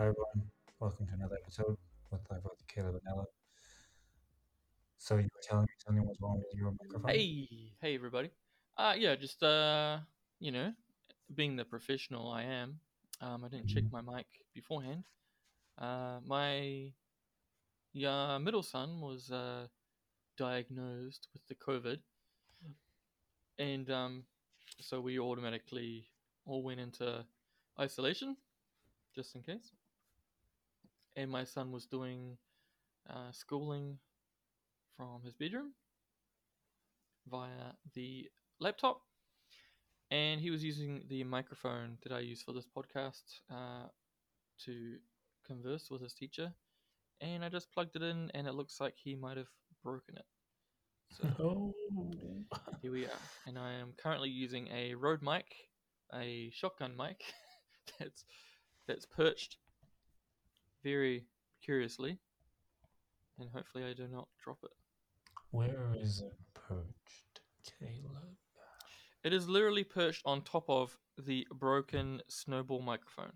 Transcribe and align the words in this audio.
Hi 0.00 0.06
everyone, 0.06 0.48
welcome 0.78 1.06
to 1.08 1.12
another 1.12 1.36
episode 1.42 1.76
with 2.10 2.22
Live 2.30 2.40
with 2.44 2.66
Caleb 2.66 2.94
and 2.94 3.02
Ella. 3.06 3.26
So 4.96 5.16
you 5.16 5.24
were 5.24 5.42
telling 5.46 5.64
me 5.64 5.74
something 5.76 6.06
was 6.06 6.16
wrong 6.22 6.38
with 6.38 6.58
your 6.58 6.72
microphone? 6.80 7.10
Hey, 7.10 7.74
hey 7.82 7.94
everybody. 7.96 8.30
Uh 8.78 8.94
yeah, 8.96 9.14
just 9.14 9.42
uh 9.42 9.98
you 10.38 10.52
know, 10.52 10.72
being 11.34 11.54
the 11.54 11.66
professional 11.66 12.32
I 12.32 12.44
am, 12.44 12.80
um 13.20 13.44
I 13.44 13.48
didn't 13.48 13.66
check 13.66 13.84
Mhm. 13.84 13.92
my 13.92 14.00
mic 14.00 14.24
beforehand. 14.54 15.04
Uh 15.76 16.20
my 16.26 16.94
yeah, 17.92 18.38
middle 18.38 18.62
son 18.62 19.02
was 19.02 19.30
uh 19.30 19.66
diagnosed 20.38 21.28
with 21.34 21.46
the 21.46 21.56
COVID 21.56 21.98
and 23.58 23.90
um 23.90 24.24
so 24.80 24.98
we 24.98 25.18
automatically 25.18 26.08
all 26.46 26.62
went 26.62 26.80
into 26.80 27.22
isolation 27.78 28.34
just 29.14 29.36
in 29.36 29.42
case. 29.42 29.72
And 31.20 31.30
my 31.30 31.44
son 31.44 31.72
was 31.72 31.86
doing 31.86 32.38
uh 33.10 33.32
schooling 33.32 33.98
from 34.96 35.22
his 35.22 35.34
bedroom 35.34 35.74
via 37.26 37.72
the 37.94 38.30
laptop 38.60 39.02
and 40.10 40.40
he 40.40 40.50
was 40.50 40.62
using 40.64 41.02
the 41.08 41.24
microphone 41.24 41.98
that 42.02 42.12
I 42.12 42.20
use 42.20 42.42
for 42.42 42.52
this 42.52 42.66
podcast 42.66 43.22
uh, 43.50 43.88
to 44.66 44.96
converse 45.46 45.88
with 45.90 46.02
his 46.02 46.14
teacher. 46.14 46.52
And 47.20 47.44
I 47.44 47.48
just 47.48 47.72
plugged 47.72 47.96
it 47.96 48.02
in, 48.02 48.30
and 48.34 48.46
it 48.48 48.54
looks 48.54 48.80
like 48.80 48.94
he 48.96 49.14
might 49.16 49.36
have 49.38 49.48
broken 49.82 50.16
it. 50.16 50.26
So 51.10 51.24
Oh, 51.40 51.74
here 52.82 52.92
we 52.92 53.06
are, 53.06 53.30
and 53.46 53.58
I 53.58 53.72
am 53.74 53.92
currently 54.02 54.30
using 54.30 54.68
a 54.68 54.94
Rode 54.94 55.22
mic, 55.22 55.46
a 56.14 56.50
shotgun 56.52 56.96
mic 56.96 57.22
that's 57.98 58.24
that's 58.88 59.06
perched 59.06 59.56
very 60.82 61.24
curiously, 61.62 62.18
and 63.38 63.48
hopefully 63.50 63.84
I 63.84 63.92
do 63.92 64.06
not 64.08 64.28
drop 64.42 64.58
it. 64.64 64.70
where 65.50 65.94
is 65.96 66.20
it 66.20 66.34
perched, 66.54 67.40
Caleb? 67.78 68.36
It 69.22 69.32
is 69.32 69.48
literally 69.48 69.84
perched 69.84 70.22
on 70.24 70.42
top 70.42 70.64
of 70.68 70.96
the 71.18 71.46
broken 71.52 72.22
snowball 72.28 72.80
microphone. 72.80 73.32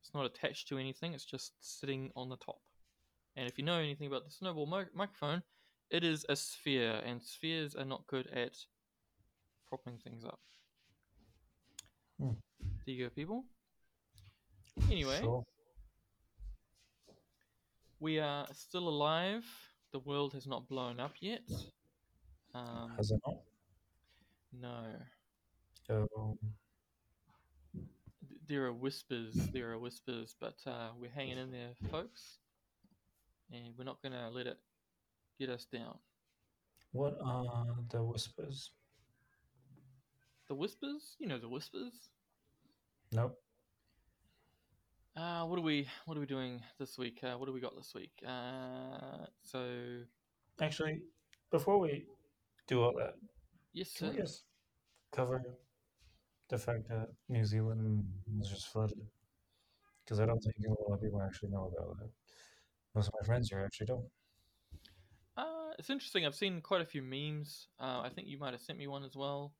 It's 0.00 0.14
not 0.14 0.24
attached 0.24 0.68
to 0.68 0.78
anything, 0.78 1.12
it's 1.12 1.26
just 1.26 1.52
sitting 1.60 2.10
on 2.16 2.28
the 2.30 2.36
top. 2.36 2.60
And 3.36 3.46
if 3.46 3.58
you 3.58 3.64
know 3.64 3.78
anything 3.78 4.06
about 4.06 4.24
the 4.24 4.30
snowball 4.30 4.66
mi- 4.66 4.90
microphone, 4.94 5.42
it 5.90 6.04
is 6.04 6.24
a 6.28 6.36
sphere, 6.36 7.02
and 7.04 7.22
spheres 7.22 7.74
are 7.74 7.84
not 7.84 8.06
good 8.06 8.26
at 8.28 8.56
propping 9.68 9.98
things 9.98 10.24
up. 10.24 10.40
Hmm. 12.18 12.32
There 12.86 12.94
you 12.94 13.04
go, 13.04 13.10
people. 13.10 13.44
Anyway, 14.90 15.18
Sure. 15.20 15.44
We 18.00 18.18
are 18.18 18.46
still 18.52 18.88
alive. 18.88 19.44
The 19.92 19.98
world 20.00 20.32
has 20.34 20.46
not 20.46 20.68
blown 20.68 21.00
up 21.00 21.14
yet. 21.20 21.42
Um, 22.54 22.92
Has 22.96 23.10
it 23.10 23.20
not? 23.26 23.36
no. 24.52 24.84
Th- 25.86 26.06
There 28.46 28.64
are 28.66 28.72
whispers, 28.72 29.34
there 29.52 29.70
are 29.72 29.78
whispers, 29.78 30.34
but 30.40 30.56
uh, 30.66 30.90
we're 30.98 31.10
hanging 31.10 31.38
in 31.38 31.50
there, 31.52 31.70
folks. 31.90 32.38
And 33.52 33.74
we're 33.76 33.84
not 33.84 34.00
going 34.02 34.12
to 34.12 34.28
let 34.30 34.46
it 34.46 34.58
get 35.38 35.48
us 35.50 35.64
down. 35.64 35.98
what 36.92 37.16
are 37.24 37.66
the 37.90 38.02
whispers? 38.02 38.70
The 40.48 40.54
whispers? 40.54 41.16
You 41.18 41.28
know 41.28 41.38
the 41.38 41.48
whispers? 41.48 42.10
Nope. 43.12 43.38
Uh, 45.20 45.44
what 45.44 45.58
are 45.58 45.62
we 45.62 45.86
what 46.06 46.16
are 46.16 46.20
we 46.20 46.26
doing 46.26 46.62
this 46.78 46.96
week? 46.96 47.20
Uh, 47.22 47.34
what 47.34 47.44
do 47.44 47.52
we 47.52 47.60
got 47.60 47.76
this 47.76 47.92
week? 47.94 48.12
Uh, 48.26 49.26
so 49.42 49.66
Actually, 50.62 51.02
before 51.50 51.78
we 51.78 52.06
do 52.66 52.82
all 52.82 52.94
that, 52.96 53.14
yes, 53.74 53.92
can 53.98 54.10
we 54.10 54.16
just 54.16 54.44
cover 55.12 55.42
the 56.48 56.56
fact 56.56 56.88
that 56.88 57.08
New 57.28 57.44
Zealand 57.44 58.02
was 58.38 58.48
just 58.48 58.68
flooded? 58.68 58.98
Because 60.04 60.20
I 60.20 60.26
don't 60.26 60.40
think 60.40 60.56
a 60.66 60.88
lot 60.88 60.94
of 60.94 61.02
people 61.02 61.20
actually 61.20 61.50
know 61.50 61.70
about 61.76 61.98
that. 61.98 62.08
Most 62.94 63.08
of 63.08 63.14
my 63.20 63.26
friends 63.26 63.50
here 63.50 63.62
actually 63.62 63.86
don't. 63.86 64.06
Uh, 65.36 65.72
it's 65.78 65.90
interesting. 65.90 66.24
I've 66.24 66.34
seen 66.34 66.62
quite 66.62 66.80
a 66.80 66.86
few 66.86 67.02
memes. 67.02 67.68
Uh, 67.78 68.00
I 68.02 68.08
think 68.08 68.26
you 68.26 68.38
might 68.38 68.52
have 68.52 68.62
sent 68.62 68.78
me 68.78 68.86
one 68.86 69.04
as 69.04 69.16
well 69.16 69.52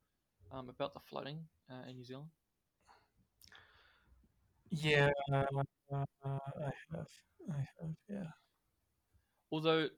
um, 0.52 0.70
about 0.70 0.94
the 0.94 1.00
flooding 1.00 1.40
uh, 1.70 1.88
in 1.88 1.96
New 1.96 2.04
Zealand. 2.04 2.30
Yeah, 4.70 5.10
uh, 5.32 5.44
I 5.92 6.70
have. 6.92 7.06
I 7.50 7.56
have, 7.58 7.94
yeah. 8.08 8.26
Although, 9.52 9.90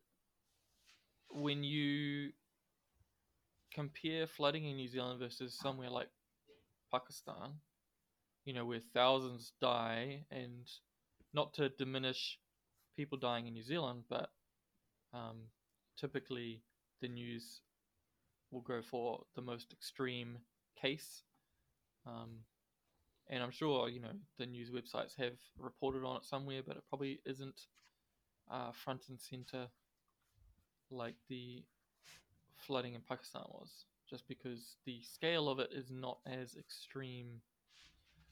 when 1.31 1.65
you 1.65 2.33
compare 3.73 4.27
flooding 4.27 4.65
in 4.65 4.77
New 4.77 4.89
Zealand 4.89 5.19
versus 5.19 5.55
somewhere 5.59 5.91
like 5.91 6.09
Pakistan, 6.93 7.55
you 8.45 8.55
know, 8.55 8.67
where 8.67 8.81
thousands 8.95 9.53
die, 9.61 10.25
and 10.31 10.69
not 11.35 11.55
to 11.55 11.71
diminish 11.71 12.39
people 12.97 13.19
dying 13.19 13.47
in 13.47 13.55
New 13.55 13.63
Zealand, 13.65 14.05
but 14.09 14.31
um, 15.15 15.39
typically 15.99 16.63
the 17.03 17.09
news 17.09 17.63
will 18.51 18.63
go 18.63 18.83
for 18.83 19.25
the 19.37 19.43
most 19.43 19.73
extreme 19.73 20.39
case. 20.81 21.23
Um, 22.07 22.41
and 23.33 23.43
I'm 23.43 23.53
sure, 23.53 23.91
you 23.91 24.01
know, 24.01 24.13
the 24.39 24.47
news 24.47 24.71
websites 24.71 25.17
have 25.19 25.39
reported 25.59 26.05
on 26.07 26.19
it 26.19 26.27
somewhere, 26.27 26.63
but 26.67 26.79
it 26.79 26.85
probably 26.89 27.21
isn't 27.27 27.63
uh, 28.51 28.73
front 28.73 29.03
and 29.09 29.21
center 29.21 29.69
like 30.91 31.17
the 31.29 31.65
flooding 32.57 32.95
in 32.95 33.03
Pakistan 33.03 33.43
was, 33.51 33.87
just 34.09 34.29
because 34.29 34.77
the 34.87 35.03
scale 35.03 35.49
of 35.49 35.61
it 35.61 35.71
is 35.73 35.91
not 35.91 36.19
as 36.27 36.57
extreme. 36.57 37.43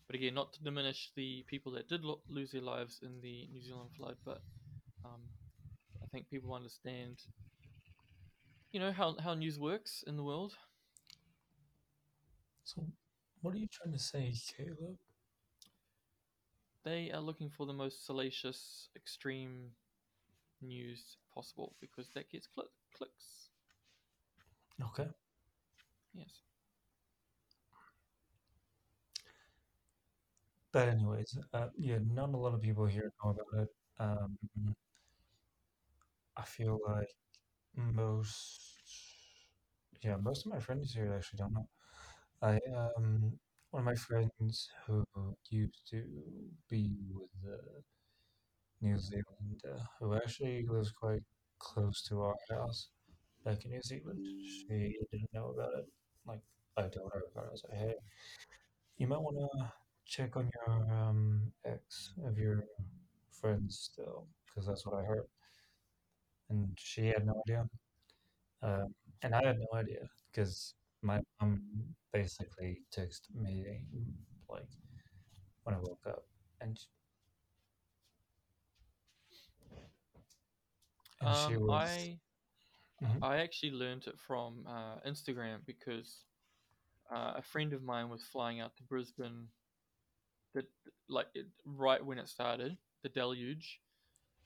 But 0.06 0.16
again, 0.16 0.34
not 0.34 0.52
to 0.54 0.62
diminish 0.62 1.10
the 1.16 1.44
people 1.48 1.72
that 1.72 1.88
did 1.88 2.04
lo- 2.04 2.22
lose 2.28 2.52
their 2.52 2.62
lives 2.62 3.00
in 3.02 3.20
the 3.22 3.48
New 3.52 3.62
Zealand 3.62 3.90
flood, 3.96 4.16
but 4.24 4.42
um, 5.04 5.22
I 6.02 6.06
think 6.12 6.30
people 6.30 6.54
understand, 6.54 7.18
you 8.72 8.80
know, 8.80 8.92
how, 8.92 9.16
how 9.22 9.34
news 9.34 9.58
works 9.58 10.02
in 10.06 10.16
the 10.16 10.24
world. 10.24 10.56
So, 12.64 12.86
what 13.40 13.54
are 13.54 13.58
you 13.58 13.68
trying 13.72 13.92
to 13.92 13.98
say, 13.98 14.32
Caleb? 14.56 14.98
They 16.84 17.10
are 17.10 17.20
looking 17.20 17.50
for 17.50 17.66
the 17.66 17.72
most 17.72 18.04
salacious, 18.04 18.88
extreme 18.96 19.72
news 20.60 21.16
possible 21.34 21.76
because 21.80 22.10
that 22.14 22.30
gets 22.30 22.48
cl- 22.54 22.70
clicks. 22.92 23.50
Okay. 24.82 25.08
Yes. 26.14 26.42
But 30.72 30.88
anyways, 30.88 31.38
uh, 31.52 31.68
yeah, 31.76 31.98
not 32.02 32.30
a 32.30 32.36
lot 32.36 32.54
of 32.54 32.60
people 32.62 32.86
here 32.86 33.12
know 33.22 33.30
about 33.30 33.62
it. 33.62 33.68
Um, 33.98 34.38
I 36.36 36.42
feel 36.44 36.80
like 36.86 37.14
most, 37.76 38.60
yeah, 40.03 40.16
most 40.16 40.47
of 40.47 40.53
my 40.53 40.59
friends 40.60 40.92
here 40.94 41.12
actually 41.15 41.38
don't 41.38 41.53
know. 41.53 41.68
I 42.42 42.59
um, 42.77 43.39
one 43.71 43.81
of 43.83 43.87
my 43.87 43.95
friends 43.95 44.69
who 44.87 45.04
used 45.51 45.89
to 45.91 46.04
be 46.69 46.91
with 47.15 47.31
uh, 47.53 47.81
New 48.83 48.98
Zealand, 48.98 49.63
uh, 49.65 49.78
who 49.98 50.15
actually 50.15 50.66
lives 50.66 50.91
quite 50.92 51.22
close 51.59 52.03
to 52.09 52.21
our 52.22 52.34
house 52.51 52.89
back 53.45 53.65
in 53.65 53.71
New 53.72 53.83
Zealand. 53.83 54.25
She 54.47 54.97
didn't 55.13 55.33
know 55.34 55.51
about 55.51 55.72
it. 55.78 55.87
Like 56.27 56.41
I 56.77 56.83
told 56.89 57.13
her 57.15 57.22
about 57.33 57.45
it. 57.47 57.48
I 57.48 57.53
was 57.53 57.65
like, 57.69 57.78
hey, 57.78 57.95
you 58.98 59.07
might 59.07 59.21
want 59.21 59.37
to 59.37 59.72
check 60.07 60.37
on 60.37 60.51
your 60.66 60.92
um, 60.95 61.53
ex 61.65 62.13
of 62.27 62.39
your 62.39 62.65
friends 63.33 63.91
still, 63.92 64.27
because 64.47 64.66
that's 64.66 64.87
what 64.87 64.97
I 64.97 65.04
heard. 65.04 65.27
And 66.51 66.77
she 66.78 67.07
had 67.07 67.25
no 67.27 67.42
idea. 67.47 67.69
Um, 68.63 68.95
and 69.22 69.34
I 69.34 69.45
had 69.45 69.59
no 69.59 69.78
idea 69.78 70.09
because 70.33 70.75
my 71.02 71.20
mom 71.41 71.62
basically 72.12 72.82
texted 72.97 73.34
me 73.34 73.64
like 74.48 74.68
when 75.64 75.74
I 75.74 75.78
woke 75.78 76.06
up, 76.06 76.24
and 76.60 76.78
sh- 76.78 76.86
and 81.20 81.34
she 81.36 81.56
Um, 81.56 81.58
was 81.58 82.08
I 82.12 82.18
Mhm. 83.02 83.22
I 83.22 83.38
actually 83.38 83.72
learned 83.72 84.06
it 84.06 84.18
from 84.18 84.66
uh, 84.66 85.00
Instagram 85.06 85.64
because 85.66 86.24
uh, 87.10 87.34
a 87.36 87.42
friend 87.42 87.72
of 87.72 87.82
mine 87.82 88.08
was 88.10 88.22
flying 88.24 88.60
out 88.60 88.76
to 88.76 88.82
Brisbane, 88.84 89.48
the, 90.54 90.64
like 91.08 91.28
it, 91.34 91.46
right 91.64 92.04
when 92.04 92.18
it 92.18 92.28
started, 92.28 92.76
the 93.03 93.08
deluge, 93.08 93.80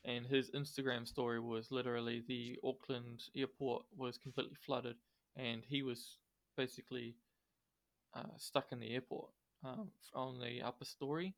and 0.05 0.27
his 0.27 0.51
Instagram 0.53 1.07
story 1.07 1.41
was 1.41 1.71
literally 1.71 2.23
the 2.29 2.59
Auckland 2.65 3.23
airport 3.37 3.85
was 3.97 4.19
completely 4.19 4.57
flooded, 4.67 4.97
and 5.37 5.63
he 5.67 5.83
was 5.83 6.19
basically 6.57 7.17
uh, 8.15 8.37
stuck 8.37 8.67
in 8.73 8.81
the 8.81 8.91
airport 8.95 9.31
um, 9.65 9.91
on 10.15 10.41
the 10.41 10.63
upper 10.63 10.85
story 10.85 11.35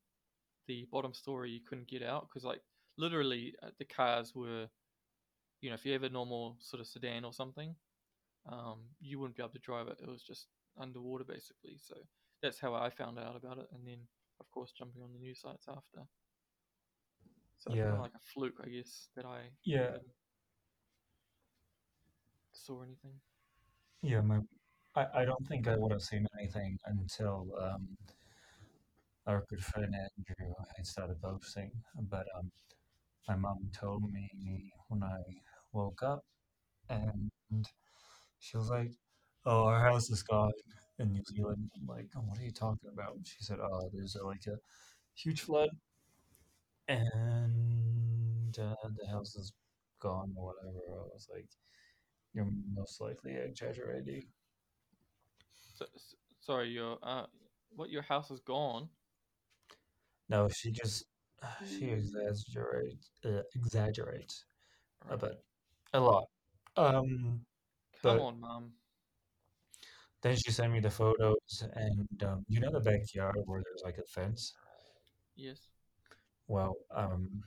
the 0.67 0.87
bottom 0.91 1.15
story 1.15 1.51
you 1.51 1.61
couldn't 1.61 1.89
get 1.89 2.03
out 2.03 2.29
because 2.29 2.45
like 2.45 2.61
literally 2.99 3.55
uh, 3.63 3.69
the 3.79 3.85
cars 3.85 4.35
were, 4.35 4.69
you 5.61 5.71
know, 5.71 5.75
if 5.75 5.85
you 5.85 5.93
have 5.93 6.03
a 6.03 6.09
normal 6.09 6.57
sort 6.61 6.81
of 6.81 6.87
sedan 6.87 7.25
or 7.25 7.33
something, 7.33 7.75
um, 8.51 8.81
you 9.01 9.19
wouldn't 9.19 9.37
be 9.37 9.43
able 9.43 9.53
to 9.53 9.59
drive 9.59 9.89
it. 9.89 10.01
It 10.03 10.09
was 10.09 10.23
just 10.23 10.49
underwater 10.81 11.25
basically. 11.25 11.79
So 11.79 11.95
that's 12.43 12.61
how 12.61 12.75
I 12.75 12.91
found 12.91 13.19
out 13.19 13.37
about 13.37 13.59
it, 13.59 13.69
and 13.73 13.87
then 13.87 13.99
of 14.41 14.51
course 14.51 14.73
jumping 14.73 15.03
on 15.03 15.13
the 15.13 15.19
news 15.19 15.41
sites 15.41 15.67
after. 15.69 16.07
So 17.59 17.73
it's 17.73 17.81
kind 17.81 17.87
Yeah. 17.87 17.93
of 17.95 18.01
like 18.01 18.15
a 18.15 18.21
fluke, 18.35 18.61
I 18.65 18.69
guess, 18.69 19.09
that 19.17 19.25
I 19.25 19.41
Yeah. 19.65 19.97
saw 22.53 22.83
anything. 22.83 23.21
Yeah, 24.03 24.21
my, 24.21 24.41
I, 24.97 25.07
I 25.21 25.25
don't 25.25 25.47
think 25.47 25.69
I 25.69 25.77
would 25.77 25.93
have 25.93 26.03
seen 26.03 26.27
anything 26.39 26.79
until 26.87 27.55
um, 27.61 27.97
our 29.27 29.45
good 29.49 29.65
friend 29.65 29.95
Andrew 29.95 30.55
had 30.77 30.87
started 30.87 31.21
posting. 31.21 31.71
But 32.11 32.27
um, 32.39 32.51
my 33.29 33.37
mom 33.37 33.71
told 33.79 34.11
me 34.13 34.29
when 34.89 35.03
I 35.03 35.21
woke 35.73 36.03
up, 36.03 36.25
and 36.89 37.31
she 38.41 38.57
was 38.57 38.71
like, 38.71 38.93
"Oh, 39.47 39.67
our 39.67 39.81
house 39.81 40.11
is 40.11 40.23
gone 40.23 40.53
in 40.99 41.13
New 41.13 41.25
Zealand." 41.25 41.71
I'm 41.77 41.87
like, 41.87 42.09
oh, 42.17 42.21
"What 42.21 42.39
are 42.39 42.45
you 42.45 42.53
talking 42.53 42.91
about?" 42.93 43.19
She 43.25 43.43
said, 43.45 43.59
"Oh, 43.61 43.91
there's 43.93 44.17
uh, 44.17 44.27
like 44.27 44.47
a 44.49 44.59
huge 45.15 45.43
flood, 45.43 45.71
and 46.89 48.59
uh, 48.59 48.75
the 48.97 49.07
house 49.11 49.35
is 49.37 49.53
gone 50.01 50.33
or 50.37 50.47
whatever." 50.55 50.81
I 50.91 51.05
was 51.13 51.29
like, 51.33 51.49
"You're 52.35 52.49
most 52.75 53.01
likely 53.01 53.37
exaggerating." 53.37 54.25
So, 55.77 55.85
sorry, 56.41 56.71
your 56.71 56.99
uh, 57.03 57.27
what 57.75 57.91
your 57.91 58.03
house 58.03 58.31
is 58.31 58.41
gone. 58.41 58.89
No, 60.31 60.49
she 60.49 60.71
just 60.71 61.05
she 61.69 61.91
exaggerates 61.91 63.11
uh, 63.25 63.43
exaggerates 63.55 64.45
a 65.11 65.19
bit, 65.19 65.39
a 65.93 66.01
lot. 66.01 66.25
Um, 66.77 67.41
Come 68.03 68.21
on, 68.21 68.41
mom. 68.41 68.73
then 70.23 70.37
she 70.37 70.51
sent 70.51 70.73
me 70.73 70.81
the 70.81 70.91
photos, 70.91 71.65
and 71.75 72.25
um, 72.25 72.45
you 72.49 72.61
know 72.61 72.71
the 72.73 72.81
backyard 72.81 73.37
where 73.45 73.63
there's 73.63 73.83
like 73.85 73.99
a 73.99 74.07
fence. 74.07 74.55
Yes. 75.35 75.69
Well, 76.49 76.75
um, 76.95 77.43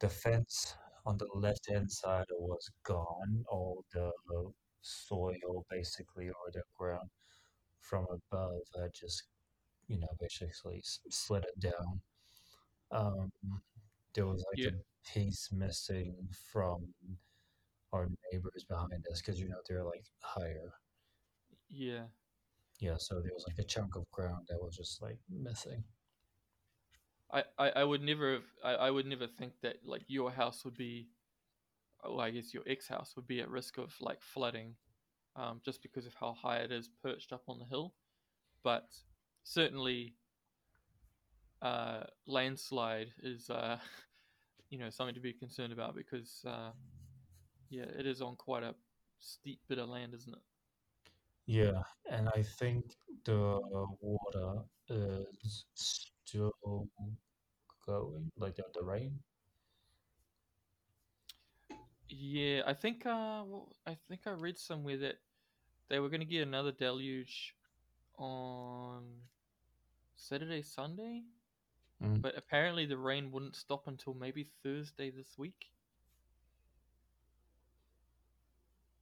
the 0.00 0.08
fence 0.08 0.74
on 1.06 1.16
the 1.16 1.28
left 1.34 1.68
hand 1.68 1.90
side 1.90 2.26
was 2.32 2.68
gone. 2.84 3.44
All 3.48 3.84
the 3.92 4.10
soil, 4.82 5.66
basically, 5.70 6.28
or 6.28 6.50
the 6.52 6.62
ground 6.76 7.10
from 7.80 8.06
above 8.10 8.62
had 8.76 8.92
just 8.94 9.24
you 9.88 9.98
know 9.98 10.08
basically 10.20 10.82
slid 11.10 11.44
it 11.44 11.60
down. 11.60 12.02
Um, 12.90 13.32
there 14.14 14.26
was 14.26 14.44
like 14.52 14.64
Yeah. 14.64 14.70
a 14.72 14.76
piece 15.08 15.50
missing 15.52 16.28
from 16.52 16.94
our 17.92 18.08
neighbors 18.32 18.64
behind 18.68 19.04
us 19.10 19.20
because 19.20 19.40
you 19.40 19.48
know 19.48 19.60
they're 19.68 19.84
like 19.84 20.06
higher. 20.20 20.72
Yeah. 21.70 22.08
Yeah, 22.80 22.96
so 22.96 23.20
there 23.20 23.32
was 23.34 23.46
like 23.46 23.58
a 23.58 23.62
chunk 23.64 23.94
of 23.94 24.10
ground 24.10 24.48
that 24.48 24.60
was 24.60 24.76
just 24.76 25.00
like 25.00 25.20
missing. 25.28 25.84
I, 27.30 27.44
I, 27.58 27.70
I 27.70 27.84
would 27.84 28.02
never 28.02 28.32
have 28.34 28.44
I, 28.64 28.74
I 28.74 28.90
would 28.90 29.06
never 29.06 29.26
think 29.26 29.60
that 29.60 29.84
like 29.84 30.04
your 30.08 30.30
house 30.30 30.64
would 30.64 30.76
be 30.76 31.08
well, 32.04 32.20
I 32.20 32.30
guess 32.30 32.54
your 32.54 32.62
ex 32.66 32.88
house 32.88 33.14
would 33.16 33.26
be 33.26 33.40
at 33.40 33.50
risk 33.50 33.78
of 33.78 33.94
like 34.00 34.20
flooding, 34.20 34.74
um, 35.36 35.60
just 35.64 35.82
because 35.82 36.06
of 36.06 36.14
how 36.14 36.32
high 36.32 36.58
it 36.58 36.72
is 36.72 36.88
perched 37.02 37.32
up 37.32 37.42
on 37.48 37.58
the 37.58 37.64
hill. 37.64 37.94
But 38.62 38.88
certainly, 39.44 40.14
uh, 41.62 42.04
landslide 42.26 43.08
is 43.22 43.50
uh, 43.50 43.78
you 44.70 44.78
know 44.78 44.90
something 44.90 45.14
to 45.14 45.20
be 45.20 45.32
concerned 45.32 45.72
about 45.72 45.94
because 45.96 46.44
uh, 46.46 46.70
yeah, 47.70 47.84
it 47.98 48.06
is 48.06 48.22
on 48.22 48.36
quite 48.36 48.62
a 48.62 48.74
steep 49.20 49.60
bit 49.68 49.78
of 49.78 49.88
land, 49.88 50.14
isn't 50.14 50.32
it? 50.32 50.42
Yeah, 51.46 51.82
and 52.10 52.28
I 52.36 52.42
think 52.42 52.84
the 53.24 53.58
water 54.00 54.62
is 54.90 55.64
still 55.74 56.52
going, 57.86 58.30
like 58.36 58.56
the, 58.56 58.64
the 58.74 58.84
rain. 58.84 59.18
Yeah, 62.08 62.62
I 62.66 62.74
think 62.74 63.04
uh, 63.06 63.44
well, 63.46 63.76
I 63.86 63.94
think 64.08 64.26
I 64.26 64.30
read 64.30 64.58
somewhere 64.58 64.96
that 64.98 65.16
they 65.88 65.98
were 66.00 66.08
going 66.08 66.20
to 66.20 66.26
get 66.26 66.42
another 66.46 66.72
deluge 66.72 67.56
on 68.16 69.28
Saturday, 70.16 70.62
Sunday, 70.62 71.24
Mm, 72.02 72.22
but 72.22 72.36
apparently 72.36 72.86
the 72.86 72.98
rain 72.98 73.30
wouldn't 73.32 73.56
stop 73.56 73.86
until 73.88 74.14
maybe 74.14 74.44
Thursday 74.44 75.10
this 75.10 75.38
week, 75.38 75.72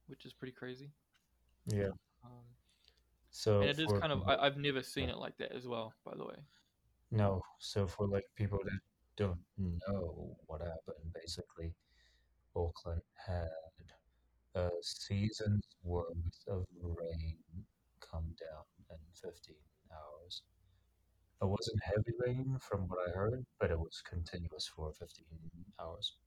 which 0.07 0.25
is 0.25 0.33
pretty 0.33 0.51
crazy. 0.53 0.91
yeah, 1.65 1.91
Um, 2.23 2.57
so 3.29 3.61
and 3.61 3.69
it 3.69 3.79
is 3.79 3.91
for 3.91 3.99
kind 3.99 4.11
of 4.11 4.23
I, 4.27 4.37
I've 4.37 4.57
never 4.57 4.81
seen 4.83 5.09
yeah, 5.09 5.09
it 5.09 5.17
like 5.17 5.37
that 5.37 5.51
as 5.51 5.67
well. 5.67 5.93
By 6.05 6.15
the 6.15 6.25
way, 6.25 6.35
no, 7.11 7.41
so 7.59 7.87
for 7.87 8.07
like 8.07 8.25
people 8.35 8.59
that 8.63 8.79
don't 9.15 9.39
know 9.57 10.37
what 10.47 10.61
happened, 10.61 11.13
basically, 11.13 11.73
Auckland 12.57 13.03
had 13.27 13.49
a 14.55 14.69
season's 14.81 15.67
worth 15.83 16.43
of 16.47 16.65
rain 16.81 17.37
come 18.01 18.35
down 18.39 18.65
in 18.89 18.97
15 19.13 19.55
hours. 19.91 20.41
It 21.41 21.45
wasn't 21.45 21.83
heavy 21.83 22.13
rain 22.19 22.57
from 22.59 22.87
what 22.87 22.99
I 23.07 23.11
heard, 23.11 23.45
but 23.59 23.71
it 23.71 23.79
was 23.79 24.01
continuous 24.07 24.67
for 24.67 24.93
15 24.93 25.25
hours. 25.79 26.17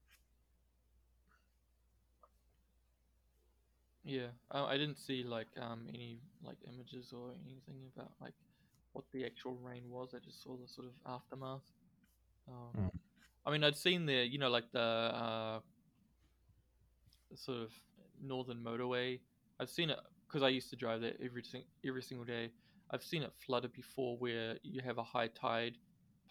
yeah, 4.03 4.27
I, 4.51 4.63
I 4.73 4.77
didn't 4.77 4.97
see 4.97 5.23
like 5.23 5.47
um 5.59 5.87
any 5.89 6.19
like 6.43 6.57
images 6.67 7.13
or 7.13 7.31
anything 7.45 7.77
about 7.95 8.11
like 8.21 8.33
what 8.93 9.05
the 9.13 9.25
actual 9.25 9.55
rain 9.55 9.83
was. 9.89 10.13
I 10.15 10.19
just 10.19 10.43
saw 10.43 10.57
the 10.57 10.67
sort 10.67 10.87
of 10.87 10.93
aftermath. 11.05 11.63
Um, 12.47 12.75
Mm, 12.77 12.89
I 13.45 13.51
mean, 13.51 13.63
I'd 13.63 13.77
seen 13.77 14.05
the 14.05 14.27
you 14.27 14.37
know 14.39 14.49
like 14.49 14.71
the 14.71 14.79
uh, 14.79 15.59
the 15.79 15.80
sort 17.35 17.59
of 17.59 17.71
northern 18.21 18.63
motorway. 18.63 19.19
I've 19.59 19.69
seen 19.69 19.89
it 19.89 19.99
because 20.27 20.43
I 20.43 20.49
used 20.49 20.69
to 20.71 20.75
drive 20.75 21.01
there 21.01 21.13
every 21.23 21.43
every 21.85 22.03
single 22.03 22.25
day. 22.25 22.51
I've 22.91 23.03
seen 23.03 23.23
it 23.23 23.33
flooded 23.45 23.73
before, 23.73 24.17
where 24.17 24.57
you 24.63 24.81
have 24.81 24.97
a 24.97 25.03
high 25.03 25.27
tide 25.27 25.77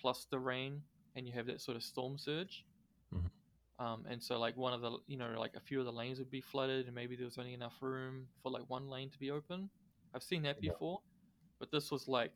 plus 0.00 0.26
the 0.30 0.38
rain, 0.38 0.82
and 1.16 1.26
you 1.26 1.32
have 1.34 1.46
that 1.46 1.60
sort 1.60 1.76
of 1.76 1.82
storm 1.82 2.18
surge. 2.18 2.64
mhm. 3.12 3.30
Um, 3.78 4.04
and 4.08 4.22
so 4.22 4.38
like 4.38 4.56
one 4.56 4.74
of 4.74 4.82
the 4.82 4.98
you 5.06 5.16
know 5.16 5.34
like 5.38 5.54
a 5.56 5.60
few 5.60 5.80
of 5.80 5.86
the 5.86 5.92
lanes 5.92 6.18
would 6.18 6.30
be 6.30 6.40
flooded, 6.40 6.86
and 6.86 6.94
maybe 6.94 7.16
there 7.16 7.24
was 7.24 7.38
only 7.38 7.54
enough 7.54 7.76
room 7.80 8.28
for 8.42 8.50
like 8.50 8.64
one 8.68 8.88
lane 8.88 9.10
to 9.10 9.18
be 9.18 9.30
open. 9.30 9.70
I've 10.14 10.22
seen 10.22 10.42
that 10.42 10.60
Yeah, 10.60 10.72
before, 10.72 11.00
but 11.58 11.70
this 11.72 11.90
was 11.90 12.06
like 12.08 12.32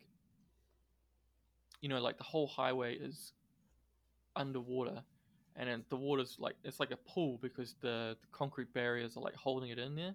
you 1.81 1.89
know 1.89 2.01
like 2.01 2.19
the 2.19 2.25
whole 2.25 2.47
highway 2.47 2.95
is 2.97 3.33
underwater, 4.37 5.05
and 5.57 5.69
then 5.69 5.85
the 5.91 5.97
water's 5.97 6.37
like 6.39 6.57
it's 6.65 6.81
like 6.81 6.91
a 6.91 6.97
pool 6.97 7.39
because 7.43 7.75
the, 7.81 8.17
the 8.21 8.27
concrete 8.33 8.73
barriers 8.75 9.17
are 9.17 9.21
like 9.23 9.35
holding 9.37 9.71
it 9.71 9.79
in 9.79 9.95
there. 9.95 10.15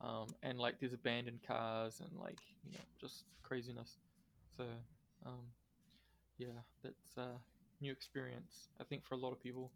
um, 0.00 0.34
and 0.42 0.58
like 0.58 0.78
there's 0.80 0.92
abandoned 0.92 1.40
cars 1.46 2.00
and 2.00 2.10
like 2.18 2.38
you 2.64 2.72
know 2.72 2.84
just 3.00 3.24
craziness. 3.42 3.98
So 4.56 4.64
um, 5.26 5.42
yeah, 6.38 6.60
that's 6.82 7.16
a 7.16 7.40
new 7.80 7.92
experience 7.92 8.68
I 8.80 8.84
think 8.84 9.04
for 9.04 9.14
a 9.14 9.18
lot 9.18 9.32
of 9.32 9.42
people. 9.42 9.72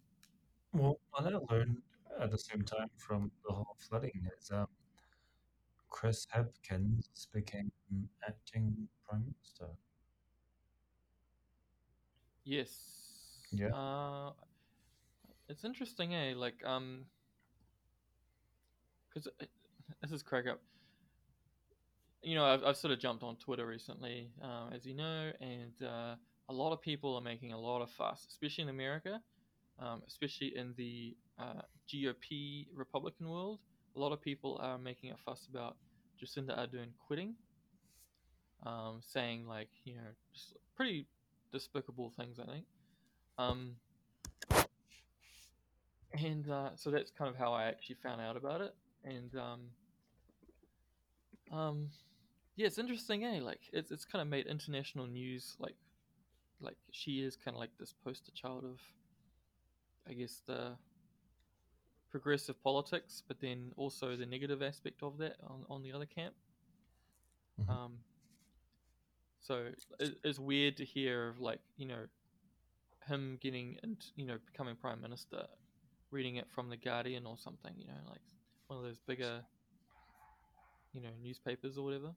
Well, 0.73 1.01
what 1.11 1.27
I 1.27 1.39
learned 1.53 1.83
at 2.21 2.31
the 2.31 2.39
same 2.39 2.63
time 2.63 2.91
from 2.99 3.31
the 3.47 3.53
whole 3.55 3.77
flooding 3.79 4.29
is 4.39 4.51
um, 4.51 4.69
Chris 5.89 6.27
Hipkins 6.35 7.29
became 7.33 7.71
acting 8.27 8.89
prime 9.07 9.27
minister. 9.27 9.77
Yes, 12.45 13.41
Yeah. 13.53 13.73
uh, 13.73 14.31
it's 15.53 15.65
interesting, 15.65 16.15
eh? 16.15 16.33
Like 16.35 16.65
um, 16.65 17.05
because 19.09 19.29
this 20.01 20.11
is 20.11 20.23
crack 20.23 20.47
up. 20.47 20.61
You 22.23 22.35
know, 22.37 22.45
I've, 22.45 22.65
I've 22.65 22.77
sort 22.77 22.93
of 22.93 23.01
jumped 23.01 23.23
on 23.23 23.37
Twitter 23.37 23.67
recently, 23.67 24.31
um, 24.43 24.73
as 24.75 24.87
you 24.87 24.95
know, 24.95 25.31
and 25.41 25.73
uh, 25.83 26.15
a 26.49 26.53
lot 26.53 26.73
of 26.73 26.81
people 26.81 27.15
are 27.17 27.21
making 27.21 27.53
a 27.53 27.59
lot 27.59 27.83
of 27.83 27.91
fuss, 27.91 28.27
especially 28.31 28.63
in 28.63 28.71
America, 28.71 29.21
um, 29.79 30.03
especially 30.07 30.57
in 30.57 30.73
the 30.77 31.17
uh, 31.39 31.63
GOP 31.93 32.69
Republican 32.75 33.29
world. 33.29 33.59
A 33.95 34.01
lot 34.01 34.13
of 34.13 34.23
people 34.23 34.59
are 34.63 34.79
making 34.79 35.11
a 35.11 35.17
fuss 35.17 35.47
about 35.53 35.77
Jacinda 36.23 36.59
Ardern 36.59 36.89
quitting, 37.07 37.35
um, 38.65 39.01
saying 39.07 39.47
like 39.47 39.69
you 39.85 39.97
know 39.97 40.11
pretty 40.77 41.07
despicable 41.53 42.11
things. 42.17 42.39
I 42.39 42.47
think, 42.47 42.65
um, 43.37 43.77
and 46.15 46.49
uh, 46.51 46.71
so 46.77 46.91
that's 46.91 47.11
kind 47.11 47.29
of 47.31 47.37
how 47.37 47.53
I 47.53 47.65
actually 47.65 47.97
found 48.03 48.21
out 48.21 48.37
about 48.37 48.61
it. 48.61 48.75
And 49.05 49.35
um, 49.37 49.61
um, 51.57 51.89
yeah, 52.57 52.67
it's 52.67 52.79
interesting, 52.79 53.25
eh? 53.25 53.41
Like 53.43 53.61
it's 53.73 53.91
it's 53.91 54.05
kind 54.05 54.23
of 54.23 54.29
made 54.29 54.47
international 54.47 55.07
news 55.07 55.57
like 55.59 55.77
like 56.61 56.77
she 56.93 57.23
is 57.23 57.37
kind 57.37 57.57
of 57.57 57.61
like 57.61 57.71
this 57.79 57.95
poster 58.05 58.31
child 58.33 58.65
of, 58.65 58.81
I 60.09 60.13
guess 60.15 60.43
the 60.47 60.77
progressive 62.11 62.63
politics, 62.63 63.23
but 63.27 63.41
then 63.41 63.73
also 63.77 64.17
the 64.17 64.27
negative 64.27 64.63
aspect 64.63 65.03
of 65.03 65.19
that 65.19 65.37
on, 65.47 65.65
on 65.71 65.83
the 65.83 65.93
other 65.93 66.07
camp. 66.07 66.35
Mhm. 67.61 67.69
Um, 67.69 67.99
so 69.41 69.67
it, 69.99 70.19
it's 70.25 70.39
weird 70.39 70.77
to 70.79 70.85
hear 70.85 71.29
of 71.29 71.41
like 71.41 71.61
you 71.77 71.87
know 71.87 72.07
him 73.07 73.39
getting 73.41 73.79
and 73.83 73.97
you 74.17 74.27
know 74.27 74.39
becoming 74.47 74.77
prime 74.77 75.01
minister, 75.01 75.47
reading 76.13 76.37
it 76.37 76.47
from 76.55 76.69
the 76.71 76.77
Guardian 76.77 77.27
or 77.27 77.37
something. 77.37 77.73
You 77.77 77.87
know, 77.87 78.01
like 78.09 78.21
one 78.69 78.79
of 78.79 78.85
those 78.85 78.99
bigger 79.07 79.43
you 80.93 81.01
know 81.01 81.11
newspapers 81.23 81.79
or 81.79 81.85
whatever. 81.85 82.15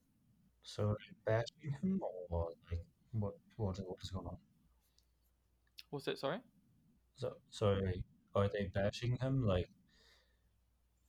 So 0.63 0.95
bashing 1.25 1.75
him 1.81 2.01
or 2.29 2.49
like 2.69 2.85
what 3.11 3.33
what 3.57 3.77
what 3.87 3.97
is 4.03 4.09
going 4.11 4.27
on? 4.27 4.37
What's 5.89 6.05
that? 6.05 6.17
Sorry. 6.19 6.39
So 7.15 7.37
sorry, 7.49 8.03
are 8.35 8.49
they 8.49 8.65
bashing 8.73 9.17
him 9.17 9.45
like 9.45 9.69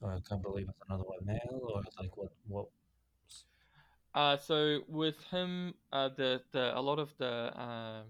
I 0.02 0.18
can't 0.28 0.42
believe 0.42 0.68
it's 0.68 0.78
another 0.88 1.04
white 1.04 1.24
male 1.24 1.60
or 1.74 1.82
like 1.98 2.16
what 2.16 2.30
what 2.46 2.66
Uh, 4.14 4.36
so 4.36 4.80
with 4.88 5.22
him, 5.30 5.74
uh, 5.92 6.08
the 6.08 6.40
the 6.52 6.78
a 6.78 6.80
lot 6.80 6.98
of 6.98 7.12
the 7.18 7.26
uh, 7.26 8.02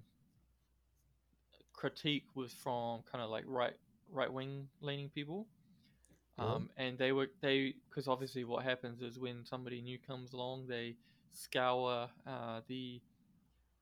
critique 1.72 2.26
was 2.34 2.52
from 2.52 3.02
kind 3.10 3.22
of 3.24 3.30
like 3.30 3.44
right 3.46 3.74
right 4.10 4.32
wing 4.32 4.68
leaning 4.80 5.08
people, 5.10 5.46
um, 6.38 6.70
and 6.76 6.98
they 6.98 7.12
were 7.12 7.28
they 7.40 7.74
because 7.88 8.08
obviously 8.08 8.44
what 8.44 8.64
happens 8.64 9.02
is 9.02 9.18
when 9.18 9.44
somebody 9.44 9.80
new 9.82 9.98
comes 9.98 10.32
along, 10.32 10.66
they 10.68 10.96
scour 11.32 12.08
uh, 12.26 12.60
the 12.68 13.00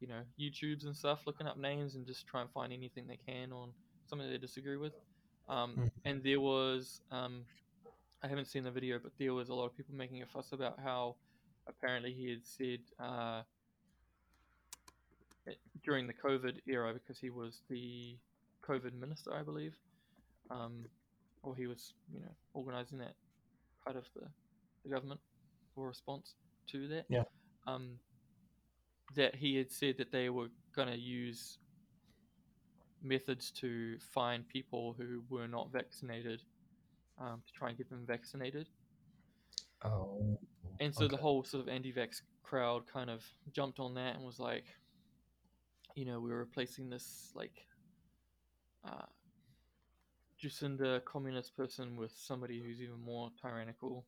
you 0.01 0.09
know 0.09 0.23
YouTubes 0.39 0.85
and 0.85 0.97
stuff, 0.97 1.21
looking 1.27 1.47
up 1.47 1.57
names 1.57 1.95
and 1.95 2.07
just 2.07 2.27
try 2.27 2.41
and 2.41 2.51
find 2.51 2.73
anything 2.73 3.07
they 3.07 3.19
can 3.27 3.53
on 3.53 3.71
something 4.07 4.29
they 4.29 4.39
disagree 4.39 4.77
with. 4.77 4.93
Um, 5.49 5.77
Mhm. 5.77 5.91
And 6.05 6.23
there 6.23 6.41
was 6.41 7.01
um, 7.11 7.45
I 8.23 8.29
haven't 8.29 8.47
seen 8.47 8.65
the 8.65 8.71
video, 8.71 8.99
but 8.99 9.13
there 9.19 9.35
was 9.35 9.49
a 9.51 9.55
lot 9.55 9.67
of 9.67 9.77
people 9.77 9.95
making 9.95 10.23
a 10.23 10.27
fuss 10.27 10.53
about 10.53 10.79
how 10.81 11.17
apparently 11.67 12.13
he 12.13 12.31
had 12.31 12.45
said 12.47 12.81
uh, 12.99 13.43
during 15.83 16.07
the 16.07 16.15
COVID 16.15 16.61
era 16.67 16.93
because 16.95 17.19
he 17.19 17.31
was 17.31 17.63
the 17.69 18.17
COVID 18.63 18.95
minister, 18.95 19.33
I 19.35 19.43
believe, 19.43 19.75
um, 20.51 20.85
or 21.43 21.55
he 21.57 21.67
was, 21.67 21.95
you 22.13 22.21
know, 22.21 22.33
organizing 22.53 22.99
that 22.99 23.15
part 23.85 23.97
of 23.97 24.05
the, 24.15 24.27
the 24.85 24.91
government 24.91 25.21
or 25.77 25.89
response 25.89 26.35
to 26.69 26.89
that. 26.89 27.05
Yeah. 27.09 27.25
Um, 27.67 27.99
that 29.17 29.35
he 29.35 29.57
had 29.57 29.71
said 29.71 29.97
that 29.99 30.11
they 30.11 30.31
were 30.31 30.49
going 30.75 30.89
to 30.89 30.99
use 30.99 31.59
methods 33.03 33.51
to 33.51 33.99
find 33.99 34.49
people 34.49 34.95
who 34.99 35.23
were 35.29 35.47
not 35.47 35.71
vaccinated 35.71 36.43
um, 37.21 37.43
to 37.47 37.53
try 37.53 37.69
and 37.69 37.79
get 37.79 37.89
them 37.91 38.05
vaccinated. 38.07 38.69
Oh 39.85 40.39
And 40.81 40.95
so 40.95 41.07
the 41.07 41.17
whole 41.17 41.45
sort 41.45 41.63
of 41.63 41.69
anti-vax 41.69 42.23
crowd 42.43 42.85
kind 42.91 43.11
of 43.11 43.23
jumped 43.53 43.79
on 43.79 43.95
that 43.95 44.17
and 44.17 44.25
was 44.25 44.41
like, 44.41 44.65
you 45.95 46.05
know, 46.05 46.21
we're 46.21 46.39
replacing 46.39 46.89
this 46.89 47.31
like 47.35 47.67
uh, 48.85 49.07
Jacinda 50.45 51.03
communist 51.05 51.57
person 51.57 51.97
with 51.97 52.13
somebody 52.15 52.61
who's 52.61 52.81
even 52.81 53.01
more 53.01 53.31
tyrannical. 53.41 54.05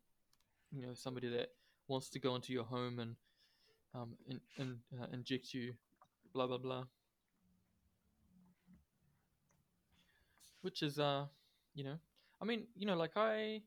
You 0.71 0.83
know, 0.87 0.95
somebody 0.95 1.29
that 1.31 1.49
wants 1.89 2.11
to 2.11 2.19
go 2.19 2.35
into 2.35 2.53
your 2.53 2.65
home 2.65 2.99
and 2.99 3.17
um, 3.95 4.17
in, 4.29 4.41
in, 4.59 4.79
uh, 5.01 5.07
inject 5.13 5.55
you, 5.55 5.73
blah 6.35 6.47
blah 6.47 6.59
blah. 6.59 6.85
Which 10.61 10.83
is, 10.83 10.99
uh, 10.99 11.27
you 11.75 11.85
know, 11.85 11.97
I 12.43 12.45
mean, 12.45 12.67
you 12.75 12.87
know, 12.87 12.97
like 12.97 13.13
I, 13.17 13.63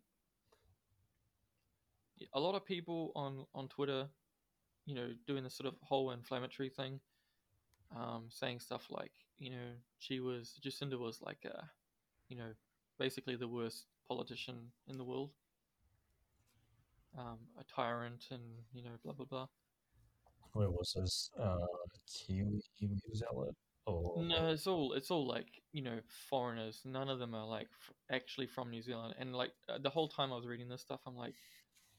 a 2.34 2.40
lot 2.40 2.56
of 2.56 2.66
people 2.66 3.12
on 3.16 3.46
on 3.56 3.68
Twitter, 3.68 4.08
you 4.86 4.94
know, 4.94 5.10
doing 5.26 5.44
this 5.44 5.56
sort 5.56 5.68
of 5.68 5.76
whole 5.82 6.12
inflammatory 6.12 6.70
thing, 6.70 7.00
um, 7.96 8.26
saying 8.30 8.60
stuff 8.60 8.88
like, 8.92 9.14
you 9.40 9.50
know, 9.50 9.72
she 9.98 10.20
was 10.20 10.60
Jacinda 10.64 11.00
was 11.00 11.22
like 11.22 11.46
a, 11.46 11.64
you 12.30 12.38
know, 12.38 12.52
basically 12.98 13.36
the 13.36 13.48
worst 13.48 13.86
politician 14.08 14.72
in 14.88 14.98
the 14.98 15.04
world, 15.04 15.32
um, 17.18 17.40
a 17.60 17.64
tyrant, 17.64 18.26
and 18.32 18.44
you 18.74 18.84
know, 18.84 18.92
blah 19.04 19.14
blah 19.14 19.26
blah. 19.26 19.48
Where 20.54 20.70
was 20.70 20.94
this 20.96 21.30
uh 21.40 21.58
Kiwi 22.08 22.62
outlet 23.30 23.56
or 23.86 24.24
No, 24.24 24.50
it's 24.50 24.68
all 24.68 24.94
it's 24.94 25.12
all 25.12 25.28
like 25.28 25.48
you 25.72 25.82
know 25.82 26.00
foreigners. 26.30 26.82
None 26.86 27.10
of 27.10 27.20
them 27.20 27.36
are 27.36 27.46
like 27.46 27.68
f- 27.68 27.94
actually 28.12 28.48
from 28.48 28.70
New 28.70 28.82
Zealand. 28.82 29.16
And 29.20 29.36
like 29.36 29.52
uh, 29.68 29.78
the 29.80 29.90
whole 29.90 30.08
time 30.08 30.32
I 30.32 30.36
was 30.36 30.48
reading 30.48 30.70
this 30.70 30.82
stuff, 30.82 31.02
I'm 31.06 31.16
like, 31.16 31.36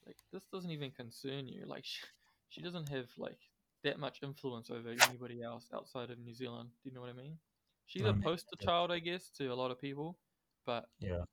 like 0.06 0.16
this 0.32 0.44
doesn't 0.52 0.70
even 0.70 0.90
concern 0.90 1.48
you. 1.48 1.66
Like 1.66 1.84
she, 1.84 2.00
she 2.48 2.62
doesn't 2.62 2.88
have 2.88 3.08
like 3.18 3.38
that 3.84 3.98
much 3.98 4.20
influence 4.22 4.70
over 4.70 4.90
anybody 4.90 5.42
else 5.42 5.68
outside 5.74 6.10
of 6.10 6.18
New 6.18 6.34
Zealand. 6.34 6.70
Do 6.82 6.88
you 6.88 6.94
know 6.94 7.00
what 7.00 7.10
I 7.10 7.14
mean? 7.14 7.38
She's 7.90 8.06
I 8.06 8.10
a 8.10 8.14
poster 8.14 8.56
child, 8.56 8.92
I 8.92 9.00
guess, 9.00 9.30
to 9.38 9.48
a 9.48 9.54
lot 9.54 9.72
of 9.72 9.80
people, 9.80 10.16
but 10.64 10.88
yeah. 11.00 11.24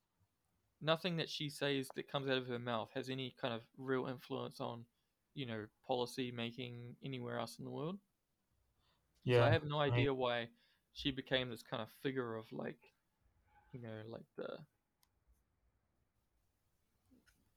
nothing 0.80 1.16
that 1.16 1.30
she 1.30 1.48
says 1.50 1.88
that 1.94 2.10
comes 2.10 2.28
out 2.28 2.36
of 2.38 2.48
her 2.48 2.58
mouth 2.58 2.90
has 2.94 3.08
any 3.08 3.34
kind 3.40 3.54
of 3.54 3.62
real 3.76 4.06
influence 4.06 4.60
on, 4.60 4.84
you 5.34 5.46
know, 5.46 5.66
policy 5.86 6.32
making 6.32 6.96
anywhere 7.04 7.38
else 7.38 7.58
in 7.58 7.64
the 7.64 7.70
world. 7.70 7.98
So 9.30 9.40
Yeah. 9.40 9.44
I 9.44 9.50
have 9.50 9.64
no 9.64 9.80
I 9.88 10.00
idea 10.00 10.12
why 10.14 10.48
she 10.92 11.10
became 11.12 11.50
this 11.50 11.62
kind 11.62 11.82
of 11.82 11.88
figure 12.02 12.34
of 12.36 12.50
like, 12.52 12.80
you 13.72 13.80
know, 13.80 14.02
like 14.08 14.26
the. 14.36 14.58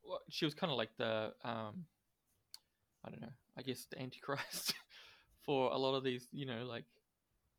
Well, 0.04 0.22
she 0.30 0.46
was 0.46 0.54
kind 0.54 0.72
of 0.72 0.78
like 0.78 0.96
the, 0.98 1.34
um, 1.44 1.86
I 3.04 3.10
don't 3.10 3.22
know, 3.22 3.34
I 3.58 3.62
guess 3.62 3.86
the 3.86 4.00
antichrist 4.02 4.74
for 5.46 5.72
a 5.72 5.78
lot 5.78 5.96
of 5.96 6.04
these, 6.04 6.28
you 6.32 6.46
know, 6.46 6.66
like 6.66 6.86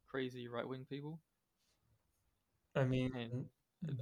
crazy 0.09 0.49
right 0.49 0.67
wing 0.69 0.87
people. 0.89 1.21
I 2.75 2.85
mean 2.85 3.13
And 3.15 3.47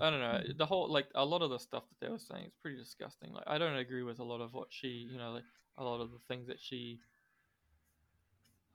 I 0.01 0.11
don't 0.11 0.21
know, 0.21 0.41
the 0.57 0.67
whole 0.67 0.91
like 0.91 1.09
a 1.15 1.25
lot 1.25 1.43
of 1.43 1.51
the 1.51 1.59
stuff 1.59 1.85
that 1.89 2.05
they 2.05 2.11
were 2.11 2.19
saying 2.19 2.47
is 2.47 2.55
pretty 2.63 2.77
disgusting. 2.79 3.33
Like 3.33 3.45
I 3.47 3.59
don't 3.59 3.77
agree 3.77 4.03
with 4.03 4.19
a 4.21 4.25
lot 4.25 4.41
of 4.41 4.53
what 4.55 4.69
she, 4.71 4.89
you 4.89 5.19
know, 5.19 5.33
like 5.33 5.45
a 5.79 5.85
lot 5.85 6.01
of 6.01 6.11
the 6.13 6.19
things 6.29 6.49
that 6.49 6.61
she, 6.61 7.01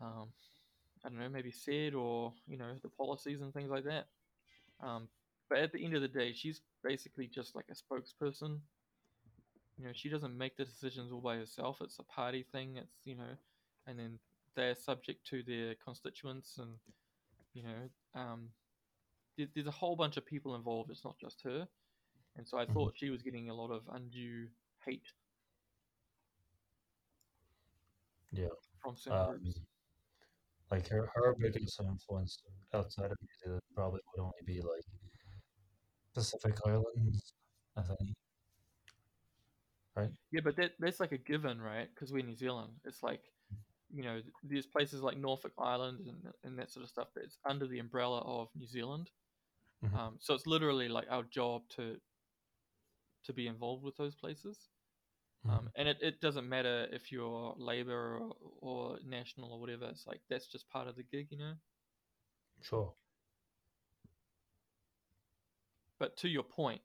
um, 0.02 0.30
I 1.06 1.10
don't 1.10 1.20
know, 1.20 1.30
maybe 1.30 1.52
said 1.52 1.94
or 1.94 2.34
you 2.48 2.58
know 2.58 2.74
the 2.82 2.90
policies 2.90 3.42
and 3.42 3.54
things 3.54 3.70
like 3.70 3.86
that. 3.86 4.08
Um, 4.82 5.10
but 5.50 5.60
at 5.60 5.72
the 5.72 5.84
end 5.84 5.96
of 5.96 6.02
the 6.02 6.08
day, 6.08 6.34
she's 6.34 6.62
basically 6.84 7.28
just 7.28 7.56
like 7.56 7.66
a 7.70 7.74
spokesperson. 7.76 8.60
You 9.78 9.86
know, 9.86 9.92
she 9.94 10.10
doesn't 10.10 10.38
make 10.38 10.58
the 10.58 10.66
decisions 10.66 11.12
all 11.12 11.22
by 11.22 11.38
herself. 11.38 11.82
It's 11.82 12.00
a 12.00 12.04
party 12.04 12.44
thing. 12.44 12.78
It's 12.78 13.02
you 13.06 13.16
know, 13.16 13.38
and 13.88 14.00
then 14.00 14.20
they're 14.56 14.76
subject 14.76 15.26
to 15.28 15.44
their 15.44 15.76
constituents, 15.76 16.58
and 16.58 16.80
you 17.54 17.64
know, 17.64 17.90
um, 18.20 18.50
there's 19.38 19.68
a 19.68 19.72
whole 19.72 19.96
bunch 19.96 20.18
of 20.18 20.26
people 20.26 20.56
involved. 20.56 20.92
It's 20.92 21.04
not 21.04 21.18
just 21.20 21.42
her. 21.44 21.68
And 22.36 22.48
so 22.48 22.58
I 22.58 22.66
Mhm. 22.68 22.74
thought 22.74 22.98
she 22.98 23.10
was 23.10 23.22
getting 23.22 23.50
a 23.50 23.54
lot 23.54 23.72
of 23.72 23.88
undue 23.90 24.50
hate 24.86 25.08
Yeah. 28.32 28.50
from 28.82 28.96
certain 28.98 29.20
Um, 29.20 29.40
groups. 29.42 29.60
like 30.72 30.88
her 30.88 31.08
her 31.16 31.34
biggest 31.36 31.80
influence 31.80 32.44
outside 32.74 33.12
of 33.12 33.18
New 33.22 33.28
Zealand 33.44 33.62
probably 33.74 34.02
would 34.16 34.22
only 34.22 34.42
be 34.46 34.62
like 34.62 34.84
Pacific 36.14 36.56
Islands, 36.66 37.34
I 37.76 37.84
think. 37.84 38.16
Right? 39.96 40.12
Yeah, 40.32 40.42
but 40.44 40.56
that 40.58 40.74
that's 40.80 41.00
like 41.00 41.12
a 41.12 41.18
given, 41.18 41.62
right? 41.62 41.90
Because 41.94 42.12
we're 42.12 42.26
New 42.26 42.36
Zealand. 42.36 42.74
It's 42.84 43.04
like, 43.04 43.24
you 43.90 44.04
know, 44.04 44.22
there's 44.44 44.66
places 44.66 45.02
like 45.02 45.18
Norfolk 45.18 45.54
Island 45.58 46.08
and, 46.08 46.34
and 46.44 46.60
that 46.60 46.72
sort 46.72 46.84
of 46.84 46.90
stuff 46.90 47.10
that's 47.16 47.38
under 47.46 47.68
the 47.68 47.80
umbrella 47.80 48.22
of 48.22 48.50
New 48.56 48.68
Zealand. 48.68 49.12
Mhm. 49.82 49.96
Um, 49.98 50.18
so 50.20 50.34
it's 50.34 50.48
literally 50.48 50.90
like 50.90 51.08
our 51.10 51.24
job 51.24 51.70
to 51.70 52.02
to 53.24 53.34
be 53.34 53.48
involved 53.48 53.84
with 53.84 53.96
those 53.98 54.16
places. 54.16 54.70
Um, 55.48 55.70
and 55.76 55.88
it, 55.88 55.98
it 56.02 56.22
doesn't 56.22 56.50
matter 56.50 56.88
if 56.92 57.12
you're 57.12 57.56
Labour 57.58 58.18
or, 58.20 58.38
or 58.42 59.00
National 59.04 59.54
or 59.54 59.60
whatever. 59.62 59.86
It's 59.88 60.08
like 60.08 60.24
that's 60.30 60.48
just 60.48 60.70
part 60.70 60.88
of 60.88 60.96
the 60.96 61.04
gig, 61.04 61.30
you 61.32 61.38
know. 61.38 61.56
Sure. 62.62 62.96
But 65.98 66.16
to 66.18 66.30
your 66.30 66.44
point, 66.44 66.84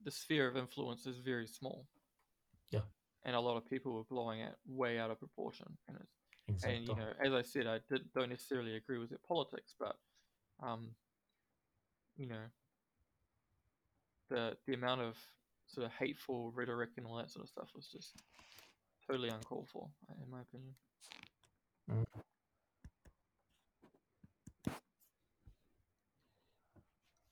the 0.00 0.10
sphere 0.10 0.48
of 0.48 0.56
influence 0.56 1.06
is 1.06 1.18
very 1.20 1.46
small. 1.48 1.88
Yeah. 2.70 2.82
And 3.24 3.34
a 3.34 3.40
lot 3.40 3.56
of 3.56 3.66
people 3.66 3.92
were 3.92 4.04
blowing 4.04 4.40
it 4.40 4.56
way 4.64 4.98
out 4.98 5.10
of 5.10 5.18
proportion. 5.18 5.78
And, 5.88 5.98
it's, 6.00 6.16
Exactly. 6.48 6.76
and 6.76 6.86
you 6.86 6.94
know, 6.94 7.12
as 7.20 7.32
I 7.32 7.42
said, 7.42 7.66
I 7.66 7.80
did, 7.88 8.12
don't 8.12 8.30
necessarily 8.30 8.76
agree 8.76 8.98
with 8.98 9.10
their 9.10 9.18
politics, 9.18 9.74
but, 9.78 9.98
um, 10.60 10.96
you 12.16 12.26
know, 12.26 12.44
the 14.30 14.56
the 14.66 14.74
amount 14.74 15.02
of 15.02 15.16
sort 15.66 15.86
of 15.86 15.92
hateful 15.92 16.52
rhetoric 16.54 16.90
and 16.96 17.06
all 17.06 17.16
that 17.16 17.30
sort 17.30 17.44
of 17.44 17.48
stuff 17.48 17.68
was 17.74 17.86
just 17.86 18.14
totally 19.06 19.28
uncalled 19.28 19.68
for, 19.72 19.88
in 20.22 20.30
my 20.30 20.40
opinion. 20.40 20.74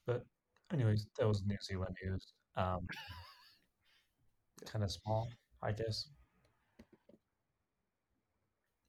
But 0.05 0.25
anyways, 0.71 1.07
that 1.17 1.27
was 1.27 1.43
New 1.45 1.57
Zealand 1.61 1.95
news. 2.03 2.33
Um, 2.55 2.87
kind 4.65 4.83
of 4.83 4.91
small, 4.91 5.29
I 5.61 5.71
guess. 5.71 6.09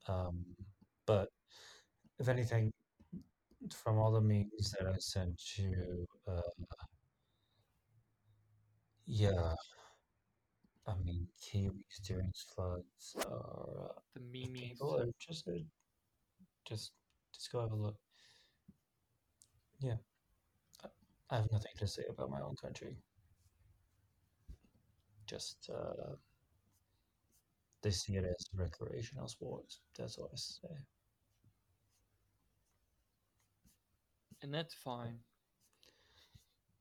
Um, 0.09 0.45
but 1.07 1.29
if 2.19 2.29
anything, 2.29 2.73
from 3.75 3.99
all 3.99 4.13
the 4.13 4.21
memes 4.21 4.73
that 4.79 4.87
I 4.89 4.97
sent 4.99 5.41
you, 5.59 6.07
uh, 6.29 6.41
yeah, 9.07 9.55
I 10.87 10.95
mean, 11.05 11.29
Kiwis 11.41 12.01
during 12.07 12.33
floods 12.55 13.15
are 13.27 13.91
uh, 13.97 14.01
The 14.15 14.21
memes. 14.21 14.61
people 14.71 14.97
are 14.97 15.05
interested. 15.05 15.67
Just, 16.69 16.93
just 17.33 17.53
go 17.53 17.61
have 17.61 17.73
a 17.73 17.77
look. 17.77 17.97
Yeah, 19.81 19.97
I- 20.85 20.89
I 21.31 21.37
have 21.37 21.51
nothing 21.53 21.73
to 21.79 21.87
say 21.87 22.05
about 22.09 22.31
my 22.31 22.41
own 22.41 22.57
country. 22.57 22.97
Just, 25.27 25.69
uh, 25.71 26.17
they 27.81 27.91
see 27.91 28.17
it 28.17 28.25
as 28.25 28.47
recreational 28.55 29.29
sports. 29.29 29.81
That's 29.97 30.19
all 30.19 30.29
I 30.33 30.37
say. 30.37 30.77
And 34.43 34.53
that's 34.55 34.75
fine. 34.75 35.19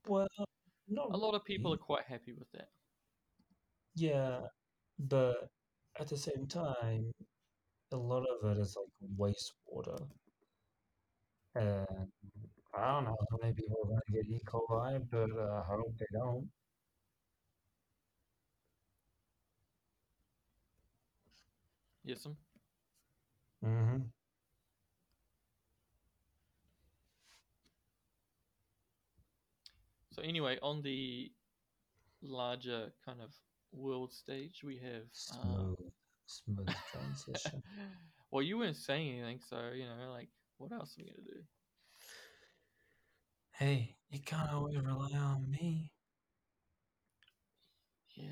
Well, 0.06 0.28
not 0.88 1.10
A 1.12 1.16
lot 1.16 1.34
of 1.34 1.44
people 1.44 1.72
are 1.74 1.78
quite 1.78 2.04
happy 2.04 2.32
with 2.32 2.50
that. 2.52 2.68
Yeah, 3.96 4.40
but 4.98 5.48
at 5.98 6.08
the 6.08 6.16
same 6.18 6.46
time, 6.46 7.12
a 7.92 7.96
lot 7.96 8.24
of 8.26 8.50
it 8.52 8.58
is 8.60 8.76
like 8.76 9.10
wastewater. 9.18 10.08
And 11.56 12.12
I 12.74 12.92
don't 12.92 13.04
know 13.04 13.16
how 13.30 13.38
many 13.42 13.52
people 13.54 13.78
are 13.82 13.88
going 13.88 14.00
to 14.06 14.12
get 14.12 14.26
E. 14.26 14.40
coli, 14.46 15.00
but 15.10 15.30
uh, 15.36 15.62
I 15.62 15.64
hope 15.64 15.96
they 15.98 16.06
don't. 16.12 16.48
Yes, 22.04 22.24
um, 22.26 22.36
Mm-hmm. 23.64 24.06
So 30.16 30.22
anyway, 30.22 30.58
on 30.62 30.80
the 30.80 31.30
larger 32.22 32.90
kind 33.04 33.20
of 33.20 33.34
world 33.70 34.14
stage, 34.14 34.62
we 34.64 34.78
have. 34.78 35.04
Smooth, 35.12 35.76
smooth 36.26 36.74
transition. 36.90 37.62
well, 38.30 38.42
you 38.42 38.56
weren't 38.56 38.76
saying 38.76 39.18
anything, 39.18 39.40
so 39.46 39.58
you 39.74 39.84
know, 39.84 40.10
like, 40.10 40.28
what 40.56 40.72
else 40.72 40.96
are 40.98 41.02
we 41.02 41.10
gonna 41.10 41.28
do? 41.28 41.42
Hey, 43.52 43.96
you 44.08 44.20
can't 44.20 44.50
always 44.50 44.78
rely 44.78 45.12
on 45.18 45.50
me. 45.50 45.92
Yeah. 48.14 48.24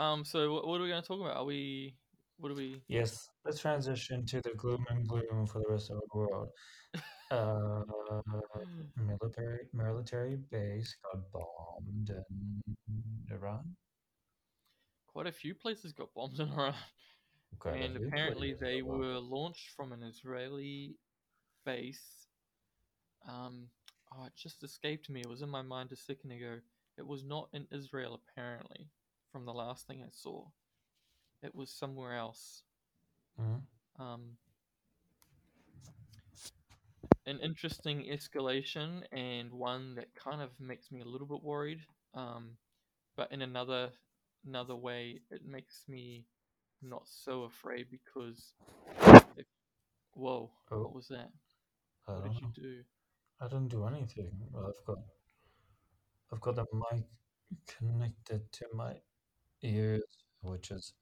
Um. 0.00 0.24
So, 0.24 0.52
what, 0.52 0.66
what 0.66 0.80
are 0.80 0.82
we 0.82 0.88
gonna 0.88 1.02
talk 1.02 1.20
about? 1.20 1.36
Are 1.36 1.44
we? 1.44 1.94
What 2.38 2.50
are 2.50 2.56
we? 2.56 2.82
Yes, 2.88 3.28
let's 3.44 3.60
transition 3.60 4.26
to 4.26 4.40
the 4.40 4.50
gloom 4.56 4.84
and 4.90 5.06
gloom 5.06 5.46
for 5.46 5.60
the 5.60 5.70
rest 5.70 5.90
of 5.90 6.00
the 6.00 6.18
world. 6.18 6.48
Uh, 7.30 7.84
military 8.96 9.68
military 9.72 10.36
base 10.50 10.96
got 11.04 11.30
bombed 11.32 12.10
in 12.10 12.62
Iran. 13.30 13.76
Quite 15.06 15.26
a 15.28 15.32
few 15.32 15.54
places 15.54 15.92
got 15.92 16.12
bombed 16.14 16.40
in 16.40 16.48
Iran, 16.50 16.74
Quite 17.58 17.82
and 17.82 17.96
apparently 17.96 18.52
they 18.52 18.82
were 18.82 19.18
launched 19.18 19.70
from 19.76 19.92
an 19.92 20.02
Israeli 20.02 20.96
base. 21.64 22.26
Um. 23.28 23.70
Oh, 24.12 24.24
it 24.24 24.34
just 24.34 24.64
escaped 24.64 25.08
me. 25.08 25.20
It 25.20 25.28
was 25.28 25.42
in 25.42 25.48
my 25.48 25.62
mind 25.62 25.92
a 25.92 25.96
second 25.96 26.32
ago. 26.32 26.58
It 26.98 27.06
was 27.06 27.22
not 27.22 27.48
in 27.52 27.68
Israel, 27.70 28.20
apparently, 28.20 28.88
from 29.30 29.44
the 29.44 29.52
last 29.52 29.86
thing 29.86 30.02
I 30.02 30.10
saw. 30.10 30.46
It 31.42 31.54
was 31.54 31.70
somewhere 31.70 32.14
else. 32.16 32.64
Mhm. 33.38 33.62
Um, 34.00 34.36
an 37.30 37.38
interesting 37.40 38.06
escalation 38.10 39.02
and 39.12 39.52
one 39.52 39.94
that 39.94 40.08
kind 40.14 40.42
of 40.42 40.50
makes 40.58 40.90
me 40.90 41.00
a 41.00 41.04
little 41.06 41.26
bit 41.26 41.42
worried. 41.42 41.80
Um, 42.14 42.56
but 43.16 43.30
in 43.32 43.42
another 43.42 43.90
another 44.46 44.74
way, 44.76 45.20
it 45.30 45.42
makes 45.46 45.84
me 45.88 46.24
not 46.82 47.02
so 47.06 47.44
afraid 47.44 47.86
because 47.90 48.54
if, 49.36 49.46
whoa, 50.14 50.50
Oh, 50.72 50.82
what 50.82 50.94
was 50.94 51.08
that? 51.08 51.30
I 52.08 52.12
What 52.12 52.24
did 52.24 52.40
you 52.40 52.48
do? 52.54 52.84
I 53.40 53.48
didn't 53.48 53.68
do 53.68 53.86
anything. 53.86 54.32
Well, 54.52 54.66
I've 54.68 54.84
got 54.86 54.98
I've 56.32 56.40
got 56.40 56.56
the 56.56 56.66
mic 56.90 57.04
connected 57.66 58.52
to 58.52 58.66
my 58.74 58.94
ears, 59.62 60.02
which 60.42 60.70
is 60.70 60.94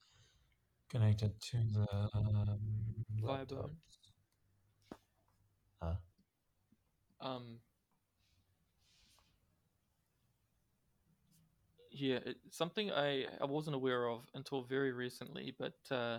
connected 0.90 1.40
to 1.40 1.56
the 1.74 1.86
um. 2.14 2.58
Firebone. 3.24 3.76
Huh? 5.82 5.94
Um, 7.20 7.60
yeah, 11.90 12.16
it, 12.24 12.36
something 12.50 12.90
I 12.92 13.26
I 13.40 13.44
wasn't 13.46 13.76
aware 13.76 14.08
of 14.08 14.22
until 14.34 14.62
very 14.62 14.92
recently, 14.92 15.54
but 15.58 15.74
uh, 15.90 16.18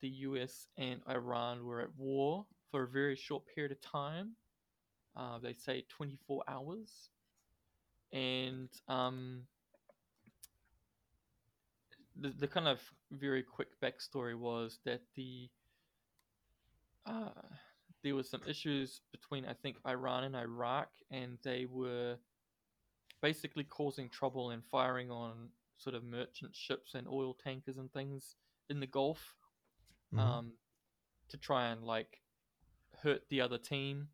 the 0.00 0.08
U.S. 0.28 0.68
and 0.78 1.00
Iran 1.08 1.64
were 1.64 1.80
at 1.82 1.90
war 1.96 2.46
for 2.70 2.84
a 2.84 2.88
very 2.88 3.16
short 3.16 3.44
period 3.54 3.72
of 3.72 3.80
time. 3.80 4.32
Uh, 5.16 5.38
they 5.38 5.54
say 5.54 5.84
24 5.88 6.44
hours, 6.48 7.10
and 8.12 8.68
um, 8.88 9.42
the 12.16 12.30
the 12.30 12.46
kind 12.48 12.68
of 12.68 12.80
very 13.10 13.42
quick 13.42 13.68
backstory 13.80 14.34
was 14.38 14.78
that 14.84 15.00
the 15.14 15.48
uh, 17.06 17.30
there 18.08 18.16
was 18.16 18.30
some 18.30 18.40
issues 18.48 19.02
between 19.12 19.44
I 19.44 19.52
think 19.52 19.76
Iran 19.86 20.24
and 20.24 20.34
Iraq, 20.34 20.88
and 21.10 21.36
they 21.44 21.66
were 21.66 22.16
basically 23.20 23.64
causing 23.64 24.08
trouble 24.08 24.48
and 24.50 24.64
firing 24.64 25.10
on 25.10 25.50
sort 25.76 25.94
of 25.94 26.04
merchant 26.04 26.56
ships 26.56 26.94
and 26.94 27.06
oil 27.06 27.34
tankers 27.34 27.76
and 27.76 27.92
things 27.92 28.36
in 28.70 28.80
the 28.80 28.86
Gulf 28.86 29.34
Mhm. 30.14 30.18
um, 30.18 30.58
to 31.28 31.36
try 31.36 31.68
and 31.68 31.84
like 31.84 32.22
hurt 33.02 33.28
the 33.28 33.42
other 33.42 33.58
team. 33.58 34.08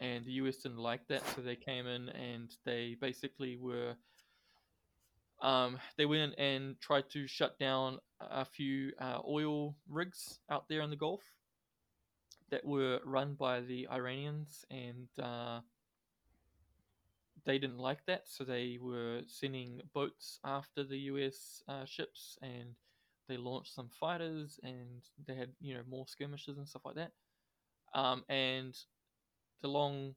And 0.00 0.24
the 0.24 0.32
US 0.32 0.56
didn't 0.56 0.78
like 0.78 1.06
that, 1.06 1.24
so 1.28 1.40
they 1.40 1.56
came 1.56 1.86
in 1.86 2.08
and 2.08 2.52
they 2.64 2.96
basically 2.96 3.56
were 3.56 3.96
um, 5.40 5.78
they 5.96 6.04
went 6.04 6.34
and 6.36 6.80
tried 6.80 7.08
to 7.10 7.28
shut 7.28 7.58
down 7.58 8.00
a 8.20 8.44
few 8.44 8.92
uh, 8.98 9.20
oil 9.24 9.76
rigs 9.88 10.40
out 10.50 10.68
there 10.68 10.82
in 10.82 10.90
the 10.90 10.96
Gulf 10.96 11.22
that 12.50 12.64
were 12.64 13.00
run 13.04 13.34
by 13.34 13.60
the 13.60 13.88
Iranians, 13.90 14.64
and 14.70 15.08
uh, 15.22 15.60
they 17.44 17.58
didn't 17.58 17.78
like 17.78 18.04
that, 18.06 18.28
so 18.28 18.44
they 18.44 18.78
were 18.80 19.22
sending 19.26 19.80
boats 19.94 20.38
after 20.44 20.84
the 20.84 20.98
US 20.98 21.62
uh, 21.68 21.84
ships, 21.84 22.38
and 22.42 22.74
they 23.28 23.36
launched 23.36 23.74
some 23.74 23.88
fighters, 23.88 24.58
and 24.62 25.02
they 25.26 25.34
had 25.34 25.50
you 25.60 25.74
know 25.74 25.82
more 25.88 26.06
skirmishes 26.06 26.58
and 26.58 26.68
stuff 26.68 26.84
like 26.84 26.96
that. 26.96 27.12
Um, 27.94 28.24
and 28.28 28.76
the 29.62 29.68
long, 29.68 30.14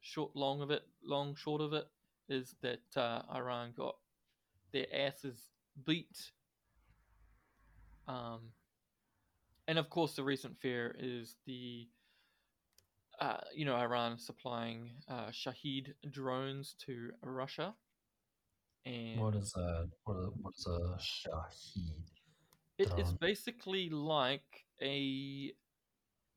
short, 0.00 0.34
long 0.34 0.62
of 0.62 0.70
it, 0.70 0.82
long 1.04 1.34
short 1.34 1.60
of 1.60 1.72
it 1.72 1.86
is 2.28 2.54
that 2.62 2.96
uh, 2.96 3.22
Iran 3.34 3.72
got 3.76 3.96
their 4.72 4.86
asses 4.92 5.50
beat. 5.84 6.30
Um, 8.06 8.52
and 9.66 9.78
of 9.78 9.88
course, 9.90 10.14
the 10.14 10.24
recent 10.24 10.58
fear 10.60 10.94
is 10.98 11.36
the, 11.46 11.88
uh, 13.20 13.38
you 13.54 13.64
know, 13.64 13.76
Iran 13.76 14.18
supplying 14.18 14.90
uh, 15.08 15.30
Shahed 15.30 15.94
drones 16.10 16.74
to 16.86 17.10
Russia. 17.22 17.74
And 18.84 19.20
What 19.20 19.34
is 19.34 19.52
that? 19.52 19.88
What 20.04 20.16
is, 20.18 20.28
what 20.42 20.54
is 20.56 20.66
a 20.66 20.98
Shahed? 21.00 21.54
it, 22.78 22.92
it's 22.98 23.12
basically 23.12 23.88
like 23.88 24.66
a, 24.82 25.52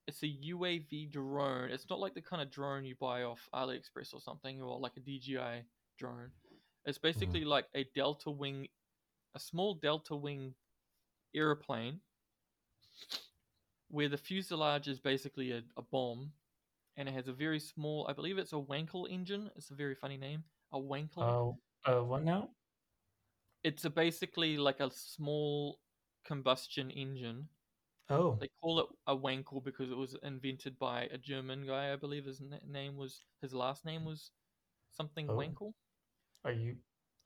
it's 0.08 0.24
a 0.24 0.34
UAV 0.54 1.12
drone. 1.12 1.70
It's 1.70 1.90
not 1.90 2.00
like 2.00 2.14
the 2.14 2.22
kind 2.22 2.42
of 2.42 2.50
drone 2.50 2.86
you 2.86 2.96
buy 3.00 3.24
off 3.24 3.50
AliExpress 3.54 4.14
or 4.14 4.22
something, 4.22 4.62
or 4.62 4.80
like 4.80 4.94
a 4.96 5.02
DJI 5.02 5.66
drone. 6.00 6.32
It's 6.86 6.98
basically 6.98 7.44
like 7.44 7.66
a 7.76 7.86
delta 7.94 8.32
wing, 8.32 8.68
a 9.36 9.40
small 9.40 9.74
delta 9.74 10.16
wing 10.16 10.54
airplane 11.36 12.00
where 13.90 14.10
the 14.10 14.18
fuselage 14.18 14.88
is 14.88 15.00
basically 15.00 15.52
a, 15.52 15.62
a 15.78 15.82
bomb 15.82 16.32
and 16.98 17.08
it 17.08 17.14
has 17.14 17.28
a 17.28 17.34
very 17.34 17.60
small, 17.60 18.08
I 18.10 18.14
believe 18.14 18.38
it's 18.38 18.54
a 18.54 18.58
Wankel 18.58 19.10
engine. 19.10 19.50
It's 19.56 19.70
a 19.70 19.76
very 19.76 19.96
funny 19.96 20.18
name. 20.18 20.44
A 20.74 20.80
Wankel. 20.80 21.58
Uh, 21.86 21.92
uh, 22.00 22.04
what 22.04 22.24
now? 22.24 22.50
It's 23.64 23.86
a 23.86 23.90
basically 23.90 24.58
like 24.58 24.80
a 24.80 24.90
small 24.92 25.80
combustion 26.26 26.90
engine 26.92 27.48
Oh, 28.10 28.38
They 28.40 28.50
call 28.62 28.80
it 28.80 28.86
a 29.06 29.16
Wankel 29.16 29.64
because 29.64 29.92
it 29.92 29.98
was 29.98 30.16
invented 30.24 30.80
by 30.80 31.04
a 31.12 31.18
German 31.18 31.66
guy, 31.68 31.92
I 31.92 31.98
believe. 31.98 32.26
His 32.26 32.42
name 32.66 32.96
was 32.96 33.26
his 33.42 33.54
last 33.54 33.84
name 33.84 34.06
was 34.06 34.32
something 34.96 35.30
Oh. 35.30 35.36
Wankel. 35.36 35.74
are 36.46 36.54
you 36.54 36.78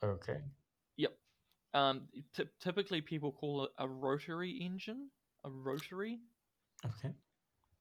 okay? 0.04 0.42
Yep. 0.98 1.16
Um, 1.76 2.08
ty- 2.36 2.50
typically, 2.60 3.02
people 3.02 3.32
call 3.32 3.66
it 3.66 3.72
a 3.78 3.88
rotary 3.88 4.58
engine. 4.60 5.12
A 5.44 5.50
rotary. 5.50 6.20
Okay. 6.86 7.14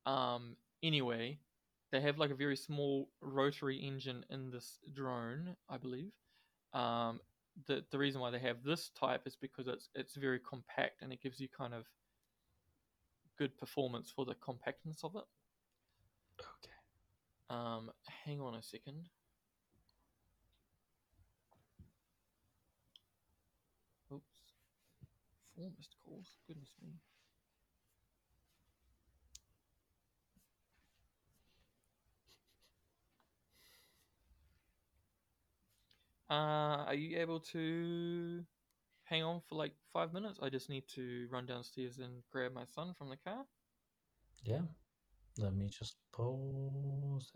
Um, 0.07 0.57
anyway, 0.83 1.39
they 1.91 2.01
have 2.01 2.19
like 2.19 2.31
a 2.31 2.35
very 2.35 2.57
small 2.57 3.09
rotary 3.21 3.77
engine 3.77 4.25
in 4.31 4.51
this 4.51 4.79
drone, 4.95 5.57
I 5.69 5.77
believe. 5.77 6.13
Um, 6.73 7.21
the 7.67 7.85
the 7.91 7.99
reason 7.99 8.21
why 8.21 8.31
they 8.31 8.39
have 8.39 8.63
this 8.65 8.91
type 8.91 9.23
is 9.27 9.37
because 9.37 9.67
it's 9.67 9.89
it's 9.95 10.15
very 10.15 10.39
compact 10.39 11.03
and 11.03 11.13
it 11.13 11.21
gives 11.21 11.41
you 11.41 11.49
kind 11.49 11.75
of 11.75 11.85
good 13.37 13.57
performance 13.59 14.13
for 14.15 14.25
the 14.25 14.35
compactness 14.35 15.03
of 15.03 15.17
it. 15.17 15.25
Okay. 16.41 16.79
Um, 17.51 17.91
hang 18.25 18.41
on 18.41 18.55
a 18.55 18.63
second. 18.63 19.09
Oops. 24.13 24.25
Four 25.57 25.71
missed 25.77 25.97
calls. 26.05 26.35
Goodness 26.47 26.71
me. 26.83 26.93
Uh, 36.31 36.85
are 36.87 36.95
you 36.95 37.19
able 37.19 37.41
to 37.41 38.45
hang 39.05 39.25
on 39.25 39.41
for 39.49 39.57
like 39.57 39.73
five 39.93 40.13
minutes? 40.13 40.39
I 40.41 40.49
just 40.49 40.69
need 40.71 40.85
to 40.95 41.27
run 41.31 41.45
downstairs 41.45 41.99
and 41.99 42.23
grab 42.31 42.53
my 42.55 42.65
son 42.73 42.95
from 42.97 43.09
the 43.09 43.17
car. 43.17 43.45
Yeah. 44.45 44.63
Let 45.39 45.55
me 45.55 45.69
just 45.69 45.97
pause. 46.13 47.33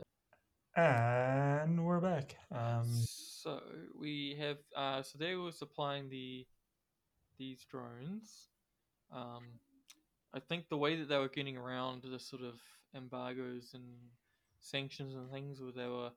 And 0.76 1.84
we're 1.84 2.00
back. 2.00 2.36
Um, 2.52 2.86
So 2.88 3.60
we 3.98 4.36
have 4.38 4.58
uh, 4.76 5.02
so 5.02 5.18
they 5.18 5.34
were 5.34 5.52
supplying 5.52 6.08
the 6.08 6.46
these 7.38 7.64
drones. 7.64 8.48
Um, 9.12 9.44
I 10.32 10.40
think 10.40 10.68
the 10.68 10.76
way 10.78 10.96
that 10.96 11.08
they 11.08 11.18
were 11.18 11.28
getting 11.28 11.56
around 11.56 12.02
the 12.02 12.18
sort 12.18 12.42
of 12.42 12.60
embargoes 12.94 13.72
and 13.74 13.84
sanctions 14.60 15.14
and 15.14 15.30
things, 15.30 15.60
where 15.60 15.72
they 15.72 15.88
were 15.88 16.10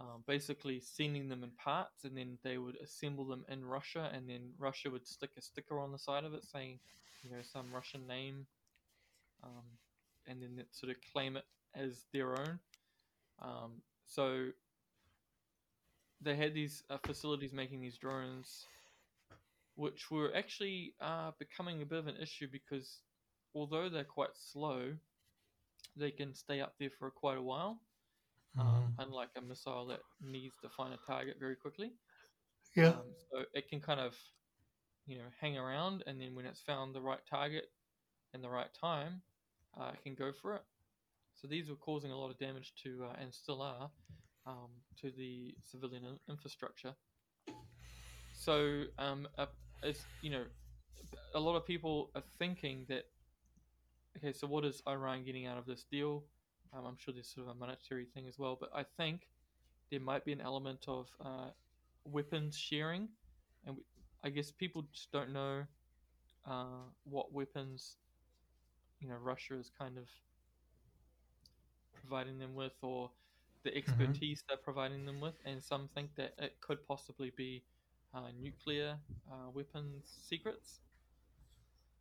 um, 0.00 0.24
basically 0.26 0.80
sending 0.80 1.28
them 1.28 1.44
in 1.44 1.50
parts, 1.50 2.04
and 2.04 2.16
then 2.16 2.38
they 2.42 2.58
would 2.58 2.76
assemble 2.82 3.24
them 3.26 3.44
in 3.48 3.64
Russia, 3.64 4.10
and 4.12 4.28
then 4.28 4.50
Russia 4.58 4.90
would 4.90 5.06
stick 5.06 5.30
a 5.38 5.42
sticker 5.42 5.78
on 5.78 5.92
the 5.92 5.98
side 5.98 6.24
of 6.24 6.34
it 6.34 6.44
saying, 6.44 6.78
you 7.22 7.30
know, 7.30 7.42
some 7.42 7.72
Russian 7.72 8.06
name, 8.06 8.46
um, 9.42 9.64
and 10.26 10.42
then 10.42 10.64
sort 10.72 10.90
of 10.90 10.96
claim 11.12 11.36
it 11.36 11.44
as 11.74 12.04
their 12.12 12.32
own. 12.32 12.58
Um, 13.40 13.82
so 14.04 14.48
they 16.20 16.36
had 16.36 16.54
these 16.54 16.82
uh, 16.90 16.98
facilities 17.04 17.52
making 17.52 17.80
these 17.80 17.98
drones, 17.98 18.66
which 19.76 20.10
were 20.10 20.32
actually 20.34 20.94
uh, 21.00 21.32
becoming 21.38 21.82
a 21.82 21.86
bit 21.86 21.98
of 21.98 22.06
an 22.06 22.16
issue 22.20 22.48
because 22.50 23.00
although 23.54 23.88
they're 23.88 24.04
quite 24.04 24.34
slow, 24.34 24.92
they 25.96 26.10
can 26.10 26.34
stay 26.34 26.60
up 26.60 26.74
there 26.78 26.90
for 26.98 27.10
quite 27.10 27.38
a 27.38 27.42
while. 27.42 27.78
Um, 28.58 28.66
mhm. 28.66 28.94
unlike 28.98 29.30
a 29.36 29.40
missile 29.40 29.86
that 29.86 30.00
needs 30.20 30.56
to 30.62 30.68
find 30.68 30.94
a 30.94 30.98
target 30.98 31.36
very 31.40 31.56
quickly. 31.56 31.92
yeah. 32.76 32.88
Um, 32.88 33.14
so 33.30 33.44
it 33.52 33.68
can 33.68 33.80
kind 33.80 34.00
of, 34.00 34.16
you 35.06 35.18
know, 35.18 35.24
hang 35.40 35.58
around, 35.58 36.02
and 36.06 36.20
then 36.20 36.34
when 36.34 36.46
it's 36.46 36.60
found 36.60 36.94
the 36.94 37.00
right 37.02 37.20
target 37.28 37.66
and 38.32 38.42
the 38.42 38.48
right 38.50 38.72
time, 38.80 39.22
uh, 39.78 39.90
it 39.94 40.02
can 40.02 40.14
go 40.14 40.32
for 40.32 40.54
it. 40.54 40.62
So 41.34 41.48
these 41.48 41.68
were 41.68 41.76
causing 41.76 42.12
a 42.12 42.18
lot 42.18 42.30
of 42.30 42.38
damage 42.38 42.74
to, 42.84 43.04
uh, 43.10 43.16
and 43.20 43.34
still 43.34 43.60
are, 43.62 43.90
um, 44.46 44.70
to 45.00 45.10
the 45.10 45.54
civilian 45.62 46.18
infrastructure. 46.28 46.94
So 48.32 48.84
um, 48.98 49.28
uh, 49.38 49.46
it's 49.82 50.04
you 50.22 50.30
know, 50.30 50.44
a 51.34 51.40
lot 51.40 51.56
of 51.56 51.66
people 51.66 52.10
are 52.14 52.22
thinking 52.38 52.86
that, 52.88 53.04
okay, 54.16 54.32
so 54.32 54.46
what 54.46 54.64
is 54.64 54.82
Iran 54.88 55.24
getting 55.24 55.46
out 55.46 55.58
of 55.58 55.66
this 55.66 55.84
deal? 55.84 56.24
Um, 56.74 56.86
I'm 56.86 56.96
sure 56.98 57.14
there's 57.14 57.28
sort 57.32 57.48
of 57.48 57.56
a 57.56 57.58
monetary 57.58 58.06
thing 58.06 58.26
as 58.28 58.38
well, 58.38 58.56
but 58.58 58.70
I 58.74 58.84
think 58.96 59.28
there 59.90 60.00
might 60.00 60.24
be 60.24 60.32
an 60.32 60.40
element 60.40 60.84
of 60.88 61.08
uh, 61.24 61.50
weapons 62.04 62.56
sharing, 62.56 63.08
and 63.66 63.76
we, 63.76 63.82
I 64.24 64.30
guess 64.30 64.50
people 64.52 64.84
just 64.92 65.12
don't 65.12 65.32
know 65.32 65.64
uh, 66.46 66.90
what 67.04 67.32
weapons 67.32 67.96
you 69.00 69.08
know 69.08 69.16
Russia 69.16 69.58
is 69.58 69.70
kind 69.70 69.98
of 69.98 70.08
providing 71.94 72.38
them 72.38 72.54
with, 72.54 72.74
or 72.82 73.10
the 73.64 73.76
expertise 73.76 74.42
they're 74.48 74.56
providing 74.58 75.04
them 75.06 75.20
with, 75.20 75.34
and 75.44 75.62
some 75.62 75.88
think 75.94 76.14
that 76.16 76.34
it 76.38 76.60
could 76.60 76.86
possibly 76.86 77.30
be 77.36 77.64
uh, 78.14 78.28
nuclear 78.40 78.98
uh, 79.30 79.50
weapons 79.50 80.18
secrets, 80.28 80.80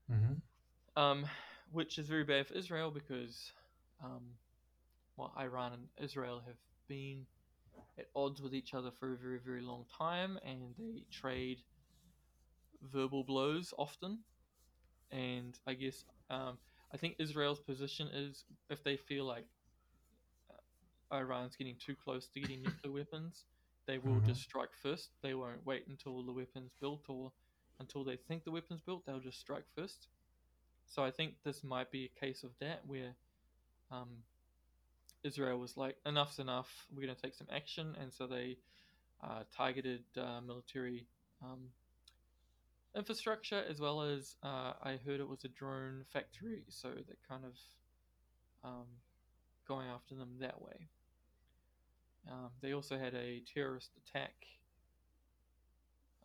hmm 0.10 0.42
um, 0.96 1.26
which 1.72 1.98
is 1.98 2.08
very 2.08 2.24
bad 2.24 2.48
for 2.48 2.54
Israel 2.54 2.92
because, 2.92 3.52
um, 4.04 4.24
well, 5.18 5.34
Iran 5.38 5.74
and 5.74 5.88
Israel 5.98 6.42
have 6.46 6.58
been 6.88 7.28
at 8.00 8.08
odds 8.16 8.42
with 8.42 8.54
each 8.54 8.74
other 8.74 8.92
for 8.92 9.14
a 9.14 9.18
very, 9.18 9.40
very 9.40 9.62
long 9.62 9.86
time, 9.98 10.40
and 10.46 10.76
they 10.78 11.06
trade 11.12 11.60
verbal 12.82 13.24
blows 13.24 13.74
often. 13.78 14.20
And 15.12 15.58
I 15.68 15.74
guess 15.74 16.06
um, 16.30 16.58
I 16.94 16.98
think 16.98 17.16
Israel's 17.20 17.60
position 17.62 18.08
is 18.14 18.46
if 18.70 18.84
they 18.84 18.98
feel 18.98 19.26
like 19.26 19.46
uh, 20.50 21.16
Iran's 21.16 21.56
getting 21.56 21.76
too 21.78 21.96
close 21.96 22.28
to 22.30 22.40
getting 22.40 22.62
nuclear 22.62 22.94
weapons, 22.94 23.46
they 23.88 23.98
will 23.98 24.20
Mhm. 24.20 24.22
just 24.22 24.42
strike 24.42 24.74
first. 24.82 25.12
They 25.22 25.34
won't 25.34 25.66
wait 25.66 25.88
until 25.88 26.24
the 26.26 26.34
weapon's 26.34 26.74
built 26.80 27.06
or 27.10 27.32
until 27.80 28.04
they 28.04 28.18
think 28.18 28.44
the 28.44 28.52
weapon's 28.52 28.82
built. 28.82 29.06
They'll 29.06 29.20
just 29.20 29.40
strike 29.40 29.66
first. 29.76 30.08
So 30.86 31.04
I 31.04 31.12
think 31.12 31.36
this 31.44 31.64
might 31.64 31.92
be 31.92 32.06
a 32.06 32.20
case 32.20 32.44
of 32.44 32.52
that 32.60 32.86
where 32.86 33.16
um, 33.92 34.24
Israel 35.24 35.60
was 35.60 35.78
like, 35.78 35.98
enough's 36.06 36.40
enough. 36.40 36.86
We're 36.94 37.04
going 37.04 37.16
to 37.16 37.22
take 37.22 37.36
some 37.36 37.48
action, 37.54 37.96
and 38.00 38.14
so 38.14 38.28
they 38.28 38.58
uh, 39.24 39.44
targeted 39.56 40.04
uh, 40.18 40.42
military 40.46 41.08
um, 41.42 41.70
infrastructure 42.96 43.64
as 43.70 43.80
well 43.80 44.02
as 44.02 44.36
uh, 44.44 44.74
I 44.82 45.00
heard 45.06 45.20
it 45.20 45.28
was 45.28 45.44
a 45.44 45.48
drone 45.48 46.06
factory, 46.12 46.64
so 46.70 46.90
they're 46.90 47.18
kind 47.28 47.44
of 47.46 47.58
um, 48.64 48.88
going 49.68 49.88
after 49.88 50.16
them 50.16 50.36
that 50.40 50.62
way. 50.62 50.90
Um, 52.30 52.50
they 52.62 52.74
also 52.74 52.98
had 52.98 53.14
a 53.16 53.42
terrorist 53.54 53.92
attack 53.98 54.34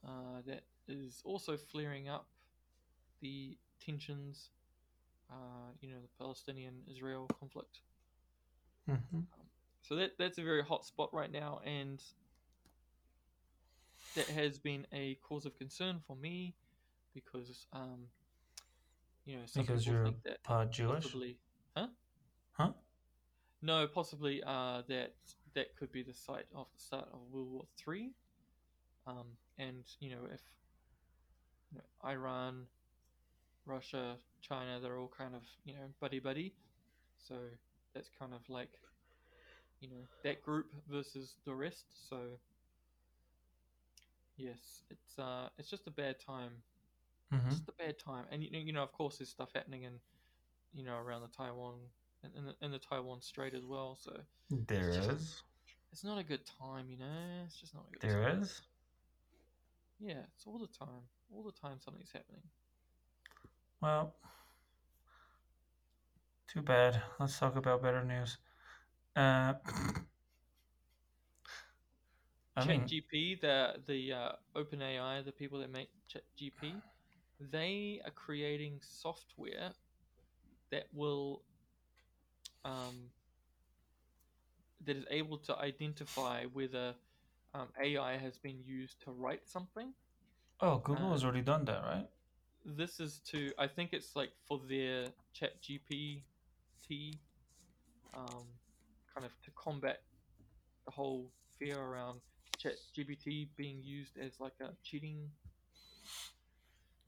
uh, 0.07 0.43
that 0.47 0.63
is 0.87 1.23
also 1.25 1.57
flaring 1.57 2.09
up 2.09 2.27
the 3.21 3.57
tensions, 3.85 4.51
uh, 5.31 5.73
you 5.81 5.89
know, 5.89 5.97
the 6.01 6.09
Palestinian-Israel 6.19 7.29
conflict. 7.39 7.81
Hmm 8.89 9.21
So 9.83 9.97
that 9.97 10.13
that's 10.19 10.39
a 10.39 10.43
very 10.45 10.63
hot 10.63 10.85
spot 10.85 11.13
right 11.13 11.31
now, 11.31 11.61
and 11.65 12.03
that 14.15 14.31
has 14.31 14.59
been 14.59 14.87
a 14.93 15.17
cause 15.17 15.47
of 15.47 15.57
concern 15.59 16.01
for 16.07 16.17
me 16.17 16.55
because, 17.15 17.67
um, 17.73 18.09
you 19.25 19.37
know, 19.37 19.47
some 19.47 19.67
Because 19.67 19.87
people 19.87 19.95
you're 19.95 20.05
think 20.05 20.23
that 20.25 20.39
part 20.45 20.73
Jewish, 20.73 21.05
possibly, 21.05 21.39
huh? 21.77 21.89
huh? 22.53 22.73
No, 23.63 23.87
possibly 23.89 24.43
uh, 24.45 24.83
that 24.89 25.15
that 25.55 25.77
could 25.77 25.93
be 25.93 26.03
the 26.03 26.15
site 26.15 26.47
of 26.55 26.67
the 26.73 26.81
start 26.81 27.09
of 27.13 27.21
World 27.31 27.51
War 27.51 27.65
Three, 27.77 28.13
um, 29.07 29.37
and 29.59 29.85
you 30.01 30.11
know 30.11 30.27
if 30.33 30.43
you 31.73 31.79
know, 31.79 32.09
Iran, 32.09 32.67
Russia, 33.67 34.17
China, 34.41 34.81
they're 34.81 34.99
all 34.99 35.13
kind 35.17 35.35
of 35.35 35.43
you 35.65 35.75
know 35.75 35.89
buddy 36.01 36.21
buddy, 36.21 36.55
so 37.19 37.37
that's 37.99 38.11
kind 38.17 38.33
of 38.33 38.41
like 38.49 38.71
you 39.81 39.89
know 39.91 40.07
that 40.23 40.43
group 40.45 40.67
versus 40.89 41.35
the 41.45 41.55
rest. 41.55 41.87
So 42.09 42.17
yes, 44.37 44.83
it's 44.91 45.19
uh 45.19 45.49
it's 45.59 45.69
just 45.71 45.87
a 45.87 45.91
bad 45.91 46.17
time, 46.25 46.53
hmm 47.33 47.51
just 47.51 47.69
a 47.69 47.73
bad 47.73 47.99
time, 47.99 48.25
and 48.31 48.43
you 48.43 48.51
know 48.51 48.59
you 48.59 48.73
know 48.73 48.83
of 48.83 48.93
course 48.93 49.19
there's 49.19 49.31
stuff 49.31 49.51
happening 49.55 49.83
in 49.83 49.93
you 50.75 50.85
know 50.85 50.97
around 50.97 51.23
the 51.23 51.29
Taiwan 51.37 51.75
in, 52.23 52.31
in, 52.39 52.45
the, 52.47 52.55
in 52.67 52.71
the 52.71 52.79
Taiwan 52.79 53.21
Strait 53.21 53.55
as 53.55 53.65
well. 53.65 53.99
So 54.01 54.13
There 54.51 54.89
It's 54.89 54.97
just- 54.97 55.11
is. 55.11 55.43
it's 55.93 56.05
not 56.05 56.19
a 56.19 56.23
good 56.25 56.45
time, 56.61 56.91
you 56.91 56.99
know. 56.99 57.43
It's 57.47 57.61
just 57.61 57.75
not 57.75 57.85
a 57.89 57.93
good 57.93 58.03
There 58.09 58.23
time. 58.23 58.43
is. 58.43 58.63
Yeah, 59.99 60.23
it's 60.37 60.47
all 60.47 60.59
the 60.59 60.69
time. 60.69 61.03
All 61.35 61.43
the 61.43 61.53
time 61.53 61.79
something's 61.81 62.13
happening. 62.13 62.43
Well, 63.81 64.13
too 66.49 66.63
bad. 66.63 67.03
Let's 67.21 67.39
talk 67.39 67.57
about 67.57 67.83
better 67.83 68.05
news. 68.05 68.39
Uh, 69.17 69.55
I 72.57 72.65
mean, 72.65 72.91
ChatGP, 72.91 73.41
the 73.41 73.83
the 73.87 74.13
uh, 74.13 74.33
OpenAI, 74.57 75.25
the 75.25 75.33
people 75.33 75.61
that 75.61 75.71
make 75.71 75.91
ChatGP, 76.13 76.83
they 77.41 78.01
are 78.05 78.11
creating 78.11 78.81
software 78.83 79.73
that 80.71 80.87
will 80.93 81.43
um, 82.65 83.11
that 84.85 84.97
is 84.97 85.05
able 85.11 85.39
to 85.39 85.57
identify 85.59 86.45
whether 86.47 86.95
um, 87.55 87.69
AI 87.83 88.17
has 88.19 88.39
been 88.39 88.61
used 88.65 89.01
to 89.05 89.13
write 89.13 89.47
something. 89.49 89.95
Oh, 90.61 90.79
Google 90.79 91.11
Uh, 91.11 91.13
has 91.13 91.25
already 91.25 91.43
done 91.43 91.65
that, 91.67 91.83
right? 91.83 92.09
This 92.65 93.01
is 93.01 93.21
to 93.31 93.53
I 93.59 93.67
think 93.67 93.93
it's 93.93 94.15
like 94.17 94.33
for 94.47 94.61
their 94.69 95.09
Chat 95.33 95.61
Um, 98.15 98.47
kind 99.15 99.27
of 99.27 99.33
to 99.45 99.51
combat 99.51 99.99
the 100.87 100.93
whole 100.93 101.31
fear 101.59 101.79
around 101.79 102.21
Chat 102.59 102.75
GPT 102.97 103.49
being 103.57 103.83
used 103.83 104.17
as 104.17 104.41
like 104.41 104.55
a 104.61 104.71
cheating. 104.83 105.31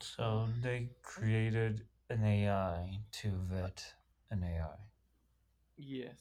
So 0.01 0.49
they 0.63 0.91
created 1.03 1.87
an 2.11 2.25
AI 2.25 3.01
to 3.13 3.31
vet 3.51 3.95
an 4.31 4.45
AI. 4.45 4.77
Yes. 5.77 6.19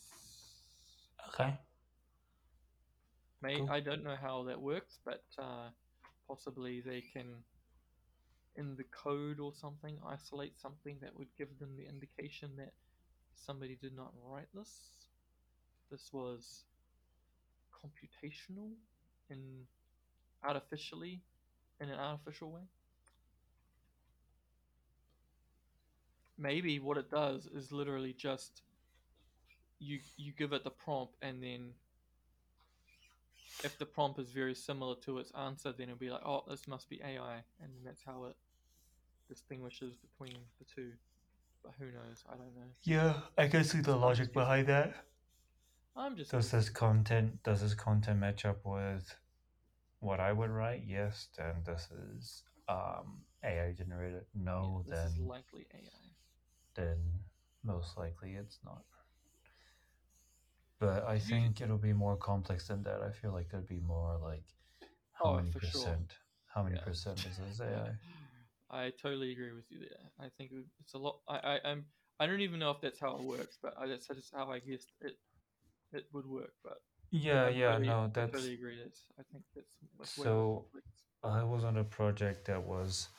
Okay. 1.29 1.59
May 3.41 3.57
Cool. 3.57 3.69
I 3.69 3.79
don't 3.79 4.03
know 4.03 4.15
how 4.15 4.43
that 4.43 4.61
works, 4.61 4.99
but 5.05 5.23
uh, 5.37 5.69
possibly 6.27 6.81
they 6.81 7.01
can, 7.01 7.43
in 8.55 8.75
the 8.75 8.83
code 8.83 9.39
or 9.39 9.53
something, 9.53 9.97
isolate 10.05 10.59
something 10.59 10.97
that 11.01 11.17
would 11.17 11.29
give 11.37 11.57
them 11.59 11.75
the 11.77 11.87
indication 11.87 12.51
that 12.57 12.73
somebody 13.45 13.77
did 13.81 13.95
not 13.95 14.13
write 14.25 14.47
this. 14.53 14.71
This 15.91 16.09
was 16.13 16.63
computational 17.73 18.71
in 19.29 19.65
artificially 20.43 21.21
in 21.81 21.89
an 21.89 21.99
artificial 21.99 22.51
way. 22.51 22.61
Maybe 26.37 26.79
what 26.79 26.97
it 26.97 27.09
does 27.11 27.47
is 27.47 27.71
literally 27.71 28.13
just 28.13 28.61
you 29.79 29.99
you 30.17 30.31
give 30.37 30.53
it 30.53 30.63
the 30.63 30.69
prompt 30.69 31.15
and 31.21 31.41
then 31.41 31.73
if 33.63 33.77
the 33.77 33.85
prompt 33.85 34.19
is 34.19 34.29
very 34.29 34.55
similar 34.55 34.95
to 35.05 35.17
its 35.17 35.31
answer, 35.31 35.71
then 35.71 35.89
it'll 35.89 35.97
be 35.97 36.09
like, 36.09 36.25
oh, 36.25 36.43
this 36.47 36.67
must 36.67 36.89
be 36.89 37.01
AI, 37.03 37.43
and 37.61 37.71
that's 37.83 38.01
how 38.05 38.25
it 38.25 38.35
distinguishes 39.27 39.95
between 39.97 40.37
the 40.59 40.65
two. 40.73 40.91
But 41.69 41.85
who 41.85 41.91
knows? 41.91 42.23
I 42.27 42.31
don't 42.35 42.55
know. 42.55 42.71
Yeah, 42.83 43.13
I 43.37 43.47
can 43.47 43.63
see 43.63 43.81
the 43.81 43.95
logic 43.95 44.33
behind 44.33 44.67
that. 44.67 44.93
I'm 45.95 46.15
just 46.15 46.31
Does 46.31 46.49
this 46.51 46.69
content 46.69 47.43
does 47.43 47.61
this 47.61 47.75
content 47.75 48.19
match 48.19 48.45
up 48.45 48.59
with 48.65 49.13
what 49.99 50.19
I 50.19 50.31
would 50.31 50.49
write? 50.49 50.83
Yes. 50.87 51.27
Then 51.37 51.55
this 51.65 51.89
is 51.91 52.43
um, 52.67 53.21
AI 53.43 53.73
generated. 53.73 54.23
yeah, 54.33 54.41
No. 54.43 54.83
is 54.85 54.91
then 54.91 55.27
likely 55.27 55.67
AI. 55.73 55.89
then 56.75 56.97
most 57.63 57.97
likely 57.97 58.33
it's 58.33 58.59
not. 58.65 58.83
But 60.79 61.03
I 61.03 61.19
think 61.19 61.61
it'll 61.61 61.77
be 61.77 61.93
more 61.93 62.15
complex 62.15 62.67
than 62.67 62.83
that. 62.83 63.01
I 63.01 63.11
feel 63.11 63.31
like 63.33 63.49
there'd 63.49 63.67
be 63.67 63.81
more 63.81 64.17
like 64.23 64.45
how 65.13 65.25
Oh, 65.25 65.35
many 65.35 65.51
for 65.51 65.59
sure. 65.59 65.81
percent 65.81 66.13
how 66.47 66.63
many 66.63 66.77
Yeah. 66.77 66.83
percent 66.83 67.19
is 67.19 67.37
this 67.37 67.61
AI? 67.61 67.91
I 68.71 68.91
totally 69.01 69.31
agree 69.31 69.51
with 69.51 69.65
you 69.69 69.79
there. 69.79 70.11
I 70.19 70.29
think 70.37 70.51
it's 70.79 70.93
a 70.93 70.97
lot. 70.97 71.19
I, 71.27 71.37
I 71.37 71.59
I'm 71.71 71.85
I 72.19 72.27
don't 72.27 72.41
even 72.41 72.59
know 72.59 72.71
if 72.71 72.81
that's 72.81 72.99
how 72.99 73.15
it 73.15 73.23
works, 73.23 73.57
but 73.61 73.73
I, 73.79 73.87
that's 73.87 74.07
just 74.07 74.33
how 74.33 74.51
I 74.51 74.59
guessed 74.59 74.91
it 75.01 75.17
it 75.91 76.05
would 76.13 76.25
work. 76.25 76.53
But 76.63 76.77
Yeah, 77.11 77.45
I 77.47 77.49
yeah, 77.51 77.71
totally, 77.71 77.87
no, 77.87 78.11
that's 78.13 78.29
I 78.29 78.37
totally 78.37 78.53
agree. 78.53 78.77
That's 78.83 79.05
I 79.19 79.23
think 79.31 79.43
that's, 79.55 79.75
that's 79.97 80.13
So- 80.15 80.65
I 81.21 81.43
was 81.43 81.65
on 81.65 81.77
a 81.77 81.83
project 81.83 82.45
that 82.47 82.63
was 82.63 83.09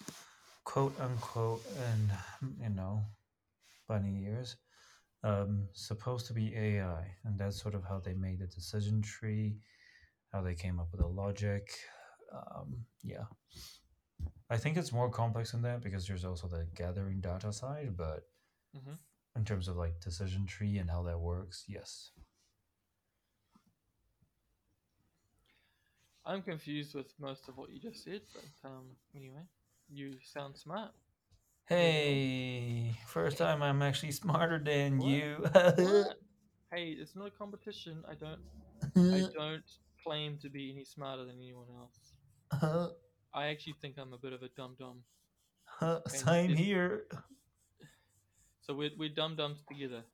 quote 0.65 0.99
unquote 1.01 1.63
in 1.89 2.11
you 2.63 2.71
know 2.71 3.03
bunny 3.89 4.25
ears 4.25 4.57
um, 5.23 5.69
supposed 5.73 6.27
to 6.29 6.33
be 6.33 6.55
AI, 6.57 7.05
and 7.25 7.39
that's 7.39 7.61
sort 7.61 7.75
of 7.75 7.85
how 7.85 7.99
they 7.99 8.15
made 8.15 8.39
the 8.39 8.47
decision 8.47 9.03
tree, 9.03 9.57
how 10.33 10.41
they 10.41 10.55
came 10.55 10.81
up 10.81 10.89
with 10.93 11.01
the 11.01 11.07
logic. 11.07 11.71
Um, 12.33 12.87
yeah, 13.03 13.25
I 14.51 14.57
think 14.57 14.77
it's 14.77 14.93
more 14.93 15.09
complex 15.11 15.53
than 15.53 15.63
that 15.63 15.81
because 15.81 16.07
there's 16.07 16.25
also 16.25 16.49
the 16.49 16.67
gathering 16.75 17.21
data 17.21 17.53
side, 17.53 17.97
but 17.97 18.27
Mhm. 18.77 18.99
in 19.37 19.45
terms 19.45 19.69
of 19.69 19.77
like 19.77 20.01
decision 20.01 20.47
tree 20.47 20.79
and 20.79 20.91
how 20.91 21.03
that 21.05 21.21
works, 21.21 21.65
yes. 21.69 22.11
I'm 26.25 26.43
confused 26.43 26.95
with 26.95 27.13
most 27.19 27.49
of 27.49 27.57
what 27.57 27.71
you 27.71 27.81
just 27.81 28.05
said, 28.05 28.23
but 28.35 28.69
um, 28.69 28.87
anyway, 29.17 29.43
you 29.89 30.15
sound 30.23 30.57
smart. 30.57 30.93
Hey, 31.67 32.97
first 33.07 33.39
time 33.39 33.63
I'm 33.63 33.83
actually 33.83 34.13
smarter 34.13 34.59
than 34.59 35.01
What? 35.01 35.09
you. 35.09 35.47
Hey, 36.73 36.91
it's 36.91 37.17
not 37.17 37.27
a 37.27 37.31
competition. 37.31 38.05
I 38.09 38.15
don't 38.15 38.39
I 39.13 39.23
don't 39.37 39.65
claim 40.05 40.39
to 40.39 40.49
be 40.49 40.71
any 40.71 40.85
smarter 40.85 41.25
than 41.25 41.37
anyone 41.41 41.67
else. 41.77 42.13
I 43.33 43.47
actually 43.47 43.75
think 43.81 43.97
I'm 43.99 44.13
a 44.13 44.19
bit 44.19 44.33
of 44.33 44.43
a 44.43 44.49
dum 44.57 44.77
dum. 44.79 45.03
Same 46.09 46.51
it- 46.53 46.59
here. 46.59 47.05
So 48.63 48.75
we're 48.75 48.91
we're 48.97 49.09
dum 49.09 49.35
dums 49.35 49.65
together. 49.67 50.05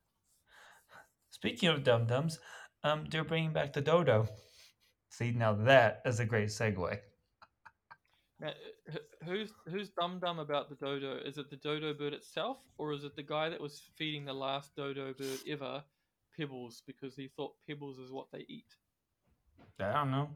Speaking 1.31 1.69
of 1.69 1.85
dum 1.85 2.07
dums, 2.07 2.39
um, 2.85 3.05
they're 3.11 3.25
bringing 3.25 3.53
back 3.53 3.75
the 3.75 3.83
dodo. 3.83 4.29
See, 5.11 5.33
now 5.33 5.53
that 5.53 6.01
is 6.07 6.21
a 6.21 6.25
great 6.25 6.49
segue. 6.49 6.99
Now, 8.41 8.53
who's 9.25 9.53
who's 9.69 9.91
dum 9.91 10.21
dum 10.21 10.39
about 10.39 10.69
the 10.71 10.77
dodo? 10.77 11.19
Is 11.25 11.39
it 11.39 11.51
the 11.51 11.57
dodo 11.57 11.93
bird 11.93 12.15
itself, 12.15 12.59
or 12.79 12.93
is 12.93 13.05
it 13.05 13.17
the 13.17 13.23
guy 13.23 13.49
that 13.49 13.61
was 13.61 13.83
feeding 13.97 14.25
the 14.25 14.33
last 14.33 14.75
dodo 14.77 15.13
bird 15.13 15.41
ever 15.49 15.83
pebbles 16.39 16.83
because 16.87 17.17
he 17.17 17.29
thought 17.29 17.53
pebbles 17.69 17.99
is 17.99 18.13
what 18.13 18.29
they 18.33 18.47
eat? 18.49 18.77
I 19.81 19.93
don't 19.93 20.11
know. 20.11 20.29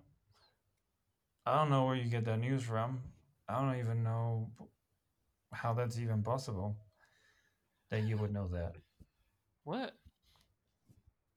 I 1.51 1.57
don't 1.57 1.71
know 1.71 1.85
where 1.85 1.97
you 1.97 2.09
get 2.09 2.25
that 2.27 2.39
news 2.39 2.63
from. 2.63 3.01
I 3.49 3.61
don't 3.61 3.81
even 3.81 4.05
know 4.05 4.53
how 5.53 5.75
that's 5.75 5.99
even 5.99 6.23
possible. 6.23 6.77
That 7.91 8.05
you 8.05 8.17
would 8.19 8.33
know 8.33 8.47
that. 8.53 8.75
What? 9.65 9.97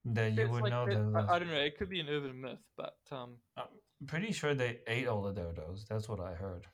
That 0.06 0.34
you 0.34 0.44
It's 0.44 0.52
would 0.52 0.62
like 0.64 0.72
know 0.72 0.86
that- 0.86 1.14
that. 1.14 1.30
I, 1.30 1.36
I 1.36 1.40
don't 1.40 1.48
know. 1.48 1.56
It 1.56 1.78
could 1.78 1.90
be 1.90 2.00
an 2.00 2.10
urban 2.10 2.40
myth, 2.40 2.64
but 2.78 2.98
um. 3.12 3.38
I'm 3.58 3.66
pretty 4.06 4.32
sure 4.32 4.54
they 4.54 4.82
ate 4.86 5.08
all 5.08 5.24
the 5.24 5.34
dodos. 5.34 5.88
That's 5.90 6.08
what 6.08 6.20
I 6.20 6.34
heard. 6.36 6.68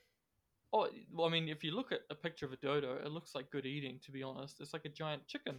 Oh, 0.74 0.90
well, 1.14 1.28
I 1.28 1.32
mean, 1.32 1.48
if 1.48 1.64
you 1.64 1.72
look 1.72 1.94
at 1.94 2.02
a 2.10 2.16
picture 2.16 2.46
of 2.46 2.52
a 2.52 2.58
dodo, 2.58 2.98
it 3.04 3.12
looks 3.12 3.34
like 3.36 3.50
good 3.52 3.66
eating. 3.66 4.00
To 4.04 4.12
be 4.12 4.22
honest, 4.22 4.60
it's 4.60 4.74
like 4.74 4.84
a 4.86 4.90
giant 4.90 5.26
chicken. 5.28 5.56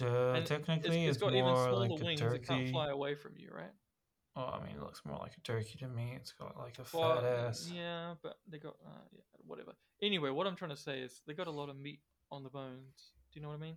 Uh, 0.00 0.40
technically, 0.42 1.06
it's 1.06 1.16
it's, 1.16 1.18
got 1.18 1.32
even 1.32 1.44
more 1.44 1.64
smaller 1.64 1.88
like 1.88 2.00
a 2.00 2.04
wings 2.04 2.20
It 2.20 2.46
can't 2.46 2.70
fly 2.70 2.90
away 2.90 3.14
from 3.16 3.32
you, 3.36 3.50
right? 3.52 3.72
Oh, 4.36 4.58
I 4.60 4.66
mean, 4.66 4.76
it 4.76 4.82
looks 4.82 5.02
more 5.04 5.18
like 5.18 5.36
a 5.36 5.40
turkey 5.40 5.78
to 5.78 5.88
me. 5.88 6.12
It's 6.16 6.32
got 6.32 6.58
like 6.58 6.78
a 6.80 6.84
Well, 6.92 7.22
fat 7.22 7.24
ass. 7.24 7.70
yeah, 7.72 8.14
but 8.22 8.38
they 8.50 8.58
got 8.58 8.74
uh, 8.84 9.06
yeah, 9.12 9.22
whatever. 9.46 9.72
Anyway, 10.02 10.30
what 10.30 10.46
I'm 10.46 10.56
trying 10.56 10.70
to 10.72 10.76
say 10.76 11.00
is 11.00 11.22
they 11.26 11.34
got 11.34 11.46
a 11.46 11.52
lot 11.52 11.68
of 11.68 11.76
meat 11.76 12.00
on 12.32 12.42
the 12.42 12.50
bones. 12.50 13.12
Do 13.32 13.38
you 13.38 13.42
know 13.42 13.48
what 13.48 13.58
I 13.58 13.60
mean? 13.60 13.76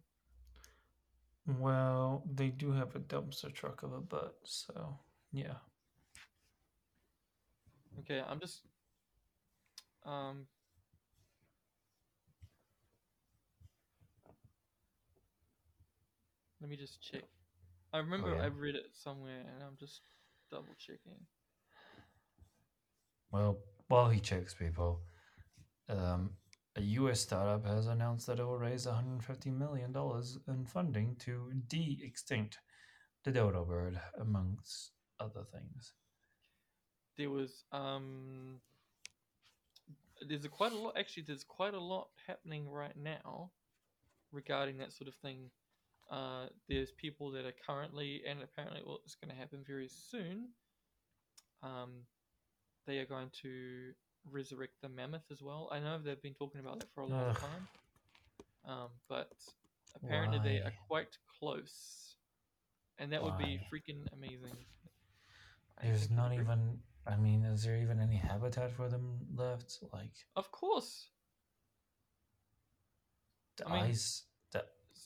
Well, 1.59 2.23
they 2.31 2.49
do 2.49 2.71
have 2.73 2.95
a 2.95 2.99
dumpster 2.99 3.53
truck 3.53 3.83
of 3.83 3.93
a 3.93 4.01
butt, 4.01 4.35
so 4.43 4.99
yeah. 5.31 5.55
Okay, 7.99 8.21
I'm 8.27 8.39
just 8.39 8.61
um 10.05 10.47
Let 16.59 16.69
me 16.69 16.75
just 16.75 17.01
check. 17.01 17.23
I 17.93 17.99
remember 17.99 18.35
yeah. 18.35 18.43
I 18.43 18.47
read 18.47 18.75
it 18.75 18.87
somewhere 18.93 19.41
and 19.41 19.63
I'm 19.63 19.77
just 19.79 20.01
double 20.51 20.75
checking. 20.77 21.25
Well, 23.31 23.59
while 23.87 24.09
he 24.09 24.19
checks 24.19 24.53
people, 24.53 25.01
um, 25.89 26.31
a 26.75 26.81
U.S. 26.81 27.21
startup 27.21 27.65
has 27.65 27.87
announced 27.87 28.27
that 28.27 28.39
it 28.39 28.45
will 28.45 28.59
raise 28.59 28.85
150 28.85 29.49
million 29.51 29.91
dollars 29.91 30.37
in 30.47 30.65
funding 30.65 31.15
to 31.19 31.51
de-extinct 31.67 32.59
the 33.25 33.31
dodo 33.31 33.65
bird, 33.65 33.99
amongst 34.19 34.91
other 35.19 35.43
things. 35.51 35.93
There 37.17 37.29
was 37.31 37.63
um 37.71 38.61
there's 40.27 40.45
a 40.45 40.49
quite 40.49 40.71
a 40.71 40.77
lot 40.77 40.95
actually 40.97 41.23
there's 41.23 41.43
quite 41.43 41.73
a 41.73 41.79
lot 41.79 42.07
happening 42.27 42.69
right 42.69 42.95
now 42.95 43.51
regarding 44.31 44.77
that 44.77 44.93
sort 44.93 45.07
of 45.07 45.15
thing. 45.15 45.49
Uh, 46.09 46.47
there's 46.69 46.91
people 46.91 47.31
that 47.31 47.45
are 47.45 47.53
currently 47.65 48.21
and 48.27 48.41
apparently 48.41 48.81
well 48.85 48.99
it's 49.03 49.15
going 49.15 49.33
to 49.33 49.37
happen 49.37 49.63
very 49.67 49.89
soon. 49.89 50.49
Um, 51.61 52.03
they 52.85 52.99
are 52.99 53.05
going 53.05 53.29
to 53.41 53.91
resurrect 54.31 54.73
the 54.81 54.89
mammoth 54.89 55.25
as 55.31 55.41
well. 55.41 55.69
I 55.71 55.79
know 55.79 55.99
they've 55.99 56.21
been 56.21 56.33
talking 56.33 56.61
about 56.61 56.79
that 56.79 56.87
for 56.93 57.01
a 57.01 57.05
long 57.05 57.29
Ugh. 57.29 57.37
time, 57.37 57.67
um, 58.65 58.89
but 59.09 59.31
apparently 59.95 60.39
they 60.43 60.57
are 60.57 60.73
quite 60.87 61.17
close, 61.39 62.15
and 62.99 63.11
that 63.11 63.21
would 63.23 63.37
be 63.37 63.59
Why? 63.59 63.77
freaking 63.77 64.05
amazing. 64.13 64.55
I 65.79 65.85
There's 65.87 66.01
think 66.07 66.11
not 66.11 66.33
even. 66.33 66.79
I 67.05 67.15
mean, 67.17 67.43
is 67.45 67.63
there 67.63 67.77
even 67.77 67.99
any 67.99 68.17
habitat 68.17 68.71
for 68.71 68.89
them 68.89 69.19
left? 69.35 69.79
Like 69.93 70.11
Of 70.35 70.51
course. 70.51 71.09
the 73.57 73.67
I 73.67 73.73
mean, 73.73 73.91
ice. 73.91 74.23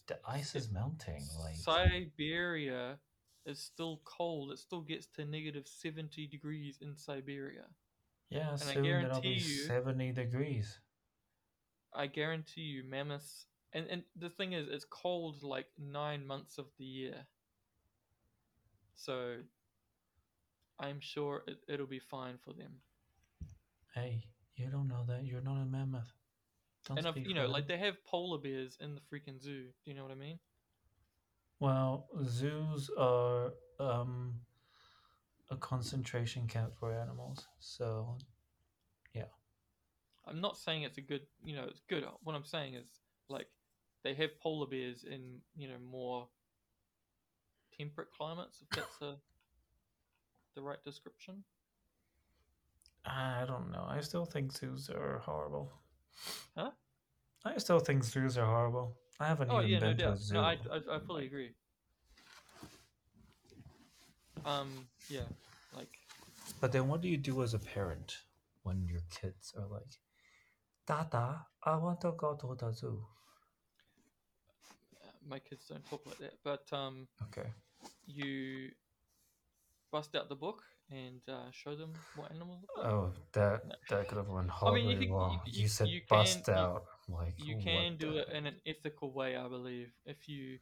The 0.08 0.20
ice 0.28 0.56
is 0.56 0.72
melting. 0.72 1.24
Like 1.40 1.56
Siberia 1.56 2.98
is 3.46 3.60
still 3.60 4.02
cold. 4.06 4.52
It 4.52 4.60
still 4.60 4.82
gets 4.82 5.08
to 5.16 5.26
negative 5.26 5.68
70 5.68 6.28
degrees 6.28 6.78
in 6.82 6.96
Siberia. 6.96 7.66
yeah, 8.30 8.52
I 8.52 8.70
it'll 8.72 8.82
be 8.82 8.88
guarantee 8.88 9.30
you- 9.34 9.66
seventy 9.66 10.12
degrees. 10.12 10.80
I 11.94 12.08
guarantee 12.08 12.62
you, 12.62 12.84
mammoths. 12.86 13.48
And, 13.74 13.88
and 13.88 14.04
the 14.16 14.30
thing 14.30 14.54
is, 14.54 14.68
it's 14.70 14.86
cold 14.86 15.44
like 15.44 15.68
nine 15.78 16.26
months 16.26 16.58
of 16.58 16.68
the 16.78 16.86
year. 16.86 17.26
So 18.96 19.38
I'm 20.80 21.00
sure 21.00 21.44
it, 21.48 21.58
it'll 21.68 21.88
be 21.88 22.00
fine 22.00 22.38
for 22.44 22.54
them. 22.54 22.82
Hey, 23.96 24.24
you 24.56 24.68
don't 24.70 24.88
know 24.88 25.04
that. 25.08 25.26
You're 25.26 25.42
not 25.42 25.62
a 25.62 25.66
mammoth. 25.66 26.12
Don't 26.96 27.06
and, 27.06 27.08
I've, 27.08 27.18
you 27.18 27.34
know, 27.34 27.48
like 27.48 27.68
they 27.68 27.78
have 27.78 28.04
polar 28.06 28.38
bears 28.38 28.78
in 28.82 28.96
the 28.96 29.02
freaking 29.02 29.42
zoo. 29.42 29.64
Do 29.86 29.92
you 29.92 29.96
know 29.96 30.04
what 30.04 30.12
I 30.12 30.16
mean? 30.16 30.40
Well, 31.62 32.08
zoos 32.26 32.90
are 32.98 33.54
um, 33.80 34.34
a 35.50 35.56
concentration 35.56 36.48
camp 36.48 36.74
for 36.78 36.92
animals. 36.92 37.48
So, 37.60 38.18
yeah. 39.14 39.26
I'm 40.28 40.42
not 40.42 40.58
saying 40.58 40.84
it's 40.84 40.98
a 40.98 41.02
good, 41.02 41.22
you 41.44 41.56
know, 41.56 41.66
it's 41.70 41.82
good. 41.88 42.04
What 42.24 42.36
I'm 42.36 42.46
saying 42.46 42.74
is, 42.74 42.88
like, 43.30 43.48
they 44.04 44.14
have 44.16 44.38
polar 44.42 44.68
bears 44.68 45.06
in, 45.10 45.40
you 45.56 45.68
know, 45.70 45.78
more 45.90 46.28
temperate 47.78 48.10
climates, 48.12 48.62
if 48.62 48.70
that's 48.76 49.02
a, 49.02 49.16
the 50.56 50.62
right 50.62 50.84
description. 50.84 51.44
I 53.06 53.46
don't 53.48 53.72
know. 53.72 53.86
I 53.88 54.02
still 54.02 54.26
think 54.26 54.52
zoos 54.52 54.90
are 54.90 55.20
horrible. 55.20 55.72
Huh? 56.58 56.72
I 57.46 57.58
still 57.58 57.80
think 57.80 58.04
zoos 58.04 58.38
are 58.38 58.46
horrible. 58.46 58.96
I 59.20 59.28
haven't 59.28 59.50
Oh 59.52 59.60
even 59.60 59.70
yeah, 59.72 59.80
no 59.80 59.88
been 59.88 59.98
to 59.98 60.04
a 60.04 60.08
doubt. 60.10 60.18
zoo. 60.20 60.34
No, 60.36 60.42
I, 60.42 60.58
I, 60.72 60.96
I 60.96 61.00
fully 61.00 61.26
agree. 61.26 61.52
Um, 64.46 64.88
yeah, 65.10 65.22
like 65.76 65.90
But 66.60 66.72
then 66.72 66.88
what 66.88 67.02
do 67.02 67.08
you 67.08 67.18
do 67.18 67.44
as 67.44 67.54
a 67.54 67.60
parent 67.60 68.18
when 68.64 68.88
your 68.88 69.02
kids 69.12 69.54
are 69.58 69.68
like, 69.68 69.94
Dada, 70.88 71.46
I 71.64 71.76
want 71.78 72.02
to 72.02 72.14
go 72.18 72.34
to 72.36 72.56
the 72.58 72.72
zoo? 72.74 73.06
uh, 75.04 75.08
my 75.30 75.38
kids 75.40 75.66
don't 75.70 75.86
talk 75.90 76.02
like 76.08 76.18
that, 76.20 76.34
but 76.44 76.66
um, 76.76 77.08
Okay. 77.24 77.48
you 78.08 78.70
bust 79.92 80.16
out 80.16 80.28
the 80.30 80.36
book 80.36 80.64
and 80.90 81.22
uh, 81.30 81.52
show 81.52 81.76
them 81.76 81.94
what 82.16 82.32
animals. 82.32 82.66
Oh, 82.78 83.12
that 83.34 83.62
that 83.90 84.08
could 84.08 84.18
have 84.18 84.28
went 84.28 84.50
I 84.64 84.72
mean, 84.74 84.78
you 84.78 84.86
horribly 84.90 85.06
can- 85.06 85.14
wrong. 85.16 85.42
you- 85.46 85.62
You, 85.64 85.68
said 85.68 85.88
you 85.88 86.02
bust 86.10 86.46
can- 86.46 86.56
out. 86.56 86.84
Like, 87.10 87.36
you 87.38 87.56
what 87.56 87.64
can 87.64 87.98
do 87.98 88.14
the 88.14 88.20
it 88.20 88.30
in 88.30 88.46
an 88.46 88.62
ethical 88.66 89.12
way, 89.14 89.36
I 89.36 89.48
believe. 89.48 89.94
If 90.06 90.28
you, 90.30 90.60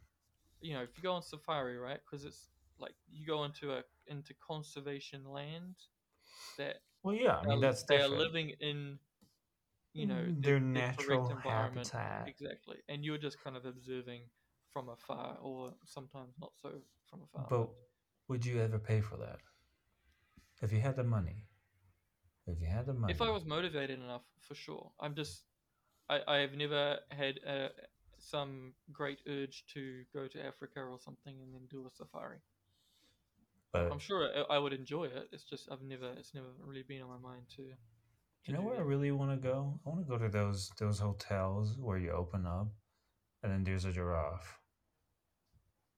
you 0.61 0.73
know, 0.73 0.83
if 0.83 0.97
you 0.97 1.03
go 1.03 1.13
on 1.13 1.21
safari, 1.23 1.77
right? 1.77 1.99
Because 2.05 2.25
it's 2.25 2.49
like 2.79 2.95
you 3.09 3.25
go 3.25 3.43
into 3.45 3.73
a 3.73 3.83
into 4.07 4.33
conservation 4.35 5.25
land 5.25 5.75
that 6.57 6.77
Well, 7.03 7.15
yeah, 7.15 7.37
I 7.37 7.45
mean 7.45 7.61
that's 7.61 7.83
they 7.83 7.97
are 7.99 8.07
living 8.09 8.51
in, 8.59 8.99
you 9.93 10.05
know, 10.07 10.23
Mm, 10.23 10.35
the- 10.35 10.41
their 10.41 10.59
natural 10.59 11.35
habitat. 11.35 12.27
Exactly, 12.27 12.77
and 12.87 13.03
you're 13.05 13.17
just 13.17 13.41
kind 13.43 13.57
of 13.57 13.65
observing 13.65 14.29
from 14.69 14.89
afar, 14.89 15.37
or 15.41 15.73
sometimes 15.85 16.35
not 16.39 16.51
so 16.61 16.81
from 17.07 17.23
afar. 17.23 17.49
But 17.49 17.69
would 18.27 18.45
you 18.45 18.59
ever 18.61 18.79
pay 18.79 19.01
for 19.01 19.17
that? 19.17 19.39
If 20.61 20.71
you 20.71 20.79
had 20.81 20.95
the 20.95 21.03
money. 21.03 21.47
If 22.45 22.59
you 22.61 22.67
had 22.67 22.85
the 22.85 22.93
money. 22.93 23.13
if 23.13 23.21
I 23.21 23.29
was 23.31 23.45
motivated 23.45 23.99
enough, 23.99 24.23
for 24.39 24.55
sure. 24.55 24.91
I'm 24.99 25.15
just, 25.15 25.45
I, 26.09 26.19
I 26.27 26.37
have 26.37 26.53
never 26.53 26.99
had 27.09 27.39
a, 27.45 27.69
some 28.17 28.73
great 28.91 29.19
urge 29.27 29.63
to 29.73 30.03
go 30.13 30.27
to 30.27 30.45
Africa 30.45 30.81
or 30.81 30.99
something 30.99 31.35
and 31.41 31.53
then 31.53 31.61
do 31.69 31.85
a 31.85 31.89
safari. 31.89 32.39
but 33.71 33.91
I'm 33.91 33.99
sure 33.99 34.29
I, 34.49 34.55
I 34.55 34.57
would 34.57 34.73
enjoy 34.73 35.05
it. 35.05 35.29
It's 35.31 35.43
just 35.43 35.69
I've 35.71 35.81
never, 35.81 36.11
it's 36.17 36.33
never 36.33 36.47
really 36.65 36.83
been 36.83 37.01
on 37.01 37.09
my 37.09 37.29
mind 37.29 37.43
to. 37.57 37.63
to 37.63 37.71
you 38.47 38.53
know 38.53 38.61
where 38.61 38.77
I 38.77 38.81
really 38.81 39.11
want 39.11 39.31
to 39.31 39.47
go? 39.47 39.79
I 39.85 39.89
want 39.89 40.01
to 40.01 40.09
go 40.09 40.17
to 40.17 40.29
those 40.29 40.71
those 40.79 40.99
hotels 40.99 41.77
where 41.79 41.97
you 41.97 42.11
open 42.11 42.45
up, 42.45 42.67
and 43.43 43.51
then 43.51 43.63
there's 43.63 43.85
a 43.85 43.91
giraffe 43.91 44.59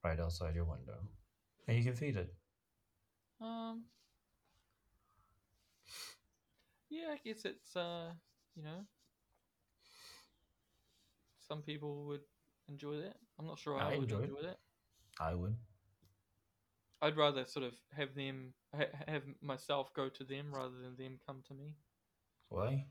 right 0.04 0.20
outside 0.20 0.54
your 0.54 0.64
window, 0.64 0.98
and 1.66 1.78
you 1.78 1.84
can 1.84 1.94
feed 1.94 2.16
it. 2.16 2.34
Um. 3.40 3.84
Yeah, 6.90 7.08
I 7.14 7.18
guess 7.24 7.46
it's 7.46 7.74
uh, 7.74 8.10
you 8.54 8.62
know, 8.62 8.84
some 11.52 11.60
people 11.60 12.04
would 12.06 12.22
enjoy 12.70 12.96
that. 12.96 13.16
I'm 13.38 13.46
not 13.46 13.58
sure 13.58 13.76
I, 13.76 13.92
I 13.92 13.98
would 13.98 14.04
enjoy 14.04 14.20
it. 14.20 14.30
enjoy 14.30 14.42
that. 14.42 14.58
I 15.20 15.34
would. 15.34 15.54
I'd 17.02 17.16
rather 17.18 17.44
sort 17.44 17.66
of 17.66 17.74
have 17.94 18.14
them 18.14 18.54
ha- 18.74 18.96
have 19.06 19.24
myself 19.42 19.92
go 19.94 20.08
to 20.08 20.24
them 20.24 20.46
rather 20.54 20.76
than 20.82 20.96
them 20.96 21.18
come 21.26 21.42
to 21.48 21.54
me. 21.54 21.74
Why? 22.48 22.86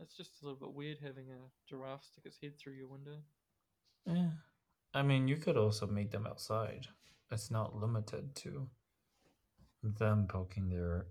It's 0.00 0.16
just 0.16 0.40
a 0.40 0.44
little 0.44 0.60
bit 0.60 0.76
weird 0.76 0.98
having 1.02 1.26
a 1.30 1.50
giraffe 1.68 2.04
stick 2.04 2.24
its 2.24 2.38
head 2.40 2.52
through 2.56 2.74
your 2.74 2.86
window. 2.86 3.16
Yeah. 4.06 4.30
I 4.94 5.02
mean, 5.02 5.26
you 5.26 5.36
could 5.36 5.56
also 5.56 5.88
meet 5.88 6.12
them 6.12 6.26
outside. 6.26 6.86
It's 7.32 7.50
not 7.50 7.74
limited 7.74 8.36
to 8.36 8.68
them 9.82 10.28
poking 10.28 10.68
their 10.68 11.06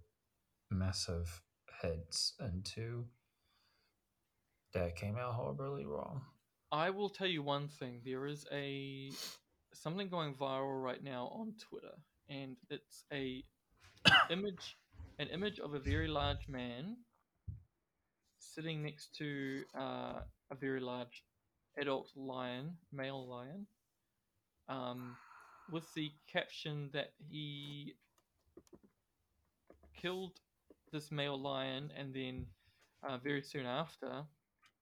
massive 0.72 1.42
heads 1.82 2.34
into. 2.40 3.08
That 4.74 4.96
came 4.96 5.18
out 5.18 5.34
horribly 5.34 5.86
wrong. 5.86 6.22
I 6.72 6.90
will 6.90 7.10
tell 7.10 7.28
you 7.28 7.44
one 7.44 7.70
thing. 7.70 8.02
There 8.04 8.26
is 8.28 8.46
a 8.52 9.12
something 9.74 10.10
going 10.10 10.34
viral 10.36 10.84
right 10.84 11.02
now 11.02 11.32
on 11.34 11.54
Twitter, 11.60 11.96
and 12.30 12.58
it's 12.70 13.06
a 13.14 13.44
image, 14.30 14.78
an 15.20 15.28
image 15.28 15.60
of 15.60 15.74
a 15.74 15.80
very 15.80 16.08
large 16.08 16.48
man 16.50 16.98
sitting 18.40 18.84
next 18.84 19.16
to 19.18 19.64
uh, 19.80 20.20
a 20.52 20.56
very 20.60 20.82
large 20.82 21.24
adult 21.80 22.10
lion, 22.16 22.76
male 22.92 23.28
lion, 23.30 23.66
um, 24.68 25.16
with 25.72 25.86
the 25.94 26.12
caption 26.32 26.90
that 26.92 27.12
he 27.30 27.94
killed 30.02 30.34
this 30.92 31.12
male 31.12 31.40
lion 31.40 31.92
and 31.98 32.14
then 32.14 32.46
uh, 33.08 33.18
very 33.18 33.42
soon 33.42 33.66
after 33.66 34.24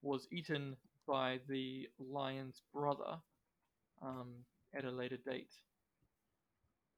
was 0.02 0.28
eaten 0.32 0.76
by 1.08 1.40
the 1.48 1.88
lion's 2.00 2.62
brother 2.74 3.18
um, 4.02 4.30
at 4.76 4.86
a 4.86 4.92
later 4.92 5.18
date. 5.18 5.54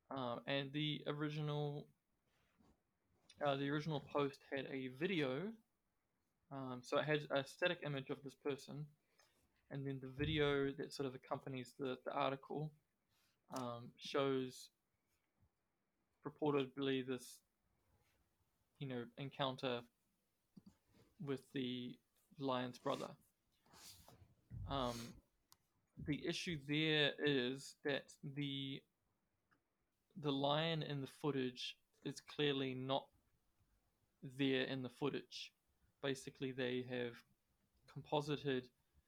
Um, 0.10 0.40
and 0.48 0.72
the 0.74 1.02
original 1.08 1.86
uh, 3.46 3.56
the 3.56 3.70
original 3.70 4.04
post 4.12 4.40
had 4.52 4.66
a 4.72 4.90
video, 5.00 5.42
um, 6.52 6.80
so 6.82 6.98
it 6.98 7.06
had 7.06 7.20
a 7.30 7.44
static 7.44 7.80
image 7.86 8.10
of 8.10 8.18
this 8.24 8.34
person, 8.34 8.86
and 9.70 9.86
then 9.86 10.00
the 10.02 10.10
video 10.18 10.72
that 10.78 10.92
sort 10.92 11.08
of 11.08 11.14
accompanies 11.14 11.74
the, 11.78 11.98
the 12.06 12.12
article 12.14 12.72
um, 13.56 13.90
shows 13.98 14.70
purportedly 16.26 17.06
this 17.06 17.40
you 18.80 18.88
know 18.88 19.04
encounter 19.18 19.82
with 21.24 21.42
the 21.54 21.96
lion's 22.40 22.80
brother. 22.80 23.10
Um, 24.70 24.96
the 26.06 26.26
issue 26.28 26.58
there 26.68 27.12
is 27.20 27.76
that 27.84 28.04
the 28.36 28.82
the 30.22 30.32
lion 30.32 30.82
in 30.82 31.02
the 31.02 31.08
footage 31.22 31.78
is 32.04 32.22
clearly 32.22 32.74
not 32.74 33.06
there 34.38 34.64
in 34.64 34.82
the 34.82 34.90
footage. 34.90 35.52
Basically, 36.02 36.52
they 36.52 36.86
have 36.90 37.14
composited 37.92 38.68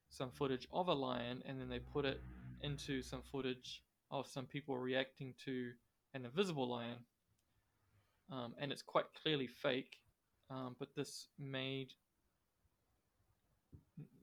some 0.09 0.29
footage 0.31 0.67
of 0.71 0.87
a 0.87 0.93
lion 0.93 1.43
and 1.45 1.59
then 1.59 1.69
they 1.69 1.79
put 1.79 2.05
it 2.05 2.21
into 2.61 3.01
some 3.01 3.21
footage 3.31 3.81
of 4.11 4.27
some 4.27 4.45
people 4.45 4.77
reacting 4.77 5.33
to 5.45 5.71
an 6.13 6.25
invisible 6.25 6.67
lion. 6.67 6.97
Um, 8.31 8.53
and 8.59 8.71
it's 8.71 8.81
quite 8.81 9.05
clearly 9.23 9.47
fake, 9.47 9.99
um, 10.49 10.75
but 10.77 10.89
this 10.95 11.27
made 11.39 11.93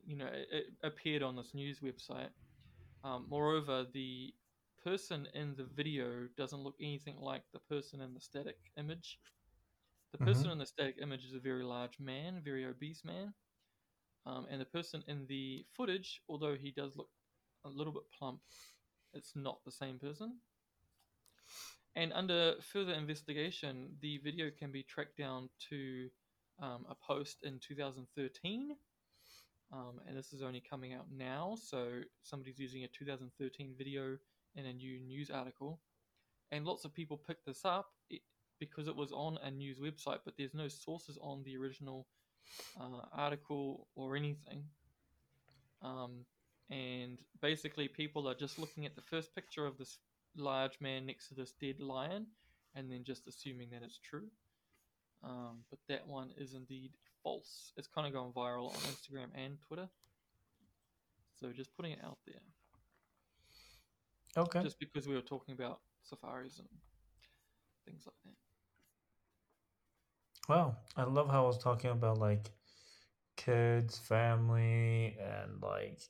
you 0.06 0.16
know, 0.16 0.26
it, 0.26 0.48
it 0.50 0.64
appeared 0.82 1.22
on 1.22 1.36
this 1.36 1.54
news 1.54 1.80
website. 1.80 2.30
Um, 3.04 3.26
moreover, 3.28 3.86
the 3.92 4.32
person 4.84 5.26
in 5.34 5.54
the 5.56 5.66
video 5.74 6.28
doesn't 6.36 6.62
look 6.62 6.76
anything 6.80 7.16
like 7.20 7.42
the 7.52 7.58
person 7.68 8.00
in 8.00 8.14
the 8.14 8.20
static 8.20 8.56
image. 8.78 9.18
The 10.12 10.24
person 10.24 10.50
in 10.50 10.58
the 10.58 10.66
static 10.66 10.96
image 11.02 11.24
is 11.24 11.34
a 11.34 11.40
very 11.40 11.64
large 11.64 11.98
man, 11.98 12.40
very 12.44 12.64
obese 12.64 13.04
man. 13.04 13.34
Um, 14.24 14.46
and 14.50 14.60
the 14.60 14.66
person 14.66 15.02
in 15.08 15.26
the 15.28 15.64
footage, 15.76 16.20
although 16.28 16.54
he 16.54 16.70
does 16.70 16.96
look 16.96 17.10
a 17.64 17.68
little 17.68 17.92
bit 17.92 18.04
plump, 18.16 18.40
it's 19.12 19.32
not 19.34 19.58
the 19.64 19.72
same 19.72 19.98
person. 19.98 20.38
And 21.96 22.12
under 22.12 22.54
further 22.72 22.92
investigation, 22.92 23.90
the 24.00 24.18
video 24.18 24.50
can 24.56 24.70
be 24.70 24.82
tracked 24.82 25.16
down 25.16 25.48
to 25.70 26.08
um, 26.62 26.86
a 26.88 26.94
post 26.94 27.38
in 27.42 27.58
2013 27.66 28.76
um, 29.72 30.00
and 30.06 30.16
this 30.16 30.32
is 30.32 30.42
only 30.42 30.62
coming 30.68 30.94
out 30.94 31.06
now. 31.14 31.56
So 31.60 32.00
somebody's 32.22 32.58
using 32.58 32.84
a 32.84 32.88
2013 32.88 33.74
video 33.76 34.16
in 34.54 34.66
a 34.66 34.72
new 34.72 35.00
news 35.00 35.30
article, 35.30 35.80
and 36.50 36.64
lots 36.64 36.84
of 36.84 36.94
people 36.94 37.16
picked 37.16 37.46
this 37.46 37.64
up 37.64 37.90
because 38.58 38.88
it 38.88 38.96
was 38.96 39.12
on 39.12 39.38
a 39.42 39.50
news 39.50 39.78
website, 39.78 40.20
but 40.24 40.34
there's 40.38 40.54
no 40.54 40.68
sources 40.68 41.18
on 41.20 41.42
the 41.44 41.56
original 41.56 42.06
uh, 42.80 43.02
article 43.12 43.86
or 43.94 44.16
anything. 44.16 44.64
Um, 45.82 46.24
and 46.70 47.18
basically, 47.42 47.88
people 47.88 48.28
are 48.28 48.34
just 48.34 48.58
looking 48.58 48.86
at 48.86 48.96
the 48.96 49.02
first 49.02 49.34
picture 49.34 49.66
of 49.66 49.76
this 49.78 49.98
large 50.36 50.80
man 50.80 51.06
next 51.06 51.28
to 51.28 51.34
this 51.34 51.52
dead 51.60 51.80
lion 51.80 52.26
and 52.74 52.90
then 52.90 53.02
just 53.04 53.26
assuming 53.26 53.70
that 53.70 53.82
it's 53.82 53.98
true. 53.98 54.28
Um, 55.24 55.64
but 55.70 55.78
that 55.88 56.06
one 56.06 56.30
is 56.36 56.54
indeed 56.54 56.92
false. 57.26 57.72
It's 57.76 57.88
kind 57.88 58.06
of 58.06 58.12
gone 58.12 58.32
viral 58.36 58.70
on 58.70 58.76
Instagram 58.92 59.26
and 59.34 59.58
Twitter. 59.66 59.88
So 61.40 61.50
just 61.52 61.74
putting 61.76 61.92
it 61.92 61.98
out 62.04 62.18
there. 62.24 62.40
Okay. 64.44 64.62
Just 64.62 64.78
because 64.78 65.08
we 65.08 65.14
were 65.14 65.22
talking 65.22 65.54
about 65.54 65.80
safaris 66.04 66.60
and 66.60 66.68
things 67.84 68.04
like 68.06 68.14
that. 68.24 68.36
Well, 70.48 70.78
I 70.96 71.02
love 71.02 71.28
how 71.28 71.42
I 71.42 71.46
was 71.48 71.58
talking 71.58 71.90
about 71.90 72.18
like 72.18 72.52
kids, 73.36 73.98
family, 73.98 75.16
and 75.20 75.60
like, 75.60 76.00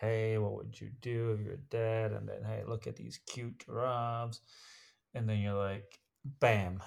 hey, 0.00 0.38
what 0.38 0.56
would 0.56 0.80
you 0.80 0.88
do 1.02 1.32
if 1.32 1.44
you're 1.44 1.58
dead? 1.68 2.12
And 2.12 2.26
then, 2.26 2.42
hey, 2.42 2.62
look 2.66 2.86
at 2.86 2.96
these 2.96 3.20
cute 3.26 3.62
giraffes. 3.66 4.40
And 5.14 5.28
then 5.28 5.40
you're 5.40 5.52
like, 5.52 6.00
bam, 6.40 6.80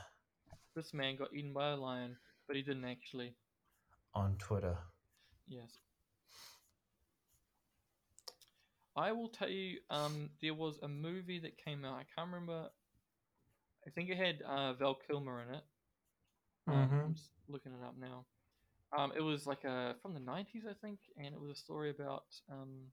This 0.76 0.96
man 0.96 1.16
got 1.16 1.34
eaten 1.34 1.54
by 1.54 1.70
a 1.70 1.76
lion, 1.76 2.18
but 2.48 2.56
he 2.56 2.64
didn't 2.64 2.86
actually. 2.86 3.36
On 4.18 4.36
Twitter. 4.38 4.78
Yes. 5.48 5.80
I 8.96 9.12
will 9.12 9.30
tell 9.30 9.50
you, 9.50 9.78
um, 9.90 10.32
there 10.42 10.56
was 10.56 10.80
a 10.82 10.88
movie 10.88 11.40
that 11.40 11.58
came 11.58 11.86
out. 11.86 11.96
I 12.00 12.04
can't 12.16 12.32
remember. 12.32 12.70
I 13.86 13.90
think 13.92 14.10
it 14.10 14.18
had 14.18 14.42
uh, 14.42 14.74
Val 14.74 14.96
Kilmer 14.96 15.44
in 15.44 15.54
it. 15.56 15.64
Um, 16.68 16.76
Mhm. 16.92 17.06
I'm 17.06 17.14
just 17.14 17.32
looking 17.48 17.74
it 17.74 17.84
up 17.86 17.96
now. 17.98 18.26
Um, 18.98 19.12
it 19.16 19.22
was 19.22 19.46
like 19.46 19.64
a 19.64 19.96
from 20.02 20.14
the 20.14 20.20
'90s, 20.20 20.66
I 20.66 20.74
think, 20.74 21.00
and 21.18 21.28
it 21.34 21.40
was 21.40 21.52
a 21.52 21.56
story 21.56 21.90
about 21.92 22.26
um, 22.50 22.92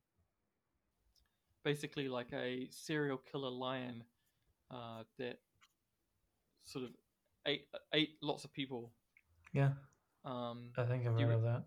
basically 1.64 2.09
like 2.09 2.33
a 2.33 2.68
serial 2.70 3.18
killer 3.18 3.51
lion 3.51 4.05
uh, 4.70 5.05
that 5.18 5.41
sort 6.64 6.85
of 6.85 6.91
ate 7.47 7.66
ate 7.93 8.16
lots 8.22 8.45
of 8.45 8.53
people. 8.53 8.93
Yeah, 9.53 9.72
Um, 10.25 10.70
I 10.77 10.85
think 10.85 11.07
I've 11.07 11.12
heard 11.12 11.29
re- 11.29 11.35
of 11.35 11.43
that. 11.43 11.64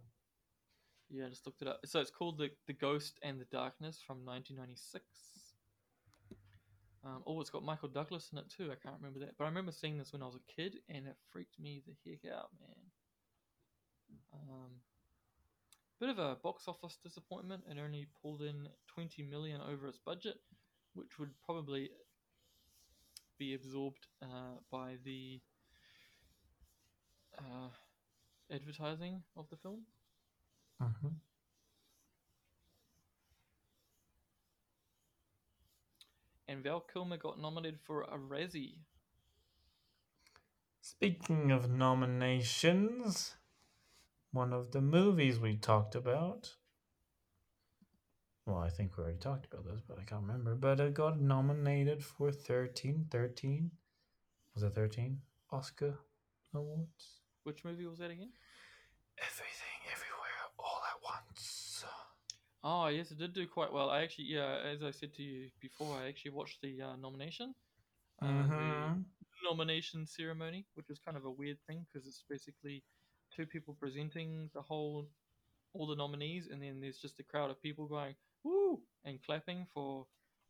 Yeah, 1.09 1.25
I 1.25 1.29
just 1.29 1.45
looked 1.45 1.61
it 1.61 1.67
up. 1.67 1.79
So 1.85 1.99
it's 1.99 2.11
called 2.11 2.37
the 2.37 2.49
the 2.65 2.73
Ghost 2.73 3.19
and 3.23 3.39
the 3.39 3.45
Darkness 3.45 3.99
from 4.05 4.25
1996. 4.25 5.03
Um, 7.05 7.23
oh, 7.25 7.39
it's 7.39 7.49
got 7.49 7.63
Michael 7.63 7.87
Douglas 7.89 8.29
in 8.33 8.39
it 8.39 8.49
too. 8.49 8.71
I 8.71 8.75
can't 8.75 8.99
remember 8.99 9.19
that, 9.19 9.37
but 9.37 9.45
I 9.45 9.47
remember 9.47 9.71
seeing 9.71 9.97
this 9.97 10.11
when 10.11 10.21
I 10.21 10.25
was 10.25 10.35
a 10.35 10.51
kid, 10.53 10.77
and 10.89 11.07
it 11.07 11.15
freaked 11.31 11.59
me 11.59 11.81
the 11.85 11.93
heck 12.03 12.33
out, 12.33 12.49
man. 12.59 12.83
Um, 14.33 14.71
bit 15.99 16.09
of 16.09 16.19
a 16.19 16.35
box 16.43 16.67
office 16.67 16.97
disappointment. 17.01 17.63
It 17.69 17.77
only 17.83 18.07
pulled 18.21 18.41
in 18.41 18.67
20 18.93 19.23
million 19.23 19.61
over 19.61 19.87
its 19.87 19.99
budget, 19.99 20.35
which 20.93 21.17
would 21.17 21.31
probably 21.45 21.89
be 23.39 23.53
absorbed 23.53 24.07
uh, 24.21 24.57
by 24.71 24.95
the 25.05 25.39
uh, 27.37 27.69
advertising 28.51 29.23
of 29.35 29.49
the 29.49 29.57
film. 29.57 29.81
hmm 30.79 31.07
And 36.47 36.63
Val 36.63 36.79
Kilmer 36.79 37.17
got 37.17 37.39
nominated 37.39 37.79
for 37.83 38.03
a 38.03 38.17
Razzie. 38.17 38.79
Speaking 40.81 41.51
of 41.51 41.69
nominations, 41.69 43.35
one 44.31 44.53
of 44.53 44.71
the 44.71 44.81
movies 44.81 45.39
we 45.39 45.57
talked 45.57 45.95
about. 45.95 46.55
Well, 48.45 48.59
I 48.59 48.69
think 48.69 48.95
we 48.97 49.03
already 49.03 49.19
talked 49.19 49.45
about 49.45 49.65
this, 49.65 49.81
but 49.85 49.99
I 49.99 50.03
can't 50.03 50.21
remember. 50.21 50.55
But 50.55 50.79
it 50.79 50.93
got 50.93 51.19
nominated 51.19 52.03
for 52.03 52.31
13, 52.31 53.07
13. 53.11 53.71
Was 54.53 54.63
it 54.63 54.73
13? 54.73 55.21
Oscar 55.51 55.99
Awards? 56.53 57.16
Which 57.47 57.63
movie 57.63 57.85
was 57.85 57.99
that 57.99 58.11
again? 58.11 58.31
Everything, 59.19 59.79
everywhere, 59.89 60.41
all 60.59 60.81
at 60.91 61.01
once. 61.01 61.85
Oh, 62.61 62.87
yes, 62.87 63.09
it 63.11 63.19
did 63.19 63.31
do 63.31 63.47
quite 63.47 63.71
well. 63.71 63.89
I 63.89 64.01
actually, 64.01 64.25
yeah, 64.25 64.57
as 64.65 64.83
I 64.83 64.91
said 64.91 65.13
to 65.13 65.23
you 65.23 65.49
before, 65.61 65.95
I 65.95 66.09
actually 66.09 66.31
watched 66.31 66.61
the 66.61 66.81
uh, 66.81 66.97
nomination, 66.97 67.55
uh, 68.21 68.25
Mhm. 68.25 69.05
the 69.31 69.49
nomination 69.49 70.05
ceremony, 70.05 70.65
which 70.73 70.89
was 70.89 70.99
kind 70.99 71.15
of 71.15 71.23
a 71.23 71.31
weird 71.31 71.57
thing 71.67 71.85
because 71.87 72.05
it's 72.05 72.25
basically 72.27 72.83
two 73.33 73.45
people 73.45 73.75
presenting 73.79 74.49
the 74.53 74.61
whole, 74.61 75.07
all 75.73 75.87
the 75.87 75.95
nominees, 75.95 76.47
and 76.47 76.61
then 76.61 76.81
there's 76.81 76.97
just 76.99 77.17
a 77.21 77.23
crowd 77.23 77.49
of 77.49 77.61
people 77.61 77.87
going 77.87 78.15
woo 78.43 78.81
and 79.05 79.23
clapping 79.23 79.65
for 79.73 80.05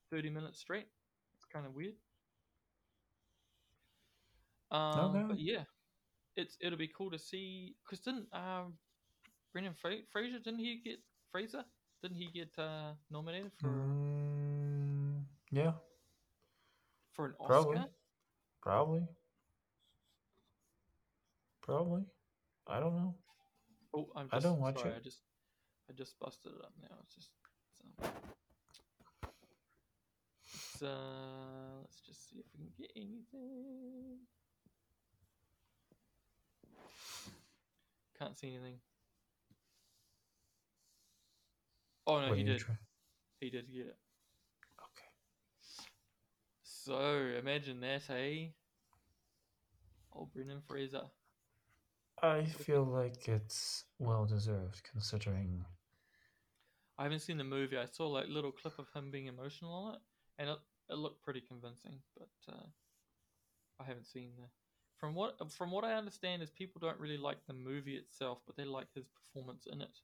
thirty 0.09 0.31
minutes 0.31 0.59
straight. 0.59 0.87
It's 1.35 1.45
kind 1.45 1.67
of 1.67 1.75
weird. 1.75 1.93
Um, 4.71 5.13
Okay. 5.15 5.25
but 5.27 5.39
yeah, 5.39 5.63
it's 6.37 6.57
it'll 6.61 6.77
be 6.77 6.87
cool 6.87 7.11
to 7.11 7.19
see. 7.19 7.75
Cause 7.89 7.99
didn't 7.99 8.27
um, 8.33 8.77
Brendan 9.51 9.73
Fra- 9.73 10.05
Fraser 10.11 10.39
didn't 10.39 10.59
he 10.59 10.77
get 10.83 10.99
Fraser? 11.31 11.65
Didn't 12.01 12.17
he 12.17 12.27
get 12.27 12.57
uh, 12.57 12.93
nominated 13.09 13.51
for 13.59 13.69
Mm, 13.69 15.25
yeah, 15.51 15.73
for 17.13 17.25
an 17.25 17.33
Oscar? 17.39 17.53
probably. 17.53 17.81
Probably. 18.61 19.07
Probably. 21.61 22.03
I 22.67 22.79
don't 22.79 22.95
know. 22.95 23.15
Oh, 23.93 24.11
I'm 24.15 24.29
just 24.29 24.45
I 24.45 24.49
don't 24.49 24.59
watch 24.59 24.79
sorry. 24.79 24.91
it. 24.91 24.97
I 24.97 24.99
just 24.99 25.19
I 25.89 25.93
just 25.93 26.19
busted 26.19 26.53
it 26.53 26.61
up 26.63 26.73
now. 26.81 26.95
It's 27.03 27.15
just 27.15 27.31
it's, 27.71 27.81
um, 27.81 28.09
it's, 30.53 30.81
uh, 30.83 31.79
let's 31.81 32.01
just 32.05 32.29
see 32.29 32.39
if 32.39 32.45
we 32.53 32.65
can 32.65 32.73
get 32.77 32.91
anything. 32.95 34.19
Can't 38.19 38.37
see 38.37 38.47
anything. 38.55 38.79
Oh 42.05 42.19
no, 42.21 42.29
What 42.29 42.37
he 42.37 42.43
did. 42.43 42.59
try- 42.59 42.77
He 43.39 43.49
did 43.49 43.67
get 43.71 43.87
it. 43.87 43.97
Okay. 44.79 45.09
So 46.63 46.99
imagine 47.39 47.79
that, 47.81 48.09
eh? 48.09 48.47
Oh, 50.15 50.25
Brendan 50.33 50.61
Fraser. 50.67 51.03
I 52.23 52.45
feel 52.45 52.83
like 52.83 53.27
it's 53.27 53.83
well 53.99 54.25
deserved 54.25 54.81
considering. 54.89 55.63
I 56.97 57.03
haven't 57.03 57.19
seen 57.19 57.37
the 57.37 57.43
movie. 57.43 57.77
I 57.77 57.85
saw 57.85 58.07
like 58.07 58.27
little 58.27 58.51
clip 58.51 58.79
of 58.79 58.87
him 58.95 59.11
being 59.11 59.27
emotional 59.27 59.71
on 59.71 59.93
it, 59.95 60.01
and 60.39 60.49
it, 60.49 60.57
it 60.89 60.95
looked 60.97 61.21
pretty 61.23 61.41
convincing. 61.41 61.99
But 62.17 62.29
uh, 62.53 62.65
I 63.79 63.83
haven't 63.83 64.07
seen 64.07 64.31
the. 64.37 64.47
From 64.97 65.13
what 65.15 65.51
from 65.51 65.71
what 65.71 65.83
I 65.85 65.93
understand 65.93 66.41
is 66.41 66.49
people 66.51 66.79
don't 66.79 66.99
really 66.99 67.17
like 67.17 67.45
the 67.47 67.53
movie 67.53 67.95
itself, 67.97 68.41
but 68.45 68.55
they 68.57 68.65
like 68.65 68.93
his 68.93 69.07
performance 69.07 69.65
in 69.67 69.81
it. 69.81 69.99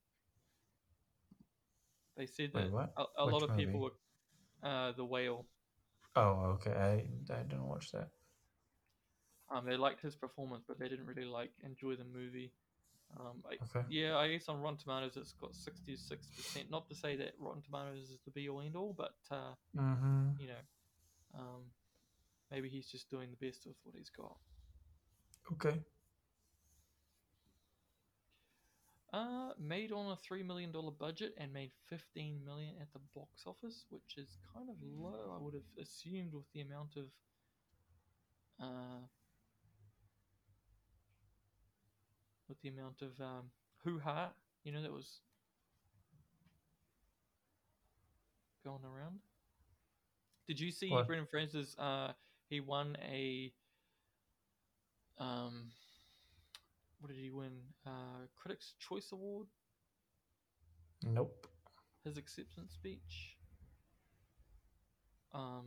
They 2.16 2.26
said 2.26 2.54
that 2.56 2.72
what? 2.72 2.94
a, 2.98 3.06
a 3.18 3.26
lot 3.26 3.44
of 3.44 3.54
people 3.56 3.80
were 3.82 3.94
uh, 4.64 4.92
the 4.94 5.06
whale. 5.06 5.48
Oh, 6.16 6.56
okay. 6.56 6.72
I 6.72 7.34
I 7.34 7.44
didn't 7.44 7.68
watch 7.68 7.92
that. 7.92 8.10
Um, 9.50 9.66
they 9.66 9.78
liked 9.78 10.02
his 10.02 10.16
performance, 10.16 10.64
but 10.68 10.80
they 10.80 10.88
didn't 10.90 11.06
really 11.06 11.26
like 11.26 11.52
enjoy 11.64 11.96
the 11.96 12.04
movie. 12.06 12.52
Um, 13.20 13.44
I, 13.50 13.58
Okay. 13.64 13.86
Yeah, 13.88 14.18
I 14.18 14.30
guess 14.30 14.48
on 14.50 14.62
Rotten 14.62 14.78
Tomatoes 14.78 15.18
it's 15.18 15.34
got 15.34 15.56
sixty 15.56 15.96
six 15.96 16.28
percent. 16.28 16.72
Not 16.72 16.88
to 16.90 16.96
say 16.96 17.16
that 17.18 17.34
Rotten 17.40 17.62
Tomatoes 17.62 18.10
is 18.10 18.20
the 18.26 18.32
be 18.32 18.50
all 18.50 18.62
end 18.62 18.76
all, 18.76 18.94
but 18.98 19.16
uh, 19.32 19.54
Mm-hmm. 19.78 20.30
you 20.38 20.48
know, 20.48 20.64
um, 21.40 21.64
maybe 22.52 22.70
he's 22.70 22.90
just 22.90 23.10
doing 23.10 23.30
the 23.32 23.46
best 23.46 23.66
with 23.66 23.78
what 23.84 23.96
he's 23.98 24.10
got. 24.10 24.38
Okay. 25.52 25.80
Uh, 29.14 29.52
made 29.60 29.92
on 29.92 30.12
a 30.12 30.16
three 30.16 30.42
million 30.42 30.72
dollar 30.72 30.90
budget 30.90 31.36
and 31.38 31.54
made 31.54 31.72
fifteen 31.88 32.40
million 32.44 32.74
at 32.82 32.92
the 32.94 33.00
box 33.16 33.44
office, 33.46 33.86
which 33.92 34.18
is 34.18 34.38
kind 34.54 34.70
of 34.70 34.76
low. 34.82 35.36
I 35.38 35.44
would 35.44 35.54
have 35.54 35.64
assumed 35.80 36.34
with 36.34 36.46
the 36.54 36.62
amount 36.62 36.96
of 36.98 37.06
uh, 38.60 39.02
with 42.50 42.60
the 42.62 42.70
amount 42.70 43.04
of 43.04 43.20
um, 43.22 43.52
hoo 43.84 44.00
ha, 44.00 44.30
you 44.64 44.72
know, 44.72 44.82
that 44.82 44.92
was 44.92 45.20
going 48.64 48.84
around. 48.84 49.20
Did 50.48 50.60
you 50.60 50.72
see 50.72 50.90
What? 50.90 51.06
Brendan 51.06 51.28
Fraser's? 51.30 51.76
Uh, 51.78 52.14
he 52.50 52.60
won 52.60 52.98
a 53.02 53.52
um, 55.20 55.72
what 57.00 57.10
did 57.12 57.20
he 57.22 57.32
win? 57.32 57.52
Uh, 57.86 58.28
Critics' 58.36 58.74
Choice 58.80 59.12
Award. 59.12 59.48
Nope. 61.04 61.48
his 62.06 62.18
acceptance 62.18 62.74
speech. 62.74 63.38
Um, 65.34 65.66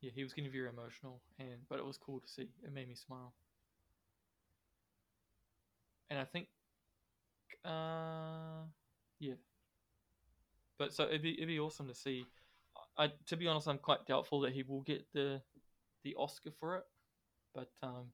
yeah, 0.00 0.10
he 0.14 0.22
was 0.22 0.32
getting 0.32 0.50
very 0.50 0.68
emotional, 0.68 1.20
and 1.38 1.66
but 1.68 1.78
it 1.78 1.84
was 1.84 1.98
cool 1.98 2.20
to 2.20 2.28
see. 2.28 2.48
It 2.64 2.72
made 2.72 2.88
me 2.88 2.94
smile, 2.94 3.34
and 6.10 6.18
I 6.18 6.24
think, 6.24 6.48
uh, 7.64 8.66
yeah. 9.18 9.34
But 10.78 10.92
so 10.92 11.04
it'd 11.04 11.22
be 11.22 11.34
it'd 11.34 11.48
be 11.48 11.58
awesome 11.58 11.88
to 11.88 11.94
see. 11.94 12.26
I 12.98 13.08
to 13.26 13.36
be 13.36 13.46
honest, 13.48 13.68
I'm 13.68 13.78
quite 13.78 14.06
doubtful 14.06 14.40
that 14.42 14.52
he 14.52 14.62
will 14.62 14.82
get 14.82 15.06
the 15.12 15.42
the 16.04 16.14
Oscar 16.16 16.50
for 16.60 16.76
it, 16.76 16.84
but 17.56 17.72
um, 17.82 18.12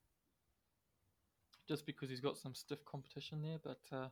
just 1.68 1.86
because 1.86 2.10
he's 2.10 2.20
got 2.20 2.38
some 2.38 2.54
stiff 2.54 2.84
competition 2.84 3.42
there. 3.42 3.58
But 3.62 3.80
uh, 3.92 4.08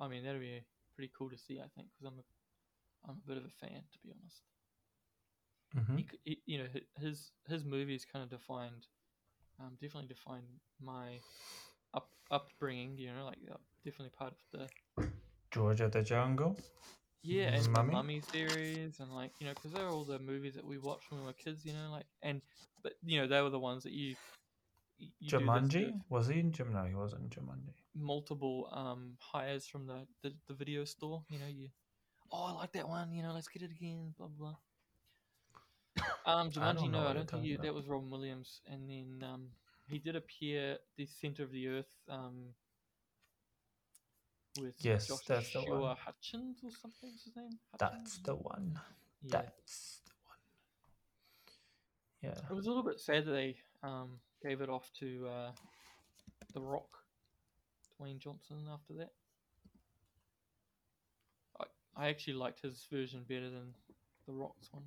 I 0.00 0.08
mean, 0.08 0.24
that'll 0.24 0.40
be 0.40 0.62
pretty 0.94 1.12
cool 1.16 1.30
to 1.30 1.38
see. 1.38 1.60
I 1.60 1.68
think 1.76 1.88
because 1.90 2.06
I'm 2.06 2.20
a 2.20 3.10
I'm 3.10 3.18
a 3.24 3.28
bit 3.28 3.38
of 3.38 3.44
a 3.46 3.66
fan, 3.66 3.82
to 3.92 3.98
be 4.04 4.12
honest. 4.18 4.42
hmm 5.74 5.96
He, 5.96 6.06
he, 6.24 6.40
you 6.46 6.58
know, 6.58 6.66
hi- 6.72 7.00
his 7.00 7.32
his 7.48 7.64
movies 7.64 8.04
kind 8.04 8.22
of 8.24 8.30
defined, 8.30 8.86
um, 9.60 9.72
definitely 9.80 10.08
defined 10.08 10.46
my 10.80 11.22
up 11.94 12.10
upbringing. 12.30 12.98
You 12.98 13.12
know, 13.14 13.26
like 13.26 13.38
uh, 13.50 13.56
definitely 13.84 14.10
part 14.16 14.32
of 14.32 14.38
the 14.52 14.70
George 15.50 15.80
of 15.80 15.92
the 15.92 16.02
Jungle. 16.02 16.56
yeah, 17.22 17.48
and 17.48 17.72
Mummy? 17.72 17.74
the 17.74 17.82
Mummy 17.82 18.20
series, 18.20 19.00
and 19.00 19.12
like 19.14 19.32
you 19.40 19.46
know, 19.46 19.54
because 19.54 19.72
they're 19.72 19.88
all 19.88 20.04
the 20.04 20.18
movies 20.18 20.54
that 20.54 20.64
we 20.66 20.78
watched 20.78 21.10
when 21.10 21.20
we 21.20 21.26
were 21.26 21.32
kids. 21.32 21.64
You 21.64 21.72
know, 21.74 21.90
like 21.90 22.06
and 22.22 22.40
but 22.82 22.94
you 23.04 23.20
know 23.20 23.26
they 23.26 23.42
were 23.42 23.50
the 23.50 23.58
ones 23.58 23.84
that 23.84 23.92
you. 23.92 24.16
You 24.98 25.08
you 25.20 25.36
this 25.36 25.42
Jumanji? 25.42 26.00
Was 26.08 26.28
he 26.28 26.40
in 26.40 26.52
Jum? 26.52 26.72
No, 26.72 26.84
he 26.84 26.94
wasn't 26.94 27.22
in 27.22 27.28
Jumanji. 27.30 27.74
multiple 27.94 28.68
um 28.72 29.16
hires 29.20 29.66
from 29.66 29.86
the, 29.86 30.06
the 30.22 30.34
the 30.48 30.54
video 30.54 30.84
store. 30.84 31.22
You 31.28 31.38
know, 31.38 31.46
you 31.48 31.68
oh 32.32 32.44
I 32.44 32.52
like 32.52 32.72
that 32.72 32.88
one. 32.88 33.12
You 33.12 33.22
know, 33.22 33.32
let's 33.32 33.48
get 33.48 33.62
it 33.62 33.70
again. 33.70 34.14
Blah 34.18 34.28
blah. 34.28 34.56
Um, 36.26 36.50
I 36.60 36.72
don't 36.72 36.76
Jumanji, 36.78 36.90
know 36.90 37.02
no, 37.02 37.08
I 37.08 37.12
don't 37.14 37.30
think 37.30 37.44
you, 37.44 37.58
that 37.58 37.74
was 37.74 37.86
Robin 37.86 38.10
Williams, 38.10 38.60
and 38.70 38.88
then 38.88 39.24
um, 39.28 39.46
he 39.88 39.98
did 39.98 40.16
appear 40.16 40.78
the 40.96 41.06
center 41.06 41.42
of 41.42 41.50
the 41.52 41.68
earth 41.68 41.94
um, 42.10 42.54
with 44.60 44.74
Yes, 44.78 45.06
Joshua 45.06 45.36
that's 45.36 45.52
the 45.52 45.60
one. 45.62 45.96
Hutchins 45.96 46.58
or 46.64 46.70
something. 46.70 47.10
His 47.24 47.34
name? 47.36 47.58
That's 47.78 48.18
the 48.18 48.34
one. 48.34 48.78
yeah. 49.22 49.30
That's 49.30 50.00
the 50.04 50.12
one. 50.24 50.38
Yeah. 52.32 52.40
It 52.50 52.54
was 52.54 52.66
a 52.66 52.68
little 52.68 52.84
bit 52.84 53.00
sad 53.00 53.26
that 53.26 53.30
they 53.32 53.56
um, 53.82 54.18
gave 54.46 54.60
it 54.60 54.68
off 54.68 54.90
to 55.00 55.26
uh, 55.28 55.50
The 56.54 56.60
Rock, 56.60 56.88
Dwayne 58.00 58.18
Johnson. 58.18 58.58
After 58.72 58.94
that, 58.94 59.12
I 61.60 61.64
I 61.96 62.08
actually 62.08 62.34
liked 62.34 62.62
his 62.62 62.86
version 62.92 63.24
better 63.28 63.50
than 63.50 63.74
The 64.26 64.32
Rock's 64.32 64.68
one. 64.72 64.84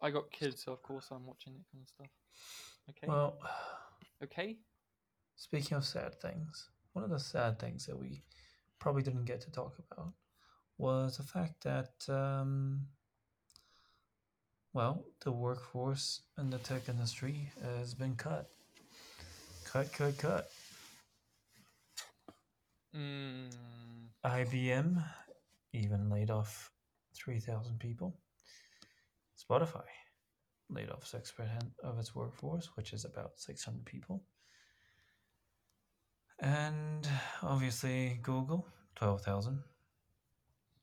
I 0.00 0.10
got 0.10 0.30
kids, 0.30 0.62
so 0.64 0.72
of 0.72 0.82
course 0.82 1.08
I'm 1.10 1.26
watching 1.26 1.54
that 1.54 1.64
kind 1.72 1.82
of 1.82 1.88
stuff. 1.88 2.06
Okay. 2.90 3.06
Well, 3.08 3.38
okay. 4.22 4.58
speaking 5.34 5.76
of 5.76 5.84
sad 5.84 6.20
things, 6.20 6.70
one 6.92 7.04
of 7.04 7.10
the 7.10 7.18
sad 7.18 7.58
things 7.58 7.84
that 7.86 7.98
we 7.98 8.22
probably 8.78 9.02
didn't 9.02 9.24
get 9.24 9.40
to 9.40 9.50
talk 9.50 9.76
about 9.90 10.12
was 10.78 11.16
the 11.16 11.24
fact 11.24 11.64
that, 11.64 11.90
um, 12.08 12.86
well, 14.72 15.04
the 15.24 15.32
workforce 15.32 16.20
in 16.38 16.50
the 16.50 16.58
tech 16.58 16.88
industry 16.88 17.50
has 17.62 17.94
been 17.94 18.14
cut. 18.14 18.50
Cut, 19.64 19.92
cut, 19.92 20.18
cut. 20.18 20.50
Mm, 22.94 23.50
IBM 24.24 25.04
even 25.72 26.10
laid 26.10 26.30
off 26.30 26.70
3,000 27.14 27.78
people. 27.78 28.16
Spotify 29.38 29.84
laid 30.70 30.90
off 30.90 31.04
6% 31.04 31.32
of 31.82 31.98
its 31.98 32.14
workforce, 32.14 32.70
which 32.76 32.92
is 32.92 33.04
about 33.04 33.32
600 33.36 33.84
people. 33.84 34.22
And 36.40 37.08
obviously, 37.42 38.20
Google, 38.22 38.66
12,000. 38.96 39.62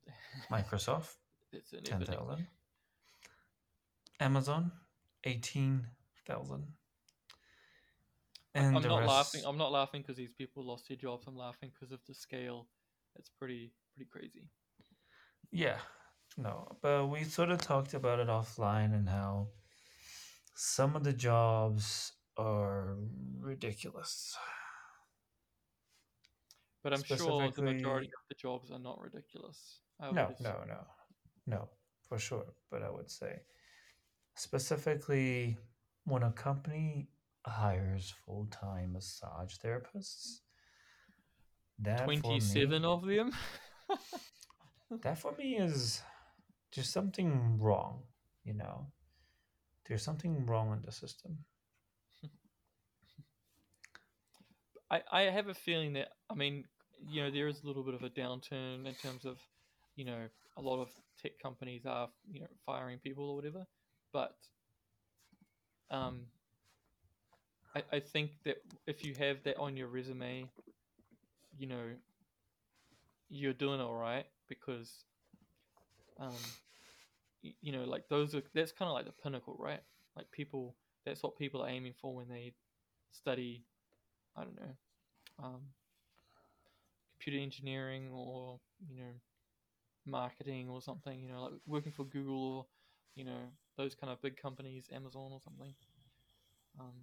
Microsoft, 0.51 1.15
it's 1.51 1.73
an 1.73 1.79
epidemic. 1.79 2.07
10,000. 2.07 2.47
Amazon, 4.19 4.71
18,000. 5.23 6.67
And 8.53 8.77
I'm 8.77 8.81
not 8.83 8.99
rest, 8.99 9.09
laughing. 9.09 9.41
I'm 9.45 9.57
not 9.57 9.71
laughing 9.71 10.01
because 10.01 10.15
these 10.15 10.31
people 10.31 10.63
lost 10.63 10.87
their 10.87 10.95
jobs. 10.95 11.27
I'm 11.27 11.35
laughing 11.35 11.71
because 11.73 11.91
of 11.91 11.99
the 12.07 12.13
scale. 12.13 12.67
It's 13.17 13.29
pretty 13.29 13.73
pretty 13.93 14.09
crazy. 14.09 14.47
Yeah, 15.51 15.77
no, 16.37 16.67
but 16.81 17.07
we 17.07 17.23
sort 17.25 17.49
of 17.49 17.59
talked 17.59 17.93
about 17.93 18.19
it 18.19 18.27
offline 18.27 18.93
and 18.93 19.09
how 19.09 19.47
some 20.53 20.95
of 20.95 21.03
the 21.03 21.13
jobs 21.13 22.13
are 22.37 22.95
ridiculous. 23.39 24.37
But 26.81 26.93
I'm 26.93 27.03
sure 27.03 27.51
the 27.51 27.61
majority 27.61 28.07
of 28.07 28.23
the 28.29 28.35
jobs 28.35 28.71
are 28.71 28.79
not 28.79 29.01
ridiculous. 29.01 29.79
No, 29.99 30.33
no, 30.39 30.63
no, 30.67 30.85
no, 31.45 31.69
for 32.07 32.17
sure. 32.17 32.53
But 32.69 32.83
I 32.83 32.89
would 32.89 33.09
say 33.09 33.41
specifically 34.35 35.57
when 36.05 36.23
a 36.23 36.31
company 36.31 37.07
hires 37.45 38.13
full 38.25 38.47
time 38.51 38.93
massage 38.93 39.55
therapists, 39.63 40.41
that 41.79 41.99
for 41.99 42.07
me- 42.07 42.19
Twenty-seven 42.19 42.85
of 42.85 43.05
them. 43.05 43.31
that 45.01 45.17
for 45.17 45.33
me 45.37 45.57
is 45.57 46.01
just 46.71 46.91
something 46.91 47.57
wrong, 47.59 48.03
you 48.43 48.53
know. 48.53 48.87
There's 49.87 50.03
something 50.03 50.45
wrong 50.45 50.73
in 50.73 50.81
the 50.83 50.91
system. 50.91 51.37
I, 54.91 55.01
I 55.11 55.21
have 55.23 55.47
a 55.47 55.53
feeling 55.53 55.93
that 55.93 56.09
I 56.29 56.35
mean, 56.35 56.65
you 57.07 57.23
know, 57.23 57.31
there 57.31 57.47
is 57.47 57.63
a 57.63 57.67
little 57.67 57.83
bit 57.83 57.93
of 57.93 58.03
a 58.03 58.09
downturn 58.09 58.87
in 58.87 58.95
terms 58.95 59.25
of, 59.25 59.37
you 59.95 60.05
know, 60.05 60.27
a 60.57 60.61
lot 60.61 60.81
of 60.81 60.89
tech 61.21 61.33
companies 61.41 61.85
are, 61.85 62.09
you 62.31 62.41
know, 62.41 62.47
firing 62.65 62.99
people 62.99 63.29
or 63.29 63.35
whatever. 63.35 63.65
But 64.15 64.37
um 65.91 66.27
I, 67.75 67.83
I 67.93 67.99
think 67.99 68.31
that 68.43 68.57
if 68.87 69.03
you 69.03 69.13
have 69.15 69.43
that 69.43 69.57
on 69.57 69.75
your 69.77 69.87
resume, 69.87 70.49
you 71.57 71.67
know, 71.67 71.83
you're 73.29 73.53
doing 73.53 73.81
all 73.81 73.95
right 73.95 74.25
because 74.47 75.03
um 76.19 76.33
you 77.61 77.71
know, 77.71 77.83
like 77.83 78.07
those 78.09 78.33
are 78.35 78.41
that's 78.53 78.71
kind 78.71 78.89
of 78.89 78.95
like 78.95 79.05
the 79.05 79.11
pinnacle, 79.11 79.55
right? 79.59 79.81
Like 80.15 80.31
people 80.31 80.75
that's 81.05 81.21
what 81.23 81.37
people 81.37 81.61
are 81.63 81.69
aiming 81.69 81.93
for 82.01 82.15
when 82.15 82.27
they 82.29 82.53
study 83.11 83.63
I 84.37 84.43
don't 84.43 84.55
know, 84.55 84.75
um, 85.43 85.61
computer 87.13 87.43
engineering 87.43 88.09
or 88.13 88.59
you 88.89 88.97
know, 88.97 89.11
marketing 90.05 90.69
or 90.69 90.81
something. 90.81 91.19
You 91.19 91.29
know, 91.29 91.43
like 91.43 91.53
working 91.67 91.91
for 91.93 92.05
Google 92.05 92.57
or 92.59 92.65
you 93.15 93.25
know 93.25 93.41
those 93.77 93.95
kind 93.95 94.11
of 94.11 94.21
big 94.21 94.37
companies, 94.37 94.85
Amazon 94.93 95.31
or 95.31 95.39
something. 95.43 95.73
Um, 96.79 96.93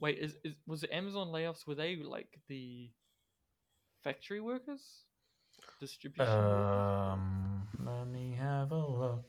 wait, 0.00 0.18
is, 0.18 0.36
is 0.44 0.54
was 0.66 0.80
the 0.80 0.94
Amazon 0.94 1.28
layoffs? 1.28 1.66
Were 1.66 1.74
they 1.74 1.96
like 1.96 2.38
the 2.48 2.90
factory 4.02 4.40
workers, 4.40 4.82
distribution? 5.80 6.34
workers? 6.34 7.12
Um, 7.12 7.68
let 7.84 8.06
me 8.08 8.36
have 8.38 8.72
a 8.72 8.86
look. 8.86 9.24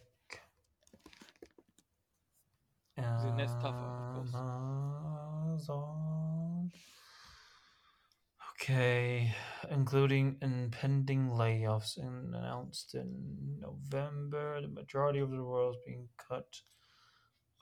then 2.98 3.38
that's 3.38 3.54
tougher, 3.54 3.78
of 3.78 4.16
course. 4.16 4.36
Amazon. 5.48 6.31
Okay, 8.62 9.34
including 9.72 10.38
impending 10.40 11.30
layoffs 11.32 11.98
and 11.98 12.36
announced 12.36 12.94
in 12.94 13.58
November, 13.60 14.62
the 14.62 14.68
majority 14.68 15.18
of 15.18 15.32
the 15.32 15.42
roles 15.42 15.78
being 15.84 16.08
cut 16.16 16.62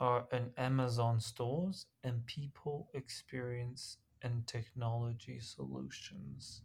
are 0.02 0.28
in 0.34 0.52
Amazon 0.58 1.22
stores 1.22 1.86
and 2.04 2.26
people 2.26 2.89
experience 2.93 4.00
and 4.24 4.45
technology 4.45 5.39
solutions. 5.39 6.64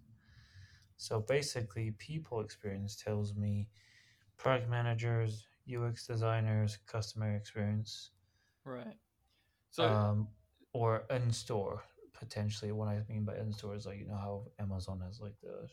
So 0.97 1.21
basically, 1.21 1.93
people 1.93 2.41
experience 2.41 2.97
tells 2.97 3.37
me 3.37 3.69
product 4.37 4.69
managers, 4.69 5.47
UX 5.65 6.09
designers, 6.09 6.79
customer 6.87 7.37
experience, 7.37 8.11
right. 8.65 8.99
So 9.71 9.85
um, 9.85 10.29
or 10.73 11.05
in 11.09 11.31
store 11.31 11.85
potentially. 12.15 12.73
What 12.73 12.89
I 12.89 13.03
mean 13.09 13.25
by 13.25 13.37
in 13.37 13.53
store 13.53 13.75
is 13.75 13.87
like 13.87 13.99
you 13.99 14.07
know 14.07 14.15
how 14.17 14.45
Amazon 14.59 15.01
has 15.07 15.21
like 15.21 15.35
the. 15.43 15.69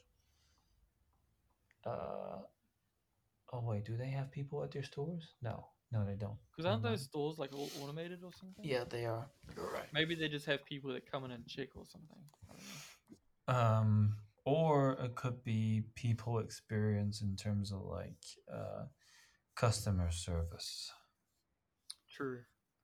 Uh, 1.89 2.39
oh 3.53 3.61
wait, 3.63 3.85
do 3.85 3.97
they 3.97 4.09
have 4.09 4.31
people 4.31 4.63
at 4.63 4.71
their 4.71 4.83
stores? 4.83 5.33
No, 5.41 5.65
No, 5.91 6.05
they 6.05 6.15
don't. 6.15 6.37
Because 6.51 6.69
aren't 6.69 6.83
those 6.83 7.01
stores 7.03 7.37
like 7.37 7.53
all 7.53 7.69
automated 7.81 8.19
or 8.23 8.31
something? 8.33 8.63
Yeah, 8.63 8.83
they 8.87 9.05
are. 9.05 9.27
You're 9.55 9.71
right. 9.71 9.87
Maybe 9.93 10.15
they 10.15 10.27
just 10.27 10.45
have 10.45 10.63
people 10.65 10.93
that 10.93 11.09
come 11.11 11.25
in 11.25 11.31
and 11.31 11.45
check 11.47 11.69
or 11.75 11.85
something. 11.85 12.17
I 12.49 12.53
don't 12.53 13.57
know. 13.57 13.79
Um, 13.79 14.15
or 14.45 14.93
it 15.03 15.15
could 15.15 15.43
be 15.43 15.83
people 15.95 16.39
experience 16.39 17.21
in 17.21 17.35
terms 17.35 17.71
of 17.71 17.81
like 17.81 18.23
uh, 18.53 18.85
customer 19.55 20.11
service. 20.11 20.91
True. 22.09 22.39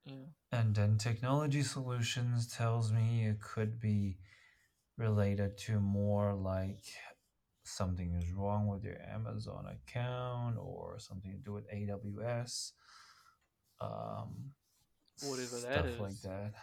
Yeah. 0.07 0.59
And 0.59 0.75
then 0.75 0.97
technology 0.97 1.61
solutions 1.61 2.47
tells 2.47 2.91
me 2.91 3.25
it 3.25 3.41
could 3.41 3.79
be 3.79 4.17
related 4.97 5.57
to 5.57 5.79
more 5.79 6.33
like 6.33 6.83
something 7.63 8.13
is 8.15 8.31
wrong 8.31 8.67
with 8.67 8.83
your 8.83 8.97
Amazon 9.13 9.65
account 9.67 10.57
or 10.57 10.95
something 10.99 11.31
to 11.31 11.37
do 11.37 11.53
with 11.53 11.69
AWS. 11.69 12.71
Um, 13.81 14.51
Whatever 15.21 15.59
that 15.59 15.85
stuff 15.85 15.99
like 15.99 16.21
that. 16.23 16.53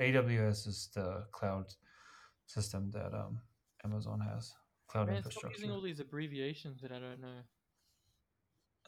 AWS 0.00 0.66
is 0.66 0.88
the 0.94 1.24
cloud 1.30 1.66
system 2.46 2.90
that 2.92 3.14
um, 3.14 3.40
Amazon 3.84 4.20
has. 4.20 4.52
Cloud 4.88 5.08
Man, 5.08 5.16
stop 5.16 5.26
infrastructure. 5.26 5.58
using 5.60 5.70
all 5.70 5.80
these 5.80 6.00
abbreviations 6.00 6.80
that 6.80 6.92
I 6.92 6.98
don't 6.98 7.20
know. 7.20 7.42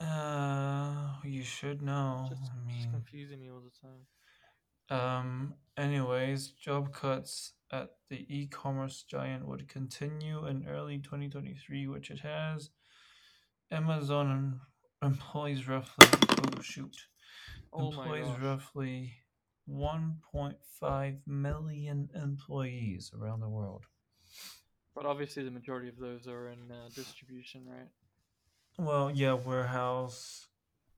Uh, 0.01 1.15
you 1.25 1.43
should 1.43 1.83
know. 1.83 2.27
Just, 2.29 2.51
I 2.53 2.67
mean, 2.67 2.89
confusing 2.93 3.41
me 3.41 3.51
all 3.51 3.61
the 3.61 3.71
time. 4.97 5.01
um, 5.01 5.55
anyways, 5.77 6.49
job 6.53 6.93
cuts 6.93 7.55
at 7.73 7.91
the 8.09 8.25
e-commerce 8.29 9.05
giant 9.09 9.47
would 9.47 9.69
continue 9.69 10.47
in 10.47 10.67
early 10.69 10.99
2023, 10.99 11.87
which 11.89 12.11
it 12.11 12.21
has. 12.21 12.71
Amazon 13.71 14.31
em- 14.31 14.61
employs 15.03 15.67
roughly 15.69 16.09
oh 16.31 16.61
shoot, 16.63 16.97
Oh 17.73 17.89
employs 17.89 18.29
roughly 18.41 19.13
1.5 19.69 21.19
million 21.27 22.09
employees 22.15 23.13
around 23.19 23.41
the 23.41 23.49
world. 23.49 23.85
But 24.95 25.07
obviously, 25.07 25.45
the 25.45 25.51
majority 25.51 25.89
of 25.89 25.99
those 25.99 26.27
are 26.27 26.49
in 26.49 26.71
uh, 26.73 26.89
distribution, 26.95 27.67
right? 27.67 27.89
Well, 28.81 29.11
yeah, 29.11 29.33
warehouse, 29.33 30.47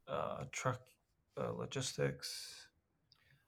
uh, 0.06 0.44
truck, 0.52 0.82
uh, 1.40 1.52
logistics. 1.52 2.66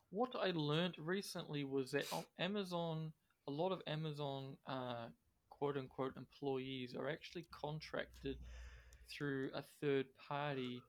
What 0.09 0.31
I 0.41 0.53
learned 0.55 0.95
recently 0.99 1.65
was 1.65 1.91
that 1.91 2.11
on 2.11 2.25
Amazon, 2.39 3.13
a 3.47 3.51
lot 3.51 3.73
of 3.73 3.83
Amazon 3.87 4.57
uh, 4.67 5.09
quote 5.51 5.77
unquote 5.77 6.17
employees 6.17 6.95
are 6.95 7.11
actually 7.11 7.45
contracted 7.53 8.39
through 9.11 9.51
a 9.55 9.63
third 9.83 10.07
party. 10.29 10.83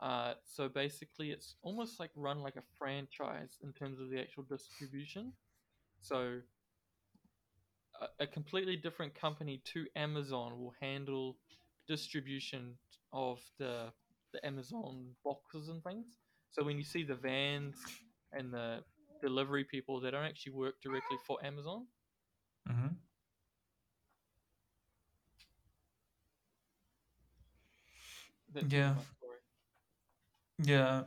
Uh, 0.00 0.34
so 0.44 0.68
basically, 0.68 1.32
it's 1.32 1.56
almost 1.62 1.98
like 1.98 2.10
run 2.14 2.38
like 2.38 2.54
a 2.56 2.62
franchise 2.78 3.58
in 3.64 3.72
terms 3.72 3.98
of 3.98 4.10
the 4.10 4.20
actual 4.20 4.44
distribution. 4.44 5.32
So 6.00 6.38
a, 8.00 8.22
a 8.22 8.26
completely 8.28 8.76
different 8.76 9.12
company 9.14 9.60
to 9.74 9.86
Amazon 9.96 10.56
will 10.56 10.74
handle 10.80 11.36
distribution 11.94 12.62
of 13.12 13.38
the 13.58 13.92
the 14.32 14.46
Amazon 14.46 15.16
boxes 15.24 15.68
and 15.68 15.82
things. 15.82 16.06
So 16.52 16.62
when 16.64 16.76
you 16.76 16.84
see 16.84 17.02
the 17.02 17.16
vans 17.16 17.76
and 18.32 18.52
the 18.54 18.68
delivery 19.20 19.64
people, 19.64 20.00
they 20.00 20.10
don't 20.12 20.24
actually 20.24 20.52
work 20.52 20.76
directly 20.82 21.18
for 21.26 21.36
Amazon. 21.44 21.86
Mm-hmm. 22.70 22.94
Yeah. 28.68 28.94
Yeah, 30.62 31.04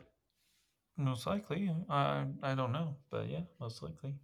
most 0.98 1.28
likely. 1.28 1.72
I 1.90 2.26
I 2.42 2.56
don't 2.56 2.72
know, 2.72 2.96
but 3.12 3.30
yeah, 3.30 3.46
most 3.60 3.82
likely. 3.84 4.16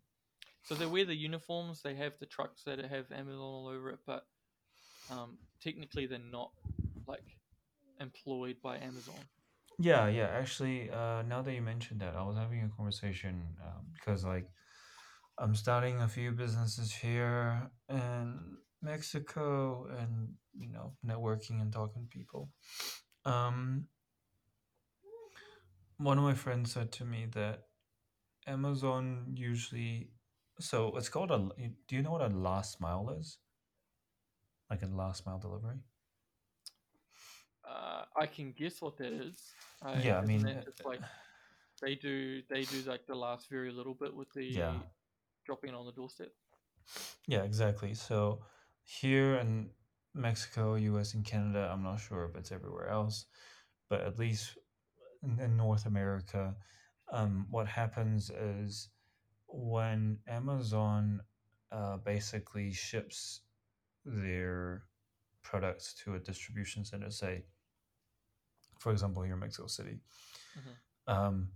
So 0.64 0.76
they 0.76 0.86
wear 0.86 1.06
the 1.06 1.16
uniforms. 1.16 1.82
They 1.82 1.96
have 1.96 2.14
the 2.20 2.26
trucks 2.26 2.64
that 2.66 2.80
have 2.80 3.12
Amazon 3.12 3.40
all 3.40 3.68
over 3.68 3.92
it, 3.92 4.00
but 4.06 4.26
um, 5.12 5.38
technically 5.62 6.06
they're 6.06 6.20
not 6.20 6.52
like 7.08 7.38
employed 8.00 8.58
by 8.62 8.78
Amazon. 8.78 9.20
Yeah, 9.78 10.08
yeah. 10.08 10.28
Actually, 10.28 10.90
uh, 10.90 11.22
now 11.24 11.42
that 11.42 11.54
you 11.54 11.62
mentioned 11.62 12.02
that, 12.02 12.16
I 12.16 12.24
was 12.24 12.38
having 12.38 12.64
a 12.64 12.70
conversation 12.76 13.44
um, 13.64 13.86
because 13.94 14.26
like 14.26 14.48
I'm 15.38 15.56
starting 15.56 16.02
a 16.02 16.08
few 16.08 16.32
businesses 16.32 16.94
here 16.94 17.70
in 17.88 18.58
Mexico, 18.82 19.88
and 19.98 20.34
you 20.58 20.70
know, 20.70 20.94
networking 21.06 21.62
and 21.62 21.72
talking 21.72 22.04
to 22.04 22.18
people. 22.18 22.50
Um, 23.26 23.86
one 25.98 26.18
of 26.18 26.24
my 26.24 26.34
friends 26.34 26.74
said 26.74 26.92
to 26.94 27.06
me 27.06 27.28
that 27.34 27.64
Amazon 28.48 29.34
usually, 29.36 30.12
so 30.60 30.96
it's 30.98 31.10
called 31.10 31.32
a. 31.32 31.50
Do 31.88 31.96
you 31.96 32.02
know 32.02 32.12
what 32.12 32.22
a 32.22 32.28
last 32.28 32.82
mile 32.82 33.16
is? 33.18 33.38
Like 34.70 34.84
a 34.84 34.88
last 34.88 35.26
mile 35.26 35.40
delivery. 35.40 35.80
Uh, 37.68 38.04
I 38.20 38.26
can 38.26 38.52
guess 38.58 38.82
what 38.82 38.98
that 38.98 39.12
is. 39.14 39.54
Uh, 39.86 40.00
Yeah, 40.02 40.20
I 40.20 40.26
mean, 40.26 40.46
that 40.46 40.68
uh, 40.68 40.90
like 40.90 41.02
they 41.82 41.96
do 41.96 42.42
they 42.50 42.64
do 42.64 42.82
like 42.86 43.06
the 43.08 43.16
last 43.16 43.50
very 43.50 43.72
little 43.72 43.94
bit 43.94 44.14
with 44.16 44.32
the 44.34 44.56
Yeah. 44.56 44.74
dropping 45.46 45.74
on 45.74 45.86
the 45.86 45.92
doorstep. 45.92 46.32
Yeah, 47.28 47.44
exactly. 47.44 47.94
So 47.94 48.40
here 48.84 49.36
in 49.36 49.70
Mexico, 50.14 50.76
US, 50.76 51.14
and 51.14 51.24
Canada, 51.26 51.70
I'm 51.72 51.84
not 51.84 52.00
sure 52.00 52.26
if 52.26 52.36
it's 52.36 52.52
everywhere 52.52 52.90
else, 52.90 53.26
but 53.90 54.02
at 54.02 54.18
least 54.20 54.58
in, 55.24 55.40
in 55.40 55.58
North 55.58 55.86
America, 55.86 56.56
um, 57.12 57.48
what 57.50 57.68
happens 57.68 58.30
is 58.30 58.90
when 59.48 60.20
Amazon 60.28 61.22
uh, 61.72 61.98
basically 61.98 62.72
ships 62.72 63.42
their 64.10 64.84
products 65.44 65.94
to 66.04 66.16
a 66.16 66.20
distribution 66.20 66.84
center, 66.86 67.10
say, 67.12 67.44
for 68.80 68.92
example, 68.92 69.24
here 69.24 69.34
in 69.34 69.40
Mexico 69.40 69.68
City, 69.68 70.02
Mhm. 70.56 70.76
um, 71.08 71.52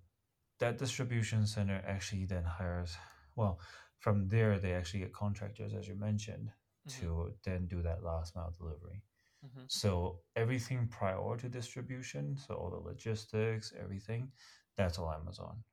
that 0.60 0.78
distribution 0.78 1.46
center 1.48 1.82
actually 1.86 2.26
then 2.26 2.44
hires, 2.44 2.96
well, 3.36 3.60
from 4.00 4.28
there, 4.28 4.60
they 4.60 4.74
actually 4.74 5.00
get 5.00 5.14
contractors, 5.14 5.74
as 5.74 5.88
you 5.88 5.96
mentioned, 5.96 6.52
Mhm. 6.86 6.92
to 7.00 7.38
then 7.44 7.68
do 7.68 7.82
that 7.82 8.04
last 8.04 8.36
mile 8.36 8.52
delivery. 8.52 9.04
Mhm. 9.44 9.70
So 9.72 10.24
everything 10.36 10.88
prior 10.88 11.38
to 11.38 11.50
distribution, 11.50 12.38
so 12.38 12.56
all 12.56 12.70
the 12.70 12.78
logistics, 12.80 13.72
everything, 13.74 14.32
that's 14.76 14.98
all 15.00 15.12
Amazon. 15.12 15.64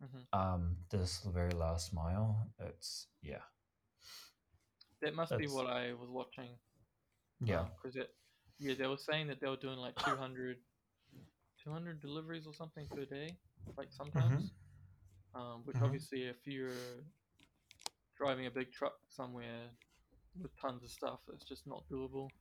Mhm. 0.00 0.26
Um, 0.32 0.86
this 0.90 1.22
very 1.22 1.52
last 1.52 1.92
mile, 1.92 2.52
it's 2.58 3.08
yeah, 3.20 3.42
That 5.02 5.14
must 5.14 5.36
be 5.36 5.46
what 5.48 5.66
I 5.66 5.92
was 5.94 6.10
watching. 6.10 6.58
yeah, 7.40 7.68
Because 7.82 7.96
it, 7.96 8.08
yeah, 8.58 8.74
they 8.74 8.86
were 8.86 8.96
saying 8.96 9.28
that 9.28 9.40
they 9.40 9.48
were 9.48 9.56
doing 9.56 9.78
like 9.78 9.96
200, 9.98 10.58
200 11.64 12.00
deliveries 12.00 12.46
or 12.46 12.54
something 12.54 12.88
per 12.94 13.04
day, 13.04 13.36
like 13.76 13.92
sometimes. 13.92 14.52
Um, 15.34 15.64
which 15.64 15.76
Mhm. 15.76 15.82
obviously, 15.82 16.24
if 16.24 16.46
you're 16.46 17.04
driving 18.16 18.46
a 18.46 18.50
big 18.50 18.72
truck 18.72 18.94
somewhere 19.08 19.70
with 20.40 20.52
tons 20.60 20.82
of 20.84 20.90
stuff, 20.90 21.20
it's 21.32 21.44
just 21.44 21.66
not 21.66 21.84
doable. 21.90 22.32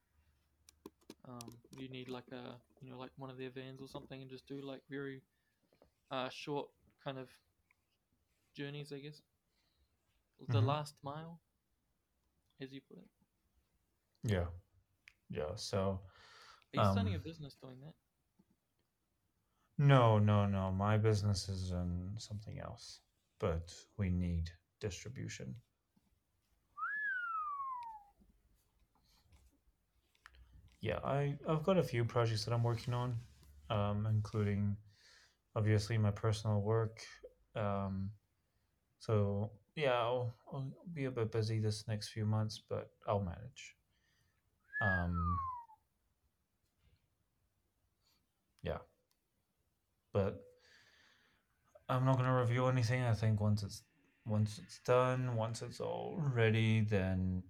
Um, 1.28 1.62
you 1.72 1.90
need 1.90 2.10
like 2.10 2.32
a, 2.32 2.62
you 2.82 2.92
know, 2.92 2.98
like 2.98 3.12
one 3.18 3.30
of 3.30 3.38
their 3.38 3.52
vans 3.52 3.82
or 3.82 3.88
something, 3.88 4.22
and 4.22 4.30
just 4.30 4.48
do 4.48 4.62
like 4.62 4.82
very 4.90 5.22
uh, 6.12 6.30
short 6.30 6.70
kind 7.04 7.18
of 7.18 7.30
journeys, 8.56 8.92
I 8.94 9.00
guess. 9.00 9.22
The 10.52 10.62
Mhm. 10.62 10.66
last 10.66 10.96
mile, 11.04 11.42
as 12.62 12.72
you 12.72 12.82
put 12.82 12.98
it. 13.00 13.08
yeah, 14.24 14.46
yeah. 15.30 15.56
So 15.56 16.02
Are 16.74 16.78
you 16.78 16.86
starting 16.86 17.16
a 17.16 17.20
Um, 17.20 17.20
business 17.20 17.56
doing 17.56 17.80
that? 17.82 17.94
no, 19.78 20.18
no, 20.20 20.46
no. 20.46 20.72
My 20.72 20.98
business 20.98 21.50
is 21.50 21.72
in 21.72 22.14
something 22.18 22.60
else, 22.60 23.02
but 23.40 23.74
we 23.98 24.10
need 24.10 24.52
distribution. 24.80 25.56
Yeah, 30.82 31.00
I 31.04 31.38
I've 31.48 31.64
got 31.64 31.78
a 31.78 31.84
few 31.84 32.06
projects 32.06 32.46
that 32.46 32.54
I'm 32.54 32.64
working 32.64 32.94
on, 32.94 33.16
um, 33.70 34.06
including 34.08 34.78
obviously 35.56 35.98
my 35.98 36.12
personal 36.12 36.62
work. 36.62 37.02
Um, 37.56 38.12
so 39.00 39.52
yeah, 39.76 39.94
I'll, 39.94 40.34
I'll 40.52 40.72
be 40.94 41.06
a 41.06 41.12
bit 41.12 41.32
busy 41.32 41.60
this 41.60 41.88
next 41.88 42.10
few 42.10 42.26
months, 42.26 42.62
but 42.70 42.90
I'll 43.08 43.22
manage. 43.22 43.76
Um, 44.82 45.38
yeah, 48.64 48.80
but 50.14 50.42
I'm 51.88 52.06
not 52.06 52.18
gonna 52.18 52.40
review 52.40 52.68
anything. 52.68 53.04
I 53.04 53.14
think 53.14 53.40
once 53.40 53.64
it's 53.64 53.84
once 54.26 54.60
it's 54.64 54.80
done, 54.80 55.36
once 55.36 55.62
it's 55.62 55.80
all 55.80 56.20
ready, 56.34 56.82
then 56.82 57.44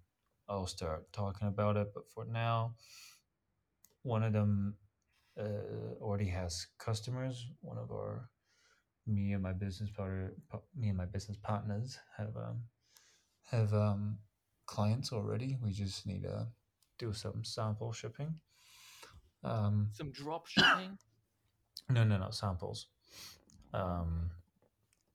I'll 0.50 0.68
start 0.68 1.12
talking 1.14 1.48
about 1.48 1.78
it. 1.78 1.94
But 1.94 2.10
for 2.10 2.26
now, 2.26 2.76
one 4.04 4.24
of 4.24 4.34
them 4.34 4.76
uh, 5.40 5.96
already 6.02 6.28
has 6.30 6.68
customers. 6.78 7.48
One 7.62 7.78
of 7.78 7.92
our 7.92 8.31
me 9.12 9.34
and 9.34 9.44
my 9.44 9.54
business 9.54 9.90
partner, 9.90 10.34
me 10.76 10.90
and 10.90 10.98
my 10.98 11.06
business 11.06 11.38
partners 11.42 12.00
have 12.18 12.36
um, 12.38 12.64
have 13.52 13.74
um, 13.74 14.18
clients 14.66 15.12
already. 15.12 15.58
We 15.62 15.72
just 15.72 16.06
need 16.08 16.24
to 16.24 16.48
do 16.98 17.14
some 17.14 17.44
sample 17.44 17.92
shipping. 17.92 18.36
Um, 19.44 19.90
Some 19.92 20.12
drop 20.12 20.48
shipping. 20.48 20.98
no, 21.90 22.04
no, 22.04 22.18
no 22.18 22.30
samples. 22.32 22.88
Um, 23.74 24.32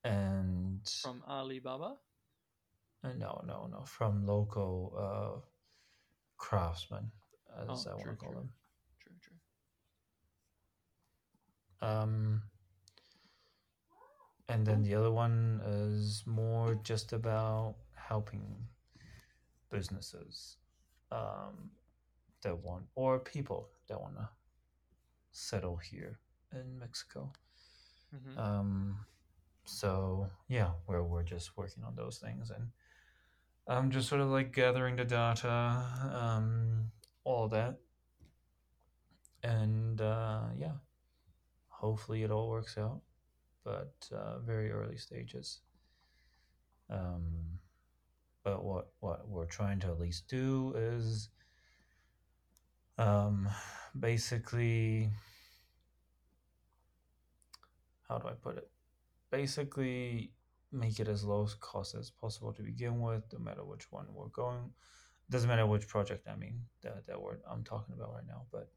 and 0.05 0.80
from 1.03 1.22
Alibaba. 1.28 1.97
uh, 3.05 3.12
no, 3.18 3.40
no, 3.47 3.66
no, 3.70 3.84
from 3.84 4.26
local 4.26 4.92
uh, 4.99 5.40
craftsmen, 6.38 7.11
as 7.61 7.86
Oh, 7.86 7.90
I 7.90 7.94
want 7.94 8.11
to 8.11 8.16
call 8.16 8.32
true. 8.32 8.40
them. 8.40 8.51
True, 9.01 9.16
true. 11.80 11.88
Um, 11.88 12.42
and 14.49 14.66
then 14.66 14.82
the 14.82 14.94
other 14.94 15.11
one 15.11 15.61
is 15.66 16.24
more 16.26 16.74
just 16.82 17.12
about 17.12 17.76
helping 17.94 18.68
businesses 19.70 20.57
um, 21.12 21.70
that 22.42 22.57
want, 22.59 22.84
or 22.94 23.18
people 23.18 23.68
that 23.88 24.01
want 24.01 24.16
to 24.16 24.28
settle 25.32 25.76
here 25.76 26.18
in 26.53 26.78
Mexico. 26.78 27.32
hmm 28.12 28.38
Um, 28.38 28.99
so 29.64 30.28
yeah, 30.49 30.70
we're 30.86 31.03
we're 31.03 31.24
just 31.24 31.57
working 31.57 31.84
on 31.84 31.94
those 31.97 32.18
things, 32.18 32.51
and 32.51 32.70
I'm 33.68 33.90
just 33.90 34.09
sort 34.09 34.20
of 34.20 34.28
like 34.28 34.53
gathering 34.53 34.97
the 34.97 35.05
data, 35.05 35.84
um, 36.14 36.90
all 37.24 37.49
that, 37.49 37.78
and 39.42 40.01
uh, 40.01 40.42
yeah, 40.57 40.72
hopefully 41.68 42.22
it 42.22 42.30
all 42.30 42.49
works 42.49 42.76
out, 42.78 43.01
but 43.67 44.09
uh, 44.17 44.39
very 44.39 44.71
early 44.71 44.97
stages. 44.97 45.59
Um, 46.89 47.59
but 48.45 48.64
what 48.64 48.93
what 49.01 49.29
we're 49.29 49.53
trying 49.59 49.81
to 49.81 49.89
at 49.89 49.99
least 49.99 50.29
do 50.29 50.73
is 50.77 51.31
um, 52.97 53.49
basically 53.99 55.11
how 58.09 58.19
do 58.19 58.29
I 58.29 58.35
put 58.35 58.57
it? 58.57 58.71
Basically, 59.33 60.31
make 60.71 61.01
it 61.01 61.09
as 61.09 61.25
low 61.25 61.49
cost 61.61 61.97
as 61.97 62.09
possible 62.11 62.53
to 62.53 62.62
begin 62.62 63.01
with, 63.01 63.25
no 63.33 63.41
matter 63.41 63.64
which 63.64 63.91
one 63.91 64.07
we're 64.14 64.29
going. 64.29 64.71
Doesn't 65.29 65.49
matter 65.49 65.67
which 65.67 65.89
project 65.89 66.29
I 66.33 66.37
mean 66.37 66.61
that 66.83 67.05
that 67.09 67.21
word 67.21 67.41
I'm 67.51 67.64
talking 67.64 67.97
about 67.97 68.14
right 68.14 68.29
now, 68.29 68.43
but 68.53 68.71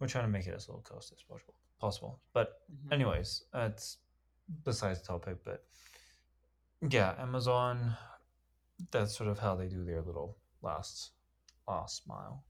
we're 0.00 0.08
trying 0.08 0.24
to 0.24 0.30
make 0.30 0.48
it 0.48 0.54
as 0.54 0.68
low 0.68 0.82
cost 0.82 1.12
as 1.12 1.22
possible. 1.22 1.54
Possible, 1.78 2.20
but 2.32 2.62
Mhm. 2.68 2.92
anyways, 2.92 3.44
that's 3.52 3.98
besides 4.64 5.00
the 5.00 5.06
topic. 5.08 5.38
But 5.44 5.64
yeah, 6.90 7.14
Amazon. 7.18 7.96
That's 8.90 9.16
sort 9.16 9.28
of 9.28 9.38
how 9.38 9.56
they 9.56 9.68
do 9.68 9.84
their 9.84 10.02
little 10.02 10.36
last 10.62 11.10
last 11.66 12.06
mile. 12.06 12.44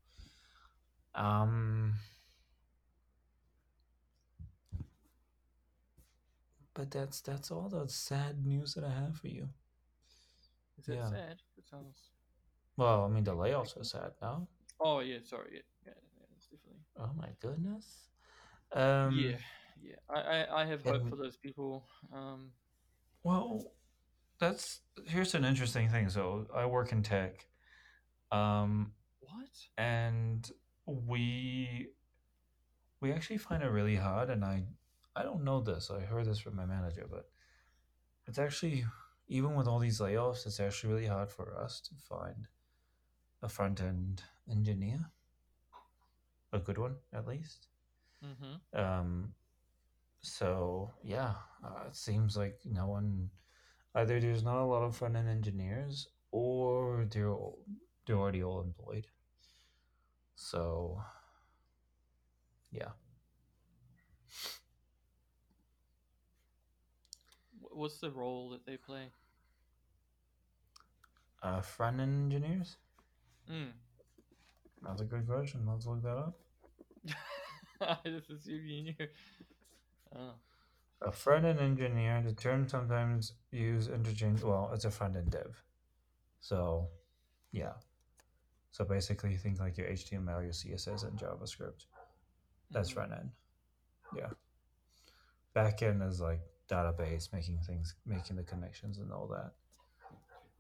Um, 1.15 1.95
but 6.75 6.91
that's 6.91 7.21
that's 7.21 7.51
all 7.51 7.69
the 7.69 7.89
sad 7.89 8.45
news 8.45 8.75
that 8.75 8.85
I 8.85 8.91
have 8.91 9.17
for 9.17 9.29
you. 9.29 9.49
Is 10.79 10.87
that 10.87 10.95
Yeah. 10.97 11.11
sad? 11.11 11.43
Sounds. 11.71 12.11
Well, 12.77 13.05
I 13.05 13.09
mean 13.09 13.25
the 13.25 13.35
layoffs 13.35 13.77
are 13.81 13.85
sad 13.85 14.13
now. 14.23 14.47
Oh 14.81 15.01
yeah, 15.01 15.19
sorry. 15.25 15.51
Yeah, 15.55 15.61
yeah, 15.87 15.93
yeah 16.21 16.27
definitely. 16.51 16.81
Oh 16.99 17.11
my 17.17 17.29
goodness. 17.41 18.09
Um, 18.73 19.15
yeah, 19.19 19.37
yeah. 19.83 19.97
I, 20.09 20.21
I, 20.21 20.63
I 20.63 20.67
have 20.67 20.83
hope 20.83 21.03
and- 21.03 21.11
for 21.11 21.17
those 21.17 21.37
people. 21.37 21.87
Um, 22.13 22.51
Well, 23.23 23.73
that's 24.39 24.81
here's 25.07 25.35
an 25.35 25.45
interesting 25.45 25.89
thing. 25.91 26.09
So 26.09 26.47
I 26.55 26.67
work 26.67 26.93
in 26.93 27.03
tech, 27.03 27.47
um, 28.31 28.93
what? 29.21 29.49
and 29.77 30.51
we 30.87 31.89
we 33.01 33.13
actually 33.13 33.39
find 33.39 33.63
it 33.63 33.71
really 33.71 33.97
hard. 33.97 34.31
And 34.31 34.45
I 34.45 34.65
I 35.17 35.23
don't 35.23 35.45
know 35.45 35.61
this. 35.61 35.91
I 35.91 36.01
heard 36.01 36.27
this 36.27 36.39
from 36.39 36.57
my 36.57 36.67
manager, 36.67 37.07
but 37.11 37.29
it's 38.27 38.39
actually 38.39 38.85
even 39.29 39.55
with 39.55 39.67
all 39.69 39.79
these 39.79 40.01
layoffs, 40.01 40.47
it's 40.47 40.61
actually 40.61 40.93
really 40.95 41.07
hard 41.07 41.31
for 41.31 41.57
us 41.59 41.81
to 41.83 41.95
find 42.09 42.49
a 43.43 43.49
front 43.49 43.81
end 43.81 44.23
engineer, 44.51 45.11
a 46.53 46.59
good 46.59 46.79
one 46.79 46.97
at 47.13 47.27
least. 47.27 47.67
Mm-hmm. 48.25 48.79
Um, 48.81 49.35
so 50.23 50.93
yeah, 51.03 51.35
uh, 51.65 51.87
it 51.89 51.97
seems 51.97 52.37
like 52.37 52.59
no 52.65 52.87
one 52.87 53.31
either 53.95 54.21
there's 54.21 54.43
not 54.45 54.63
a 54.63 54.65
lot 54.67 54.83
of 54.83 54.97
front 54.97 55.17
end 55.17 55.29
engineers 55.29 56.09
or 56.33 57.07
they're 57.11 57.31
all, 57.33 57.59
they're 58.07 58.17
already 58.17 58.43
all 58.43 58.61
employed. 58.63 59.07
So 60.37 61.03
yeah, 62.71 62.93
What's 67.61 67.99
the 67.99 68.11
role 68.11 68.49
that 68.51 68.65
they 68.67 68.77
play? 68.77 69.13
uh, 71.43 71.61
front 71.61 72.01
end 72.01 72.33
engineers. 72.33 72.77
Mm. 73.51 73.73
That's 74.83 75.01
a 75.01 75.05
good 75.05 75.27
question. 75.27 75.67
Let's 75.67 75.87
look 75.87 76.03
that 76.03 76.17
up. 76.17 76.39
I 77.81 77.97
just 78.07 78.31
assume 78.31 78.67
you 78.67 78.83
knew. 78.85 78.95
Oh. 80.15 80.35
A 81.01 81.13
front 81.13 81.45
end 81.45 81.61
engineer, 81.61 82.23
the 82.25 82.33
term 82.33 82.69
sometimes 82.69 83.35
used 83.53 83.91
interchange. 83.91 84.43
Well, 84.43 84.71
it's 84.75 84.85
a 84.85 84.91
front 84.91 85.17
end 85.17 85.31
dev. 85.31 85.63
So, 86.41 86.89
yeah. 87.53 87.75
So 88.73 88.85
basically, 88.85 89.37
think 89.37 89.61
like 89.61 89.77
your 89.79 89.89
HTML, 89.89 90.43
your 90.43 90.53
CSS, 90.53 91.05
and 91.05 91.19
JavaScript. 91.19 91.87
That's 92.71 92.91
Mhm. 92.91 92.95
front 92.95 93.13
end. 93.13 93.33
Yeah. 94.15 94.31
Back 95.55 95.83
end 95.83 96.03
is 96.03 96.21
like 96.21 96.41
database, 96.69 97.33
making 97.33 97.61
things, 97.61 97.95
making 98.05 98.37
the 98.37 98.43
connections 98.45 98.99
and 98.99 99.13
all 99.13 99.27
that. 99.29 99.55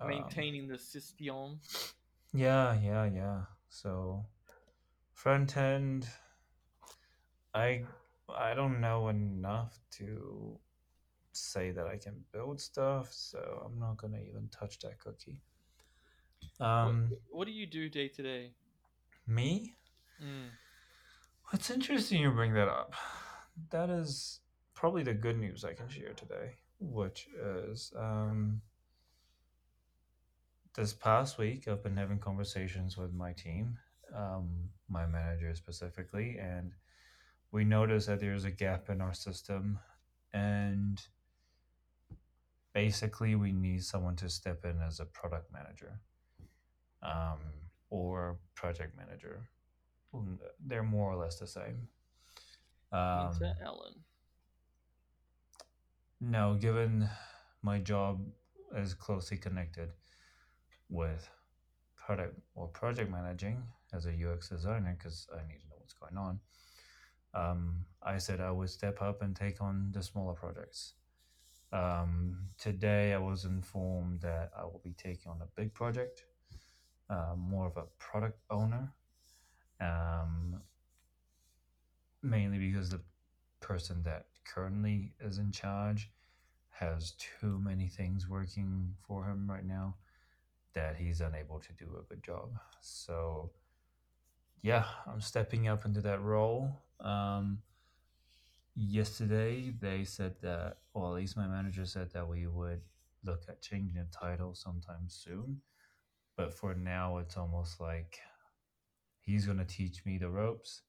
Um, 0.00 0.08
Maintaining 0.08 0.68
the 0.68 0.78
system. 0.78 1.60
yeah, 2.32 2.74
yeah, 2.80 3.04
yeah. 3.06 3.44
So 3.68 4.24
front 5.12 5.56
end, 5.56 6.08
I 7.54 7.84
I 8.36 8.54
don't 8.54 8.80
know 8.80 9.08
enough 9.08 9.78
to 9.98 10.58
say 11.32 11.70
that 11.70 11.86
I 11.86 11.96
can 11.96 12.24
build 12.32 12.60
stuff, 12.60 13.08
so 13.12 13.62
I'm 13.64 13.78
not 13.78 13.96
gonna 13.96 14.20
even 14.28 14.48
touch 14.50 14.78
that 14.80 14.98
cookie. 14.98 15.40
Um, 16.60 17.08
what, 17.08 17.20
what 17.30 17.46
do 17.46 17.52
you 17.52 17.66
do 17.66 17.88
day 17.88 18.08
to 18.08 18.22
day? 18.22 18.52
me. 19.28 19.74
Mm. 20.22 20.48
It's 21.52 21.70
interesting 21.70 22.22
you 22.22 22.30
bring 22.30 22.54
that 22.54 22.68
up. 22.68 22.94
That 23.70 23.90
is 23.90 24.40
probably 24.74 25.02
the 25.02 25.14
good 25.14 25.38
news 25.38 25.64
I 25.64 25.74
can 25.74 25.88
share 25.88 26.12
today, 26.14 26.56
which 26.80 27.28
is 27.40 27.92
um, 27.96 28.60
this 30.74 30.92
past 30.92 31.38
week 31.38 31.68
I've 31.68 31.82
been 31.82 31.96
having 31.96 32.18
conversations 32.18 32.96
with 32.96 33.12
my 33.12 33.32
team, 33.32 33.78
um, 34.14 34.48
my 34.88 35.06
manager 35.06 35.54
specifically, 35.54 36.38
and 36.40 36.72
we 37.50 37.64
notice 37.64 38.06
that 38.06 38.20
there's 38.20 38.44
a 38.44 38.50
gap 38.50 38.90
in 38.90 39.00
our 39.00 39.14
system, 39.14 39.78
and 40.32 41.00
basically 42.74 43.34
we 43.34 43.52
need 43.52 43.82
someone 43.84 44.16
to 44.16 44.28
step 44.28 44.64
in 44.64 44.80
as 44.86 45.00
a 45.00 45.04
product 45.06 45.52
manager 45.52 46.00
um, 47.02 47.38
or 47.90 48.38
project 48.54 48.96
manager. 48.96 49.48
They're 50.64 50.82
more 50.82 51.10
or 51.10 51.16
less 51.16 51.38
the 51.38 51.46
same. 51.46 51.88
Um, 52.92 53.30
Minta 53.40 53.56
Allen. 53.62 53.94
No, 56.20 56.54
given 56.54 57.08
my 57.62 57.78
job 57.78 58.20
is 58.76 58.94
closely 58.94 59.36
connected 59.36 59.90
with 60.88 61.28
product 61.96 62.38
or 62.54 62.66
project 62.68 63.10
managing 63.10 63.62
as 63.92 64.06
a 64.06 64.10
UX 64.10 64.48
designer, 64.48 64.96
because 64.98 65.26
I 65.32 65.46
need 65.46 65.60
to 65.60 65.68
know 65.68 65.76
what's 65.78 65.94
going 65.94 66.16
on, 66.16 66.40
um, 67.34 67.84
I 68.02 68.18
said 68.18 68.40
I 68.40 68.50
would 68.50 68.70
step 68.70 69.02
up 69.02 69.22
and 69.22 69.34
take 69.34 69.60
on 69.60 69.90
the 69.92 70.02
smaller 70.02 70.34
projects. 70.34 70.94
Um, 71.72 72.38
today, 72.58 73.12
I 73.12 73.18
was 73.18 73.44
informed 73.44 74.20
that 74.22 74.50
I 74.58 74.64
will 74.64 74.80
be 74.82 74.94
taking 74.94 75.30
on 75.30 75.42
a 75.42 75.60
big 75.60 75.74
project, 75.74 76.24
uh, 77.10 77.34
more 77.36 77.66
of 77.66 77.76
a 77.76 77.84
product 77.98 78.40
owner, 78.50 78.92
um, 79.80 80.62
mainly 82.22 82.58
because 82.58 82.88
the 82.88 83.00
person 83.60 84.02
that 84.04 84.26
currently 84.44 85.12
is 85.20 85.38
in 85.38 85.52
charge 85.52 86.10
has 86.70 87.12
too 87.40 87.58
many 87.58 87.88
things 87.88 88.28
working 88.28 88.94
for 89.06 89.24
him 89.24 89.50
right 89.50 89.66
now 89.66 89.96
that 90.74 90.96
he's 90.96 91.20
unable 91.20 91.58
to 91.58 91.72
do 91.72 91.86
a 91.98 92.02
good 92.08 92.22
job. 92.22 92.50
So, 92.80 93.50
yeah, 94.62 94.84
I'm 95.06 95.20
stepping 95.20 95.68
up 95.68 95.84
into 95.84 96.00
that 96.02 96.22
role 96.22 96.78
Um, 97.00 97.58
yesterday 98.74 99.72
they 99.80 100.04
said 100.04 100.34
that, 100.42 100.78
or 100.94 101.08
at 101.08 101.14
least 101.14 101.36
my 101.36 101.46
manager 101.46 101.84
said 101.84 102.12
that 102.12 102.28
we 102.28 102.46
would 102.46 102.80
look 103.24 103.42
at 103.48 103.62
changing 103.62 103.96
the 103.96 104.06
title 104.16 104.54
sometime 104.54 105.08
soon. 105.08 105.60
But 106.36 106.54
for 106.54 106.74
now, 106.74 107.18
it's 107.18 107.36
almost 107.36 107.80
like 107.80 108.18
he's 109.20 109.46
going 109.46 109.58
to 109.58 109.64
teach 109.64 110.04
me 110.06 110.18
the 110.18 110.30
ropes. 110.30 110.82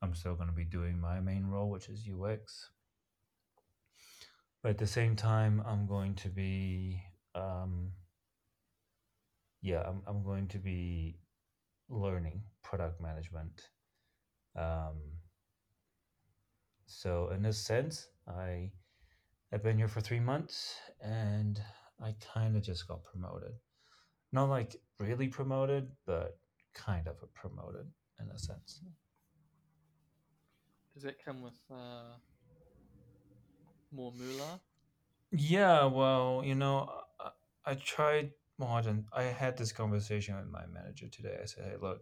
I'm 0.00 0.14
still 0.14 0.34
going 0.34 0.48
to 0.48 0.54
be 0.54 0.64
doing 0.64 0.98
my 0.98 1.20
main 1.20 1.46
role, 1.46 1.70
which 1.70 1.88
is 1.88 2.08
UX. 2.08 2.70
But 4.62 4.70
at 4.70 4.78
the 4.78 4.86
same 4.86 5.14
time, 5.14 5.62
I'm 5.66 5.86
going 5.86 6.14
to 6.16 6.28
be, 6.28 7.02
um, 7.34 7.92
yeah, 9.60 9.82
I'm, 9.86 10.02
I'm 10.06 10.24
going 10.24 10.48
to 10.48 10.58
be 10.58 11.18
learning 11.88 12.42
product 12.62 13.00
management. 13.00 13.62
Um, 14.56 15.17
so 16.88 17.30
in 17.34 17.44
a 17.44 17.52
sense, 17.52 18.08
I 18.26 18.72
I've 19.52 19.62
been 19.62 19.76
here 19.76 19.88
for 19.88 20.00
three 20.00 20.20
months 20.20 20.74
and 21.02 21.60
I 22.02 22.14
kind 22.34 22.56
of 22.56 22.62
just 22.62 22.88
got 22.88 23.04
promoted. 23.04 23.52
Not 24.32 24.48
like 24.48 24.76
really 24.98 25.28
promoted, 25.28 25.90
but 26.06 26.38
kind 26.74 27.06
of 27.06 27.16
a 27.22 27.26
promoted 27.26 27.86
in 28.20 28.30
a 28.30 28.38
sense. 28.38 28.80
Does 30.94 31.04
it 31.04 31.18
come 31.24 31.42
with 31.42 31.60
uh, 31.70 32.16
more 33.92 34.12
moolah? 34.12 34.60
Yeah, 35.30 35.84
well, 35.84 36.42
you 36.44 36.54
know, 36.54 36.90
I, 37.20 37.30
I 37.66 37.74
tried 37.74 38.30
more 38.58 38.82
than 38.82 39.06
I 39.12 39.24
had 39.24 39.56
this 39.56 39.72
conversation 39.72 40.36
with 40.36 40.48
my 40.48 40.64
manager 40.66 41.06
today. 41.08 41.38
I 41.40 41.44
said, 41.44 41.64
"Hey, 41.64 41.76
look, 41.80 42.00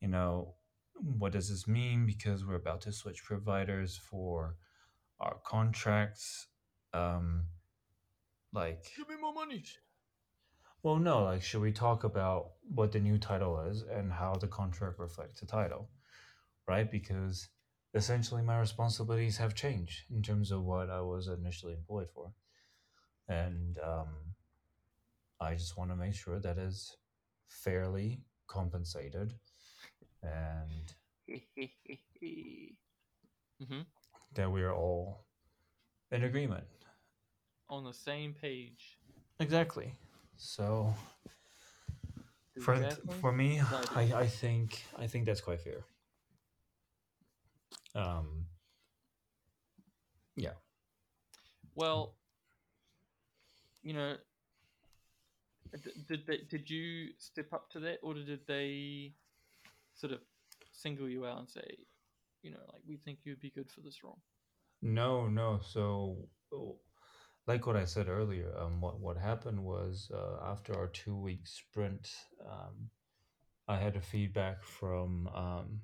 you 0.00 0.08
know, 0.08 0.54
what 0.94 1.32
does 1.32 1.48
this 1.50 1.66
mean? 1.66 2.06
Because 2.06 2.44
we're 2.44 2.54
about 2.54 2.80
to 2.82 2.92
switch 2.92 3.24
providers 3.24 3.96
for 3.96 4.56
our 5.20 5.36
contracts. 5.44 6.46
Um, 6.92 7.44
like, 8.52 8.84
Give 8.96 9.08
me 9.08 9.16
more 9.20 9.34
money. 9.34 9.64
well, 10.82 10.96
no, 10.96 11.24
like, 11.24 11.42
should 11.42 11.60
we 11.62 11.72
talk 11.72 12.04
about 12.04 12.52
what 12.68 12.92
the 12.92 13.00
new 13.00 13.18
title 13.18 13.60
is 13.60 13.82
and 13.82 14.12
how 14.12 14.34
the 14.34 14.46
contract 14.46 14.98
reflects 14.98 15.40
the 15.40 15.46
title, 15.46 15.88
right? 16.68 16.90
Because 16.90 17.48
essentially 17.94 18.42
my 18.42 18.58
responsibilities 18.58 19.36
have 19.38 19.54
changed 19.54 20.02
in 20.10 20.22
terms 20.22 20.50
of 20.50 20.62
what 20.62 20.90
I 20.90 21.00
was 21.00 21.28
initially 21.28 21.72
employed 21.74 22.08
for. 22.14 22.32
And 23.28 23.78
um, 23.84 24.08
I 25.40 25.54
just 25.54 25.76
want 25.76 25.90
to 25.90 25.96
make 25.96 26.14
sure 26.14 26.38
that 26.40 26.58
is 26.58 26.96
fairly 27.48 28.22
compensated 28.46 29.34
and 30.24 30.94
hmm 33.60 33.82
that 34.34 34.50
we 34.50 34.62
are 34.62 34.72
all 34.74 35.24
in 36.10 36.24
agreement. 36.24 36.64
On 37.70 37.84
the 37.84 37.92
same 37.92 38.34
page. 38.34 38.98
Exactly. 39.40 39.92
So 40.36 40.94
for 42.60 42.74
Exactly. 42.74 43.14
for 43.20 43.32
me, 43.32 43.60
I, 43.94 44.02
I 44.14 44.26
think 44.26 44.84
I 44.98 45.06
think 45.06 45.26
that's 45.26 45.40
quite 45.40 45.60
fair. 45.60 45.84
Um, 47.94 48.46
Yeah. 50.36 50.54
Well, 51.74 52.14
you 53.82 53.92
know, 53.92 54.16
d- 55.84 55.90
did 56.08 56.26
they, 56.26 56.38
did 56.48 56.70
you 56.70 57.10
step 57.18 57.52
up 57.52 57.70
to 57.70 57.80
that, 57.80 57.98
or 58.02 58.14
did 58.14 58.40
they 58.46 59.12
sort 59.94 60.12
of 60.12 60.20
single 60.72 61.08
you 61.08 61.26
out 61.26 61.38
and 61.40 61.48
say, 61.48 61.78
you 62.42 62.50
know, 62.50 62.60
like 62.72 62.82
we 62.86 62.96
think 62.96 63.20
you'd 63.24 63.40
be 63.40 63.50
good 63.50 63.70
for 63.70 63.80
this 63.80 64.02
role? 64.04 64.20
no, 64.82 65.28
no. 65.28 65.60
So, 65.62 66.28
oh, 66.52 66.78
like 67.46 67.66
what 67.66 67.76
I 67.76 67.84
said 67.84 68.08
earlier, 68.08 68.52
um, 68.58 68.80
what 68.80 69.00
what 69.00 69.16
happened 69.16 69.62
was 69.64 70.10
uh, 70.14 70.44
after 70.50 70.76
our 70.76 70.88
two 70.88 71.16
week 71.16 71.46
sprint, 71.46 72.10
um, 72.48 72.90
I 73.68 73.78
had 73.78 73.96
a 73.96 74.00
feedback 74.00 74.62
from 74.64 75.28
um, 75.34 75.80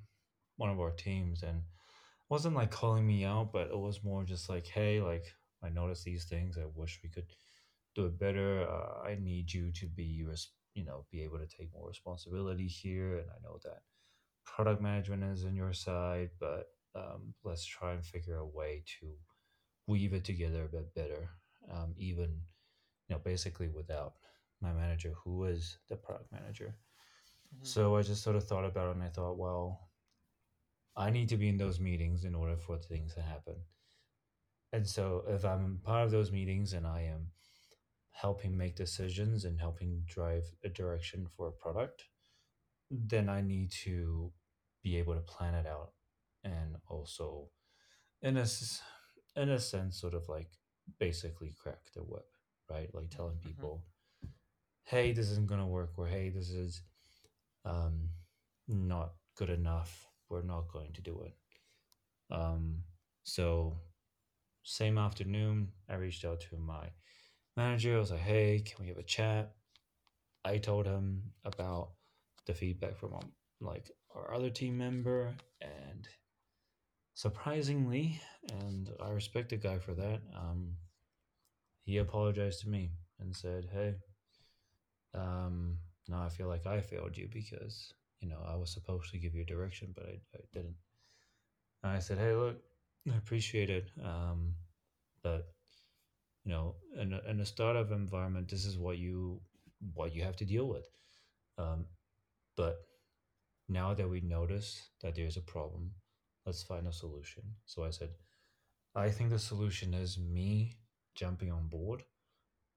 one 0.57 0.69
of 0.69 0.79
our 0.79 0.91
teams, 0.91 1.43
and 1.43 1.59
it 1.59 2.29
wasn't 2.29 2.55
like 2.55 2.71
calling 2.71 3.05
me 3.07 3.25
out, 3.25 3.51
but 3.53 3.69
it 3.69 3.77
was 3.79 4.03
more 4.03 4.23
just 4.23 4.49
like, 4.49 4.67
hey, 4.67 5.01
like 5.01 5.25
I 5.63 5.69
noticed 5.69 6.05
these 6.05 6.25
things. 6.25 6.57
I 6.57 6.65
wish 6.75 6.99
we 7.03 7.09
could 7.09 7.27
do 7.95 8.05
it 8.07 8.19
better. 8.19 8.67
Uh, 8.69 9.07
I 9.07 9.17
need 9.21 9.53
you 9.53 9.71
to 9.73 9.87
be, 9.87 10.23
res- 10.27 10.51
you 10.75 10.85
know, 10.85 11.05
be 11.11 11.23
able 11.23 11.39
to 11.39 11.47
take 11.47 11.73
more 11.73 11.87
responsibility 11.87 12.67
here, 12.67 13.17
and 13.19 13.29
I 13.29 13.41
know 13.43 13.59
that 13.63 13.81
product 14.55 14.81
management 14.81 15.23
is 15.23 15.45
on 15.45 15.55
your 15.55 15.73
side, 15.73 16.29
but 16.39 16.67
um, 16.95 17.33
let's 17.43 17.65
try 17.65 17.93
and 17.93 18.05
figure 18.05 18.37
a 18.37 18.45
way 18.45 18.83
to 18.99 19.07
weave 19.87 20.13
it 20.13 20.25
together 20.25 20.65
a 20.65 20.67
bit 20.67 20.93
better. 20.93 21.29
Um, 21.71 21.93
even, 21.97 22.41
you 23.07 23.15
know, 23.15 23.21
basically 23.23 23.69
without 23.69 24.13
my 24.61 24.73
manager, 24.73 25.13
who 25.23 25.45
is 25.45 25.77
the 25.89 25.95
product 25.95 26.31
manager. 26.31 26.75
Mhm. 27.55 27.65
So 27.65 27.95
I 27.95 28.01
just 28.01 28.23
sort 28.23 28.35
of 28.35 28.45
thought 28.47 28.65
about 28.65 28.89
it, 28.89 28.95
and 28.95 29.03
I 29.03 29.09
thought, 29.09 29.37
well, 29.37 29.91
I 30.95 31.09
need 31.09 31.29
to 31.29 31.37
be 31.37 31.47
in 31.49 31.57
those 31.57 31.79
meetings 31.79 32.25
in 32.25 32.35
order 32.35 32.57
for 32.57 32.77
things 32.77 33.13
to 33.15 33.21
happen. 33.21 33.55
And 34.73 34.87
so 34.87 35.23
if 35.27 35.43
I'm 35.45 35.79
part 35.83 36.05
of 36.05 36.11
those 36.11 36.31
meetings 36.31 36.73
and 36.73 36.87
I 36.87 37.01
am 37.01 37.31
helping 38.11 38.57
make 38.57 38.75
decisions 38.75 39.45
and 39.45 39.59
helping 39.59 40.03
drive 40.05 40.43
a 40.63 40.69
direction 40.69 41.27
for 41.27 41.47
a 41.47 41.51
product, 41.51 42.03
then 42.89 43.29
I 43.29 43.41
need 43.41 43.71
to 43.83 44.33
be 44.83 44.97
able 44.97 45.13
to 45.15 45.21
plan 45.21 45.53
it 45.55 45.67
out 45.67 45.93
and 46.43 46.77
also 46.87 47.49
in 48.21 48.37
a 48.37 48.45
in 49.35 49.49
a 49.49 49.59
sense 49.59 49.99
sort 49.99 50.13
of 50.13 50.27
like 50.29 50.49
basically 50.99 51.53
crack 51.59 51.91
the 51.93 52.01
whip, 52.03 52.27
right? 52.69 52.93
Like 52.93 53.09
telling 53.09 53.37
Mhm. 53.37 53.49
people, 53.49 53.85
"Hey, 54.83 55.11
this 55.13 55.29
isn't 55.31 55.47
going 55.47 55.59
to 55.61 55.65
work," 55.67 55.97
or 55.97 56.07
"Hey, 56.07 56.29
this 56.29 56.49
is 56.49 56.81
um, 57.65 58.09
not 58.67 59.15
good 59.35 59.49
enough. 59.49 60.07
We're 60.29 60.43
not 60.43 60.67
going 60.69 60.93
to 60.93 61.01
do 61.01 61.21
it." 61.23 61.35
Um, 62.31 62.83
so 63.23 63.79
same 64.63 64.97
afternoon, 64.97 65.73
I 65.89 65.95
reached 65.95 66.25
out 66.25 66.41
to 66.41 66.57
my 66.57 66.89
manager. 67.57 67.95
I 67.97 67.99
was 67.99 68.11
like, 68.11 68.21
"Hey, 68.21 68.61
can 68.61 68.83
we 68.83 68.89
have 68.89 68.97
a 68.99 69.03
chat?" 69.03 69.55
I 70.45 70.57
told 70.59 70.85
him 70.87 71.33
about 71.45 71.93
the 72.45 72.53
feedback 72.53 72.95
from 72.97 73.13
um, 73.15 73.33
like 73.61 73.91
our 74.15 74.33
other 74.33 74.49
team 74.49 74.77
member, 74.77 75.33
and 75.61 76.07
surprisingly, 77.13 78.21
and 78.59 78.89
I 79.01 79.09
respect 79.11 79.49
the 79.49 79.57
guy 79.57 79.77
for 79.79 79.93
that. 79.93 80.21
Um, 80.35 80.75
he 81.83 81.97
apologized 81.97 82.61
to 82.61 82.69
me 82.69 82.91
and 83.19 83.35
said, 83.35 83.69
"Hey, 83.71 83.95
um, 85.13 85.77
now 86.07 86.23
I 86.23 86.29
feel 86.29 86.47
like 86.47 86.65
I 86.65 86.81
failed 86.81 87.17
you 87.17 87.27
because 87.31 87.93
you 88.19 88.27
know 88.27 88.41
I 88.45 88.55
was 88.55 88.73
supposed 88.73 89.11
to 89.11 89.19
give 89.19 89.35
you 89.35 89.45
direction, 89.45 89.93
but 89.95 90.05
I, 90.05 90.19
I 90.35 90.41
didn't." 90.53 90.75
And 91.83 91.91
I 91.91 91.99
said, 91.99 92.17
"Hey, 92.17 92.33
look, 92.33 92.57
I 93.11 93.17
appreciate 93.17 93.69
it, 93.69 93.91
um, 94.03 94.53
but 95.23 95.47
you 96.43 96.51
know, 96.51 96.75
in 96.99 97.13
a, 97.13 97.21
in 97.29 97.39
a 97.39 97.45
startup 97.45 97.91
environment, 97.91 98.49
this 98.49 98.65
is 98.65 98.77
what 98.77 98.97
you 98.97 99.41
what 99.93 100.13
you 100.15 100.23
have 100.23 100.35
to 100.37 100.45
deal 100.45 100.67
with. 100.67 100.87
Um, 101.57 101.85
but 102.55 102.77
now 103.71 103.93
that 103.93 104.09
we 104.09 104.21
notice 104.21 104.89
that 105.01 105.15
there's 105.15 105.37
a 105.37 105.41
problem, 105.41 105.91
let's 106.45 106.63
find 106.63 106.87
a 106.87 106.93
solution." 106.93 107.43
So 107.65 107.83
I 107.83 107.91
said, 107.91 108.09
"I 108.95 109.09
think 109.11 109.29
the 109.29 109.39
solution 109.39 109.93
is 109.93 110.17
me 110.17 110.77
jumping 111.15 111.51
on 111.51 111.67
board 111.67 112.03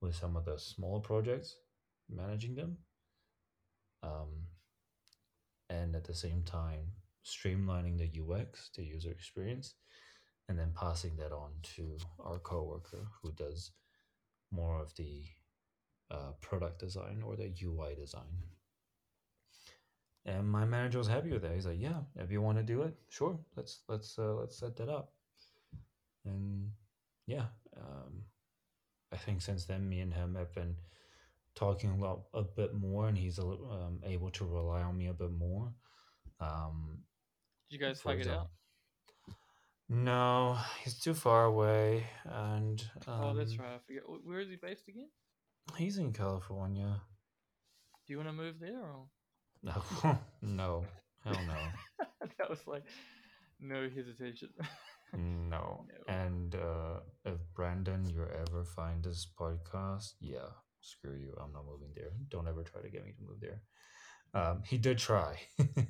with 0.01 0.14
some 0.14 0.36
of 0.36 0.45
the 0.45 0.59
smaller 0.59 1.01
projects, 1.01 1.57
managing 2.09 2.55
them, 2.55 2.78
um, 4.03 4.49
and 5.70 5.97
at 5.97 6.05
the 6.05 6.14
same 6.14 6.42
time 6.42 6.92
streamlining 7.24 7.99
the 7.99 8.20
UX, 8.20 8.70
the 8.76 8.84
user 8.84 9.11
experience, 9.11 9.74
and 10.49 10.59
then 10.59 10.72
passing 10.74 11.16
that 11.16 11.32
on 11.32 11.53
to 11.62 11.97
our 12.20 12.38
coworker 12.38 13.07
who 13.22 13.32
does 13.32 13.72
more 14.51 14.80
of 14.80 14.95
the 14.97 15.24
uh, 16.11 16.32
product 16.40 16.78
design 16.78 17.22
or 17.24 17.34
the 17.36 17.53
UI 17.62 17.95
design. 17.95 18.42
And 20.27 20.49
my 20.49 20.64
manager 20.64 20.99
was 20.99 21.09
happy 21.09 21.31
with 21.31 21.43
that. 21.43 21.55
He's 21.55 21.66
like, 21.66 21.81
"Yeah, 21.81 22.01
if 22.16 22.31
you 22.31 22.41
want 22.41 22.57
to 22.59 22.64
do 22.64 22.83
it, 22.83 22.95
sure. 23.11 23.39
Let's 23.57 23.81
let's 23.89 24.18
uh, 24.18 24.35
let's 24.35 24.57
set 24.57 24.77
that 24.77 24.89
up." 24.89 25.12
And 26.25 26.70
yeah, 27.27 27.47
um, 27.77 28.25
I 29.12 29.16
think 29.16 29.43
since 29.43 29.66
then, 29.66 29.87
me 29.89 30.01
and 30.01 30.14
him 30.14 30.35
have 30.35 30.55
been 30.55 30.77
talking 31.55 31.91
a 31.91 31.97
lot, 31.97 32.22
a 32.33 32.43
bit 32.43 32.75
more, 32.75 33.07
and 33.07 33.18
he's 33.18 33.39
a 33.39 33.45
um, 33.45 34.01
able 34.05 34.31
to 34.31 34.45
rely 34.45 34.81
on 34.83 34.97
me 34.97 35.09
a 35.09 35.12
bit 35.12 35.31
more. 35.31 35.72
Um, 36.41 37.01
Did 37.70 37.81
you 37.81 37.87
guys 37.87 38.01
hug 38.01 38.20
it 38.20 38.29
out? 38.29 38.49
No, 39.91 40.57
he's 40.83 40.99
too 40.99 41.12
far 41.12 41.45
away, 41.45 42.05
and 42.25 42.83
um, 43.07 43.20
oh, 43.22 43.35
that's 43.35 43.59
right. 43.59 43.75
I 43.75 43.79
forget. 43.87 44.03
Where 44.25 44.41
is 44.41 44.49
he 44.49 44.57
based 44.57 44.89
again? 44.89 45.09
He's 45.77 45.99
in 45.99 46.12
California. 46.12 47.03
Do 48.07 48.12
you 48.12 48.16
want 48.18 48.31
to 48.31 48.33
move 48.33 48.57
there 48.61 48.81
or? 48.81 49.07
No, 49.65 49.83
no, 50.43 50.85
hell 51.25 51.41
no. 51.47 52.07
that 52.39 52.51
was 52.51 52.67
like 52.67 52.85
no 53.61 53.89
hesitation. 53.89 54.51
No. 55.17 55.87
No. 55.87 56.12
And 56.12 56.57
uh, 56.57 56.99
if 57.25 57.39
Brandon, 57.55 58.05
you 58.09 58.25
ever 58.25 58.65
find 58.65 59.05
this 59.05 59.29
podcast, 59.39 60.15
yeah, 60.21 60.51
screw 60.81 61.15
you. 61.15 61.33
I'm 61.41 61.53
not 61.53 61.67
moving 61.67 61.91
there. 61.95 62.11
Don't 62.31 62.49
ever 62.49 62.65
try 62.65 62.83
to 62.83 62.89
get 62.89 63.05
me 63.05 63.12
to 63.12 63.23
move 63.23 63.39
there. 63.41 63.62
Um, 64.35 64.62
he 64.67 64.77
did 64.77 64.99
try. 64.99 65.39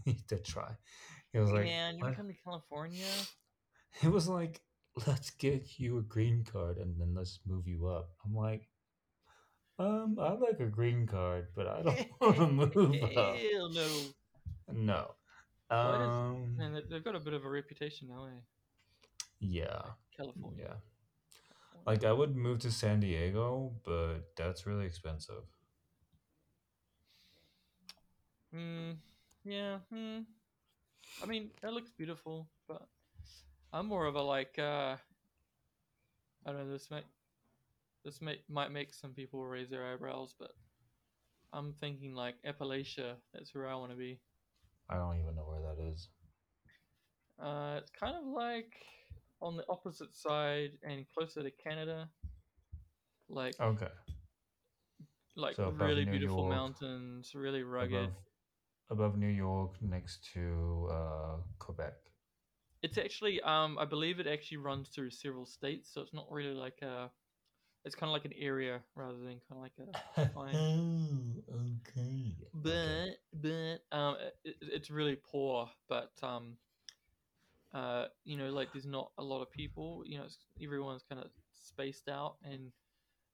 he 0.05 0.19
did 0.29 0.45
try. 0.45 0.77
He 1.33 1.39
was 1.39 1.51
like, 1.53 1.65
Man, 1.65 1.97
you 1.97 2.05
come 2.15 2.29
to 2.29 2.35
California? 2.45 3.07
He 4.03 4.09
was 4.09 4.29
like, 4.29 4.61
let's 5.07 5.31
get 5.31 5.79
you 5.79 5.99
a 5.99 6.03
green 6.03 6.45
card 6.45 6.79
and 6.79 7.01
then 7.01 7.15
let's 7.15 7.41
move 7.47 7.67
you 7.67 7.87
up. 7.87 8.11
I'm 8.25 8.35
like, 8.35 8.69
um, 9.79 10.17
I 10.21 10.33
like 10.35 10.61
a 10.61 10.67
green 10.67 11.07
card, 11.07 11.49
but 11.55 11.67
I 11.67 11.83
don't 11.83 12.11
want 12.21 12.37
to 12.37 12.47
move 12.89 13.03
up. 13.17 13.37
Hell 13.37 13.71
no. 13.71 13.89
No. 14.73 15.15
Um, 15.71 16.57
they- 16.59 16.83
they've 16.89 17.05
got 17.05 17.17
a 17.17 17.21
bit 17.21 17.33
of 17.35 17.45
a 17.45 17.49
reputation 17.49 18.09
now, 18.09 18.27
eh? 18.27 18.41
yeah. 19.41 19.83
California. 20.17 20.69
Yeah. 20.69 21.81
Like 21.87 22.05
I 22.05 22.13
would 22.13 22.35
move 22.37 22.61
to 22.61 22.71
San 22.71 23.01
Diego, 23.01 23.73
but 23.85 24.35
that's 24.37 24.67
really 24.67 24.87
expensive. 24.87 25.43
Mm, 28.55 28.97
yeah. 29.45 29.79
Hmm. 29.93 30.21
I 31.23 31.27
mean, 31.27 31.51
that 31.63 31.73
looks 31.73 31.91
beautiful, 31.91 32.49
but 32.69 32.87
I'm 33.73 33.87
more 33.87 34.07
of 34.07 34.15
a 34.15 34.23
like. 34.23 34.59
uh 34.59 34.97
I 36.47 36.53
don't 36.53 36.67
know. 36.67 36.73
This 36.73 36.91
might 36.91 37.05
this 38.05 38.21
may, 38.21 38.39
might 38.49 38.71
make 38.71 38.93
some 38.93 39.13
people 39.13 39.45
raise 39.45 39.71
their 39.71 39.93
eyebrows, 39.93 40.35
but 40.39 40.51
I'm 41.53 41.73
thinking 41.73 42.15
like 42.15 42.35
Appalachia. 42.47 43.15
That's 43.33 43.55
where 43.55 43.69
I 43.69 43.75
want 43.75 43.93
to 43.93 43.97
be. 43.97 44.21
I 44.91 44.97
don't 44.97 45.19
even 45.19 45.35
know 45.35 45.43
where 45.43 45.61
that 45.61 45.83
is. 45.93 46.09
Uh, 47.43 47.77
it's 47.79 47.91
kind 47.91 48.17
of 48.17 48.25
like 48.27 48.75
on 49.41 49.57
the 49.57 49.65
opposite 49.69 50.15
side 50.15 50.73
and 50.83 51.05
closer 51.15 51.43
to 51.43 51.51
Canada. 51.51 52.09
Like 53.29 53.57
Okay. 53.61 53.89
like 55.37 55.57
so 55.57 55.71
really 55.71 56.05
beautiful 56.05 56.45
York, 56.45 56.51
mountains, 56.51 57.33
really 57.35 57.63
rugged. 57.63 57.95
Above, 57.95 58.13
above 58.91 59.19
New 59.19 59.29
York, 59.29 59.73
next 59.81 60.29
to 60.35 60.89
uh, 60.91 61.37
Quebec. 61.59 61.95
It's 62.83 62.99
actually, 62.99 63.41
um, 63.41 63.79
I 63.79 63.87
believe 63.87 64.21
it 64.21 64.27
actually 64.27 64.59
runs 64.59 64.89
through 64.89 65.11
several 65.11 65.47
states, 65.47 65.91
so 65.93 66.03
it's 66.03 66.13
not 66.13 66.27
really 66.31 66.55
like 66.55 66.83
a. 66.83 67.11
It's 67.85 67.95
kind 67.95 68.09
of 68.09 68.15
like 68.15 68.25
an 68.25 68.33
area 68.39 68.81
rather 68.95 69.19
than 69.19 69.41
kind 69.49 69.53
of 69.53 69.59
like 69.59 69.73
a. 70.17 70.29
Fine. 70.35 70.55
oh, 70.57 71.57
okay. 71.89 72.35
But 72.55 73.19
but 73.33 73.97
um, 73.97 74.17
it, 74.45 74.57
it's 74.61 74.91
really 74.91 75.17
poor. 75.17 75.69
But 75.89 76.13
um, 76.23 76.57
uh, 77.75 78.07
you 78.25 78.39
know, 78.39 78.51
like 78.51 78.73
there's 78.73 78.87
not 78.87 79.11
a 79.19 79.23
lot 79.23 79.43
of 79.43 79.51
people. 79.51 80.03
You 80.07 80.19
know, 80.19 80.25
it's, 80.25 80.39
everyone's 80.63 81.05
kind 81.09 81.21
of 81.21 81.29
spaced 81.63 82.09
out, 82.09 82.37
and 82.43 82.73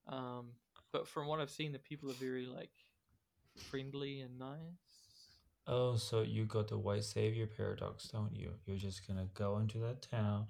um, 0.08 0.46
but 0.92 1.06
from 1.06 1.28
what 1.28 1.40
I've 1.40 1.50
seen, 1.50 1.72
the 1.72 1.78
people 1.78 2.10
are 2.10 2.14
very 2.14 2.46
like 2.46 2.70
friendly 3.56 4.20
and 4.20 4.38
nice. 4.38 4.58
Oh, 5.66 5.94
so 5.96 6.22
you 6.22 6.46
got 6.46 6.68
the 6.68 6.78
white 6.78 7.04
savior 7.04 7.46
paradox, 7.46 8.08
don't 8.08 8.34
you? 8.34 8.50
You're 8.66 8.78
just 8.78 9.06
gonna 9.06 9.28
go 9.34 9.58
into 9.58 9.78
that 9.78 10.02
town 10.02 10.46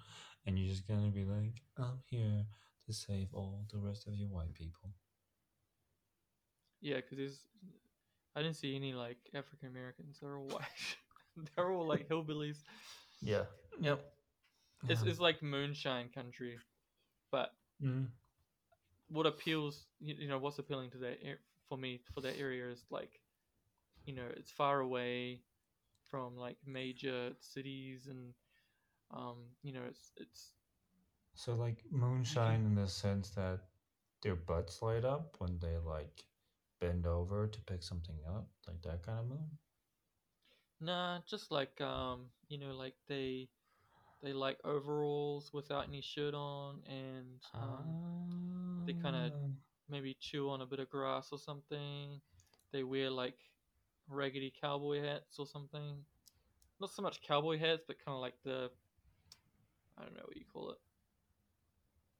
and 0.47 0.59
you're 0.59 0.69
just 0.69 0.89
gonna 0.89 1.11
be 1.11 1.25
like, 1.25 1.61
I'm 1.77 1.99
here 2.09 2.47
to 2.91 2.97
save 2.97 3.29
all 3.33 3.65
the 3.73 3.79
rest 3.79 4.07
of 4.07 4.15
you 4.15 4.27
white 4.27 4.55
people. 4.55 4.91
Yeah, 6.81 6.97
because 6.97 7.19
there's, 7.19 7.41
I 8.35 8.43
didn't 8.43 8.57
see 8.57 8.75
any 8.75 8.93
like 8.93 9.19
African 9.35 9.69
Americans. 9.69 10.19
They're 10.21 10.37
all 10.37 10.49
white. 10.49 11.47
They're 11.57 11.71
all 11.71 11.87
like 11.87 12.09
hillbillies. 12.09 12.59
Yeah. 13.21 13.45
Yep. 13.81 14.05
It's, 14.89 15.03
it's 15.03 15.21
like 15.21 15.43
moonshine 15.43 16.09
country, 16.15 16.59
but 17.31 17.51
mm 17.85 18.07
what 19.11 19.27
appeals, 19.27 19.87
you, 20.01 20.15
you 20.19 20.29
know, 20.29 20.39
what's 20.39 20.59
appealing 20.59 20.91
to 20.91 20.99
that 20.99 21.19
for 21.69 21.77
me 21.77 22.01
for 22.15 22.21
that 22.21 22.39
area 22.39 22.69
is 22.71 22.85
like, 22.91 23.21
you 24.05 24.15
know, 24.15 24.27
it's 24.37 24.51
far 24.51 24.81
away 24.81 25.41
from 26.09 26.37
like 26.37 26.57
major 26.65 27.31
cities 27.41 28.07
and, 28.09 28.33
um, 29.13 29.37
you 29.63 29.73
know, 29.73 29.83
it's 29.89 30.13
it's 30.17 30.53
So 31.41 31.55
like 31.55 31.85
moonshine 31.91 32.67
in 32.67 32.75
the 32.75 32.87
sense 32.89 33.31
that 33.31 33.61
their 34.23 34.37
butts 34.37 34.83
light 34.83 35.05
up 35.05 35.37
when 35.39 35.59
they 35.59 35.77
like 35.79 36.25
bend 36.81 37.07
over 37.07 37.47
to 37.47 37.61
pick 37.63 37.83
something 37.83 38.19
up, 38.29 38.49
like 38.69 38.83
that 38.83 39.03
kind 39.03 39.21
of 39.21 39.27
moon. 39.29 39.59
nah, 40.81 41.21
just 41.27 41.51
like 41.51 41.81
um, 41.81 42.27
you 42.49 42.59
know, 42.59 42.73
like 42.73 42.95
they 43.09 43.49
they 44.23 44.33
like 44.33 44.59
overalls 44.65 45.53
without 45.53 45.89
any 45.89 46.01
shirt 46.03 46.35
on 46.35 46.83
and 46.87 47.41
um, 47.55 48.85
they 48.87 48.93
kinda- 48.93 49.33
Ah. 49.35 49.49
maybe 49.89 50.15
chew 50.15 50.51
on 50.51 50.61
a 50.61 50.67
bit 50.67 50.79
of 50.81 50.91
grass 50.91 51.33
or 51.33 51.39
something. 51.39 52.21
They 52.73 52.85
wear 52.85 53.11
like 53.11 53.39
raggedy 54.09 54.53
cowboy 54.61 55.01
hats 55.03 55.39
or 55.39 55.47
something. 55.47 56.05
Not 56.81 56.91
so 56.91 57.03
much 57.03 57.21
cowboy 57.23 57.59
hats, 57.59 57.83
but 57.87 57.99
kind 58.05 58.15
of 58.15 58.21
like 58.21 58.41
the 58.45 58.71
I 59.99 60.03
don't 60.03 60.15
know 60.15 60.25
what 60.27 60.37
you 60.37 60.45
call 60.53 60.71
it. 60.71 60.79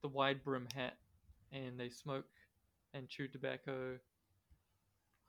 The 0.03 0.09
wide 0.09 0.43
brim 0.45 0.67
hat, 0.75 0.97
and 1.53 1.79
they 1.79 1.89
smoke 1.91 2.25
and 2.95 3.09
chew 3.09 3.29
tobacco. 3.29 3.99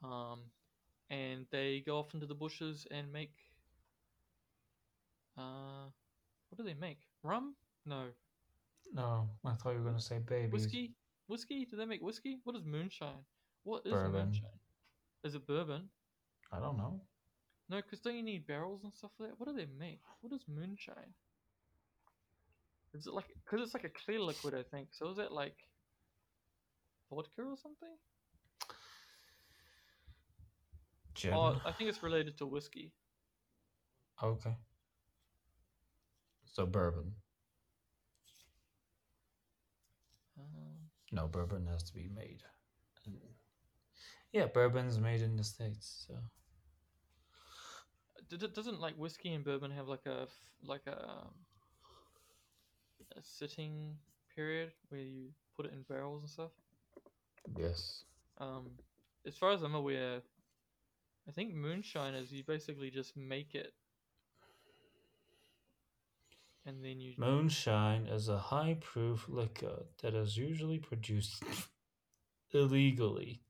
Um, 0.02 0.40
and 1.10 1.46
they 1.50 1.82
go 1.84 1.98
off 1.98 2.14
into 2.14 2.26
the 2.26 2.34
bushes 2.34 2.86
and 2.90 3.12
make. 3.12 3.34
Uh, 5.36 5.88
what 6.48 6.56
do 6.58 6.62
they 6.64 6.74
make? 6.74 7.00
Rum? 7.22 7.54
No, 7.86 8.04
No, 8.94 9.28
I 9.44 9.52
thought 9.54 9.72
you 9.72 9.78
were 9.78 9.84
gonna 9.84 10.00
say 10.00 10.18
babies. 10.18 10.52
whiskey. 10.52 10.94
Whiskey? 11.26 11.64
Do 11.64 11.76
they 11.76 11.86
make 11.86 12.02
whiskey? 12.02 12.38
What 12.44 12.56
is 12.56 12.64
moonshine? 12.64 13.24
What 13.64 13.86
is 13.86 13.92
Bourbon. 13.92 14.26
moonshine? 14.26 14.58
Is 15.24 15.34
it 15.34 15.46
bourbon? 15.46 15.88
I 16.52 16.58
don't 16.60 16.76
know. 16.76 17.00
No, 17.68 17.76
because 17.76 18.00
don't 18.00 18.16
you 18.16 18.22
need 18.22 18.46
barrels 18.46 18.84
and 18.84 18.92
stuff 18.92 19.12
for 19.16 19.22
that? 19.26 19.38
What 19.38 19.48
do 19.48 19.54
they 19.54 19.66
make? 19.78 20.00
What 20.20 20.32
is 20.32 20.42
moonshine? 20.48 21.14
Is 22.94 23.06
it 23.06 23.14
like 23.14 23.26
because 23.44 23.64
it's 23.64 23.74
like 23.74 23.84
a 23.84 24.04
clear 24.04 24.20
liquid, 24.20 24.54
I 24.54 24.62
think. 24.62 24.88
So 24.92 25.10
is 25.10 25.18
it 25.18 25.32
like 25.32 25.56
vodka 27.10 27.42
or 27.42 27.56
something? 27.56 27.96
Gin. 31.14 31.32
Oh, 31.34 31.60
I 31.64 31.72
think 31.72 31.90
it's 31.90 32.02
related 32.02 32.38
to 32.38 32.46
whiskey. 32.46 32.92
Okay. 34.22 34.56
So 36.44 36.66
bourbon. 36.66 37.12
Um, 40.38 40.90
No, 41.12 41.28
bourbon 41.28 41.66
has 41.66 41.82
to 41.84 41.94
be 41.94 42.08
made. 42.14 42.42
Yeah, 44.32 44.46
bourbon's 44.46 44.98
made 44.98 45.20
in 45.20 45.36
the 45.36 45.44
states. 45.44 46.06
So 46.06 46.14
did 48.30 48.42
it 48.42 48.54
doesn't 48.54 48.80
like 48.80 48.94
whiskey 48.96 49.34
and 49.34 49.44
bourbon 49.44 49.70
have 49.70 49.88
like 49.88 50.06
a 50.06 50.26
like 50.62 50.86
a 50.86 50.98
um, 51.02 51.34
a 53.16 53.22
sitting 53.22 53.96
period 54.34 54.72
where 54.88 55.00
you 55.00 55.30
put 55.56 55.66
it 55.66 55.72
in 55.72 55.82
barrels 55.82 56.22
and 56.22 56.30
stuff? 56.30 56.52
yes. 57.56 58.04
Um, 58.38 58.78
as 59.26 59.36
far 59.36 59.52
as 59.52 59.62
I'm 59.62 59.74
aware, 59.74 60.22
I 61.28 61.32
think 61.32 61.54
moonshine 61.54 62.14
is 62.14 62.32
you 62.32 62.44
basically 62.44 62.90
just 62.90 63.16
make 63.16 63.54
it, 63.54 63.74
and 66.66 66.84
then 66.84 67.00
you 67.00 67.14
Moonshine 67.16 68.06
is 68.06 68.28
a 68.28 68.38
high 68.38 68.74
proof 68.80 69.28
liquor 69.28 69.86
that 70.02 70.14
is 70.14 70.36
usually 70.36 70.78
produced 70.78 71.42
illegally. 72.52 73.42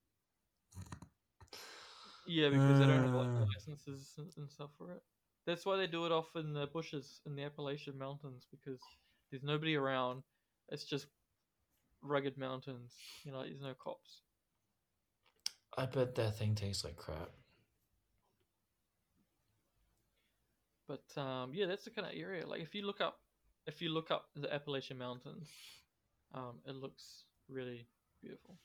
yeah 2.27 2.51
because 2.51 2.79
they 2.79 2.87
don't 2.87 3.03
have 3.03 3.15
like 3.15 3.31
Uh. 3.31 3.45
licenses 3.55 4.15
and, 4.19 4.29
and 4.37 4.51
stuff 4.51 4.71
for 4.79 4.91
it. 4.93 5.03
That's 5.47 5.67
why 5.67 5.77
they 5.77 5.87
do 5.87 6.07
it 6.07 6.13
off 6.13 6.37
in 6.37 6.53
the 6.53 6.67
bushes 6.67 7.21
in 7.27 7.35
the 7.35 7.43
Appalachian 7.45 7.99
Mountains 7.99 8.47
because 8.51 8.81
there's 9.33 9.43
nobody 9.43 9.75
around. 9.75 10.23
It's 10.69 10.85
just 10.85 11.07
rugged 12.03 12.37
mountains. 12.37 12.93
You 13.25 13.33
know, 13.33 13.39
like, 13.39 13.49
there's 13.49 13.63
no 13.63 13.75
cops. 13.83 14.21
I 15.77 15.87
bet 15.87 16.15
that 16.17 16.37
thing 16.37 16.55
tastes 16.55 16.85
like 16.85 16.97
crap. 16.97 17.31
But 20.87 21.21
um, 21.21 21.53
yeah, 21.55 21.65
that's 21.67 21.85
the 21.85 21.91
kind 21.91 22.07
of 22.07 22.13
area. 22.15 22.47
Like 22.47 22.61
if 22.61 22.75
you 22.75 22.85
look 22.87 23.01
up, 23.01 23.21
if 23.67 23.81
you 23.81 23.89
look 23.89 24.11
up 24.11 24.27
the 24.37 24.53
Appalachian 24.53 24.99
Mountains, 24.99 25.49
um, 26.35 26.59
it 26.67 26.75
looks 26.75 27.25
really 27.49 27.87
beautiful. 28.21 28.57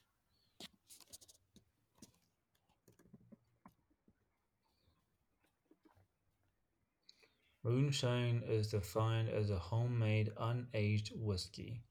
Moonshine 7.68 8.44
is 8.48 8.72
defined 8.72 9.28
as 9.28 9.50
a 9.50 9.60
homemade 9.60 10.32
unaged 10.38 11.12
whiskey, 11.18 11.84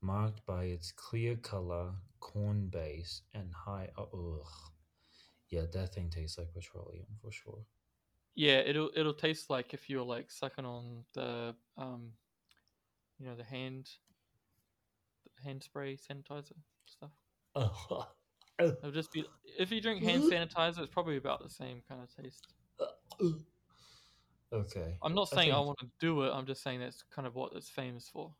marked 0.00 0.44
by 0.44 0.64
its 0.64 0.90
clear 0.90 1.36
color, 1.36 1.92
corn 2.18 2.66
base, 2.66 3.22
and 3.32 3.52
high. 3.52 3.88
Ugh. 3.96 4.40
Yeah, 5.48 5.62
that 5.72 5.94
thing 5.94 6.10
tastes 6.10 6.38
like 6.38 6.52
petroleum 6.52 7.06
for 7.22 7.30
sure. 7.30 7.64
Yeah, 8.34 8.58
it'll 8.58 8.90
it'll 8.96 9.14
taste 9.14 9.48
like 9.48 9.72
if 9.72 9.88
you're 9.88 10.02
like 10.02 10.28
sucking 10.28 10.66
on 10.66 11.04
the 11.14 11.54
um, 11.78 12.10
you 13.20 13.26
know, 13.26 13.36
the 13.36 13.44
hand, 13.44 13.88
the 15.36 15.44
hand 15.44 15.62
spray 15.62 15.96
sanitizer 15.96 16.58
stuff. 16.84 17.12
Oh, 17.54 18.08
It'll 18.58 18.90
just 18.90 19.12
be 19.12 19.24
if 19.56 19.70
you 19.70 19.80
drink 19.80 20.02
hand 20.02 20.24
sanitizer, 20.24 20.80
it's 20.80 20.92
probably 20.92 21.16
about 21.16 21.44
the 21.44 21.48
same 21.48 21.80
kind 21.88 22.02
of 22.02 22.24
taste. 22.24 22.48
Okay. 24.56 24.96
I'm 25.02 25.14
not 25.14 25.28
saying 25.28 25.50
I, 25.52 25.54
think- 25.54 25.66
want 25.66 25.78
to 25.80 25.88
do 26.00 26.22
it. 26.22 26.30
I'm 26.32 26.46
just 26.46 26.62
saying 26.62 26.80
that's 26.80 27.02
kind 27.14 27.26
of 27.26 27.34
what 27.34 27.52
it's 27.54 27.68
famous 27.68 28.08
for. 28.08 28.32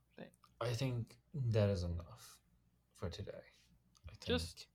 I 0.59 0.69
think 0.69 1.19
that 1.53 1.69
is 1.69 1.83
enough 1.83 2.39
for 2.99 3.11
today. 3.11 3.33
I 4.09 4.13
think 4.13 4.27
Just- 4.27 4.67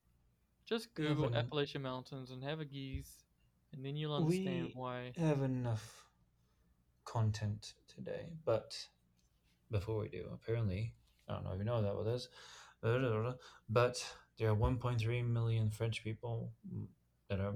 Just 0.67 0.93
Google 0.93 1.35
Appalachian 1.35 1.81
Mountains 1.81 2.29
and 2.31 2.43
have 2.43 2.59
a 2.59 2.65
geese, 2.65 3.25
and 3.73 3.83
then 3.83 3.95
you'll 3.97 4.13
understand 4.13 4.67
We- 4.67 4.73
why. 4.73 5.11
have 5.17 5.41
enough 5.41 6.07
content 7.03 7.73
today. 7.87 8.31
But 8.45 8.87
before 9.71 9.97
we 9.97 10.07
do, 10.07 10.29
apparently, 10.31 10.93
I 11.27 11.33
don't 11.33 11.43
know 11.45 11.51
if 11.51 11.57
you 11.57 11.65
know 11.65 11.81
that 11.81 12.11
us, 12.11 12.29
but 13.69 14.15
there 14.37 14.49
are 14.49 14.55
1.3 14.55 15.21
million 15.23 15.69
French 15.69 16.03
people 16.03 16.53
that 17.27 17.39
are 17.39 17.55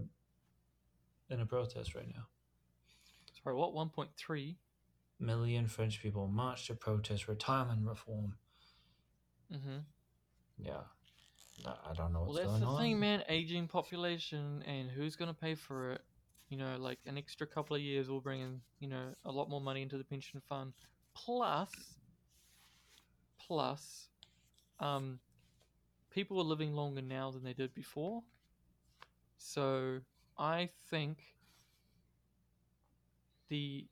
in 1.29 1.39
a 1.41 1.45
protest 1.45 1.95
right 1.95 2.07
now. 2.07 2.27
Sorry, 3.45 3.55
what? 3.55 3.75
1.3 3.75 4.55
million 5.19 5.67
French 5.67 6.01
people 6.01 6.27
march 6.27 6.65
to 6.65 6.73
protest 6.73 7.27
retirement 7.27 7.85
reform. 7.85 8.33
Mm-hmm. 9.53 9.77
Yeah, 10.57 10.81
I- 11.63 11.93
don't 11.93 12.11
know 12.11 12.23
what's 12.23 12.39
Well, 12.39 12.47
that's 12.47 12.59
the 12.59 12.65
on. 12.65 12.81
thing, 12.81 12.99
man. 12.99 13.23
Aging 13.29 13.67
population, 13.67 14.63
and 14.65 14.89
who's 14.89 15.15
gonna 15.15 15.35
pay 15.35 15.53
for 15.53 15.91
it? 15.91 16.01
You 16.49 16.57
know, 16.57 16.75
like 16.79 16.97
an 17.05 17.19
extra 17.19 17.45
couple 17.45 17.75
of 17.75 17.83
years 17.83 18.09
will 18.09 18.19
bring 18.19 18.41
in, 18.41 18.61
you 18.79 18.87
know, 18.87 19.13
a 19.25 19.31
lot 19.31 19.47
more 19.47 19.61
money 19.61 19.83
into 19.83 19.99
the 19.99 20.03
pension 20.03 20.41
fund. 20.49 20.73
Plus, 21.13 21.99
plus, 23.37 24.09
um, 24.79 25.19
people 26.09 26.39
are 26.39 26.43
living 26.43 26.73
longer 26.73 27.03
now 27.03 27.29
than 27.29 27.43
they 27.43 27.53
did 27.53 27.75
before. 27.75 28.23
So 29.37 30.01
I 30.35 30.69
think 30.89 31.34
the 33.49 33.85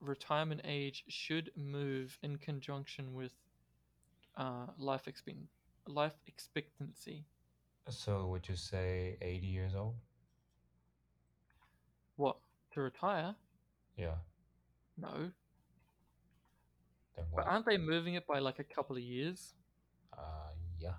retirement 0.00 0.62
age 0.64 1.04
should 1.08 1.50
move 1.56 2.18
in 2.22 2.36
conjunction 2.36 3.14
with 3.14 3.32
uh, 4.36 4.66
life 4.78 5.06
expect 5.08 5.38
life 5.86 6.14
expectancy. 6.26 7.24
So 7.88 8.26
would 8.28 8.48
you 8.48 8.56
say 8.56 9.16
80 9.20 9.46
years 9.46 9.74
old? 9.74 9.94
What 12.16 12.36
to 12.72 12.82
retire? 12.82 13.34
Yeah. 13.96 14.16
No, 14.96 15.32
Then 17.16 17.24
but 17.34 17.46
aren't 17.46 17.66
they 17.66 17.78
moving 17.78 18.14
it 18.14 18.26
by 18.26 18.38
like 18.38 18.58
a 18.58 18.64
couple 18.64 18.96
of 18.96 19.02
years? 19.02 19.54
Uh, 20.16 20.52
yeah, 20.78 20.94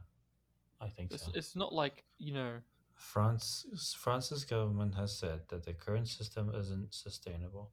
I 0.80 0.88
think 0.90 1.12
It's, 1.12 1.26
so. 1.26 1.32
it's 1.36 1.56
not 1.56 1.74
like 1.74 2.04
you 2.18 2.34
know. 2.34 2.58
France, 2.96 3.96
France's 3.98 4.46
government 4.46 4.96
has 4.96 5.18
said 5.18 5.42
that 5.50 5.64
the 5.66 5.74
current 5.74 6.08
system 6.08 6.52
isn't 6.54 6.94
sustainable. 6.94 7.72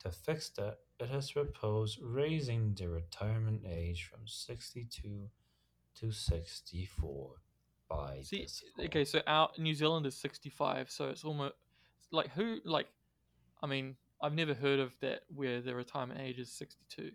To 0.00 0.10
fix 0.10 0.48
that, 0.50 0.78
it 0.98 1.08
has 1.10 1.32
proposed 1.32 1.98
raising 2.02 2.74
the 2.74 2.88
retirement 2.88 3.62
age 3.68 4.04
from 4.10 4.20
62 4.26 5.28
to 5.96 6.12
64 6.12 7.30
by 7.88 8.20
See, 8.22 8.42
this 8.42 8.62
fall. 8.74 8.84
okay, 8.86 9.04
so 9.04 9.20
our 9.26 9.50
New 9.58 9.74
Zealand 9.74 10.06
is 10.06 10.16
sixty-five, 10.16 10.90
so 10.90 11.08
it's 11.08 11.24
almost 11.24 11.54
like 12.12 12.30
who 12.30 12.58
like. 12.64 12.86
I 13.62 13.66
mean, 13.66 13.96
I've 14.22 14.32
never 14.32 14.54
heard 14.54 14.78
of 14.78 14.94
that 15.00 15.22
where 15.28 15.60
the 15.60 15.74
retirement 15.74 16.20
age 16.20 16.38
is 16.38 16.50
sixty-two. 16.52 17.10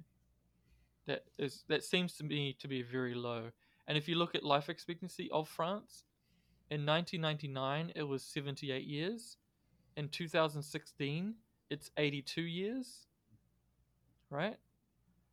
That 1.07 1.23
is 1.39 1.63
that 1.69 1.83
seems 1.83 2.17
to 2.17 2.23
me 2.23 2.55
to 2.59 2.67
be 2.67 2.81
very 2.81 3.15
low. 3.15 3.51
And 3.87 3.97
if 3.97 4.07
you 4.07 4.15
look 4.15 4.35
at 4.35 4.43
life 4.43 4.69
expectancy 4.69 5.29
of 5.31 5.47
France, 5.47 6.03
in 6.69 6.85
1999 6.85 7.93
it 7.95 8.03
was 8.03 8.23
78 8.23 8.83
years. 8.83 9.37
In 9.95 10.09
2016, 10.09 11.35
it's 11.69 11.91
82 11.97 12.41
years. 12.41 13.07
Right? 14.29 14.57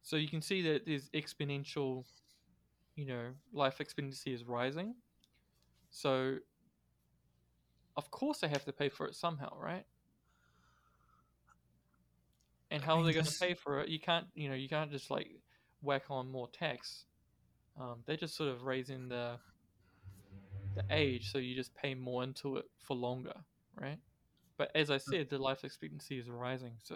So 0.02 0.16
you 0.16 0.28
can 0.28 0.42
see 0.42 0.62
that 0.62 0.86
there's 0.86 1.08
exponential, 1.10 2.04
you 2.96 3.06
know, 3.06 3.28
life 3.52 3.80
expectancy 3.80 4.32
is 4.32 4.44
rising. 4.44 4.94
So, 5.90 6.38
of 7.96 8.10
course, 8.10 8.38
they 8.38 8.48
have 8.48 8.64
to 8.64 8.72
pay 8.72 8.88
for 8.88 9.06
it 9.06 9.14
somehow, 9.14 9.56
right? 9.58 9.84
And 12.70 12.82
I 12.82 12.86
how 12.86 12.98
are 12.98 13.04
they 13.04 13.12
going 13.12 13.26
to 13.26 13.38
pay 13.38 13.54
for 13.54 13.80
it? 13.80 13.88
You 13.88 14.00
can't, 14.00 14.26
you 14.34 14.48
know, 14.48 14.54
you 14.54 14.68
can't 14.68 14.90
just 14.90 15.10
like 15.10 15.28
whack 15.82 16.04
on 16.10 16.30
more 16.30 16.48
tax. 16.48 17.04
Um, 17.78 18.02
they're 18.06 18.16
just 18.16 18.36
sort 18.36 18.50
of 18.50 18.64
raising 18.64 19.08
the 19.08 19.38
the 20.74 20.84
age, 20.90 21.30
so 21.30 21.38
you 21.38 21.54
just 21.54 21.74
pay 21.74 21.94
more 21.94 22.22
into 22.22 22.56
it 22.56 22.64
for 22.78 22.96
longer, 22.96 23.34
right? 23.78 23.98
But 24.62 24.70
as 24.76 24.90
I 24.90 24.98
mm. 24.98 25.02
said, 25.02 25.28
the 25.28 25.38
life 25.38 25.64
expectancy 25.64 26.20
is 26.20 26.30
rising, 26.30 26.74
so 26.84 26.94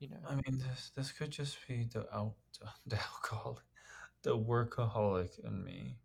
you 0.00 0.08
know. 0.08 0.16
I 0.26 0.36
mean, 0.36 0.56
this 0.56 0.90
this 0.96 1.12
could 1.12 1.30
just 1.30 1.58
be 1.68 1.86
the 1.92 2.06
out 2.16 2.32
the 2.86 2.96
alcoholic, 2.96 3.64
the 4.22 4.38
workaholic 4.38 5.38
in 5.44 5.62
me, 5.62 5.98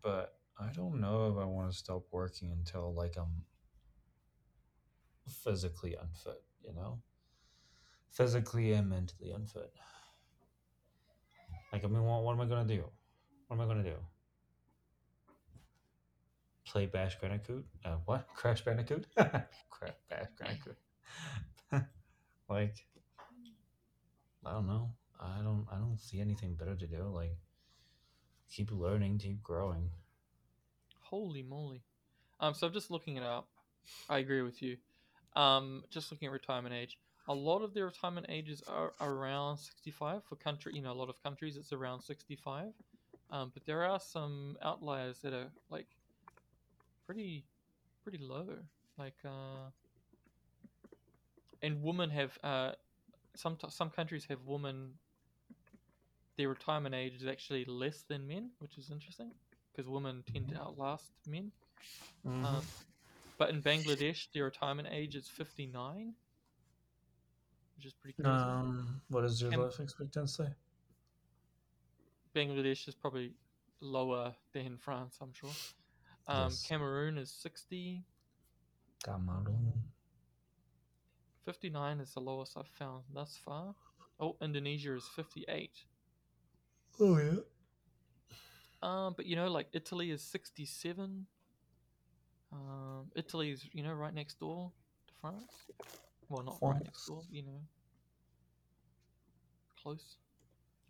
but 0.00 0.34
I 0.60 0.68
don't 0.72 1.00
know 1.00 1.26
if 1.26 1.42
I 1.42 1.44
want 1.44 1.72
to 1.72 1.76
stop 1.76 2.04
working 2.12 2.52
until 2.52 2.94
like 2.94 3.16
I'm 3.16 3.42
physically 5.28 5.96
unfit. 6.00 6.44
You 6.64 6.72
know, 6.72 7.00
physically 8.12 8.74
and 8.74 8.88
mentally 8.88 9.32
unfit. 9.32 9.72
Like, 11.72 11.84
I 11.84 11.88
mean, 11.88 12.04
what, 12.04 12.22
what 12.22 12.34
am 12.34 12.40
I 12.42 12.44
gonna 12.44 12.64
do? 12.64 12.84
What 13.48 13.56
am 13.56 13.62
I 13.62 13.66
gonna 13.66 13.82
do? 13.82 13.96
Play 16.74 16.86
Bash 16.86 17.16
Bandicoot? 17.20 17.64
Uh, 17.84 17.98
what? 18.04 18.26
Crash 18.34 18.64
Bandicoot? 18.64 19.06
Crap, 19.16 19.96
Bash 20.10 20.26
Bandicoot. 20.40 20.76
like, 22.50 22.84
I 24.44 24.50
don't 24.50 24.66
know. 24.66 24.90
I 25.20 25.40
don't. 25.44 25.66
I 25.70 25.76
don't 25.76 26.00
see 26.00 26.20
anything 26.20 26.56
better 26.56 26.74
to 26.74 26.86
do. 26.88 27.04
Like, 27.14 27.36
keep 28.50 28.72
learning, 28.72 29.18
keep 29.18 29.40
growing. 29.40 29.88
Holy 30.98 31.44
moly. 31.44 31.84
Um, 32.40 32.54
so 32.54 32.66
I'm 32.66 32.72
just 32.72 32.90
looking 32.90 33.18
it 33.18 33.22
up. 33.22 33.46
I 34.10 34.18
agree 34.18 34.42
with 34.42 34.60
you. 34.60 34.76
Um, 35.36 35.84
just 35.90 36.10
looking 36.10 36.26
at 36.26 36.32
retirement 36.32 36.74
age. 36.74 36.98
A 37.28 37.34
lot 37.34 37.62
of 37.62 37.72
the 37.72 37.84
retirement 37.84 38.26
ages 38.28 38.64
are 38.66 38.94
around 39.00 39.58
65 39.58 40.24
for 40.24 40.34
country. 40.34 40.72
You 40.74 40.82
know, 40.82 40.90
a 40.90 40.94
lot 40.94 41.08
of 41.08 41.22
countries 41.22 41.56
it's 41.56 41.72
around 41.72 42.00
65. 42.00 42.72
Um, 43.30 43.52
but 43.54 43.64
there 43.64 43.84
are 43.84 44.00
some 44.00 44.56
outliers 44.60 45.20
that 45.20 45.32
are 45.32 45.52
like 45.70 45.86
pretty, 47.06 47.44
pretty 48.02 48.18
low. 48.18 48.46
Like, 48.98 49.16
uh, 49.24 49.70
and 51.62 51.82
women 51.82 52.10
have 52.10 52.38
uh, 52.44 52.72
some 53.34 53.56
some 53.68 53.90
countries 53.90 54.26
have 54.28 54.38
women. 54.46 54.92
Their 56.36 56.48
retirement 56.48 56.94
age 56.94 57.14
is 57.14 57.26
actually 57.26 57.64
less 57.64 58.04
than 58.08 58.26
men, 58.26 58.50
which 58.58 58.76
is 58.76 58.90
interesting 58.90 59.30
because 59.72 59.88
women 59.88 60.24
tend 60.32 60.48
to 60.48 60.60
outlast 60.60 61.12
men. 61.28 61.52
Mm-hmm. 62.26 62.44
Um, 62.44 62.62
but 63.38 63.50
in 63.50 63.62
Bangladesh, 63.62 64.26
the 64.32 64.40
retirement 64.42 64.88
age 64.90 65.14
is 65.14 65.28
59, 65.28 66.14
which 67.76 67.86
is 67.86 67.92
pretty 67.92 68.20
crazy. 68.20 68.36
Um, 68.36 69.00
what 69.08 69.24
is 69.24 69.40
your 69.40 69.50
Cam- 69.50 69.62
life 69.62 69.78
expectancy? 69.78 70.46
Bangladesh 72.34 72.88
is 72.88 72.94
probably 72.94 73.32
lower 73.80 74.34
than 74.52 74.76
France, 74.76 75.18
I'm 75.20 75.32
sure. 75.32 75.50
Um, 76.26 76.44
Yes. 76.50 76.62
Cameroon 76.66 77.18
is 77.18 77.30
60. 77.30 78.04
Cameroon. 79.04 79.72
59 81.44 82.00
is 82.00 82.14
the 82.14 82.20
lowest 82.20 82.56
I've 82.56 82.66
found 82.68 83.04
thus 83.12 83.36
far. 83.36 83.74
Oh, 84.18 84.36
Indonesia 84.40 84.94
is 84.94 85.06
58. 85.14 85.84
Oh 87.00 87.18
yeah. 87.18 87.40
Um, 88.82 89.14
but 89.16 89.26
you 89.26 89.36
know, 89.36 89.48
like 89.50 89.68
Italy 89.72 90.10
is 90.10 90.22
67. 90.22 91.26
Um, 92.52 93.10
Italy 93.16 93.50
is, 93.50 93.66
you 93.72 93.82
know, 93.82 93.92
right 93.92 94.14
next 94.14 94.38
door 94.38 94.72
to 95.06 95.14
France. 95.20 95.52
Well, 96.28 96.42
not 96.44 96.58
right 96.62 96.82
next 96.82 97.06
door, 97.06 97.22
you 97.30 97.42
know, 97.42 97.60
close. 99.82 100.16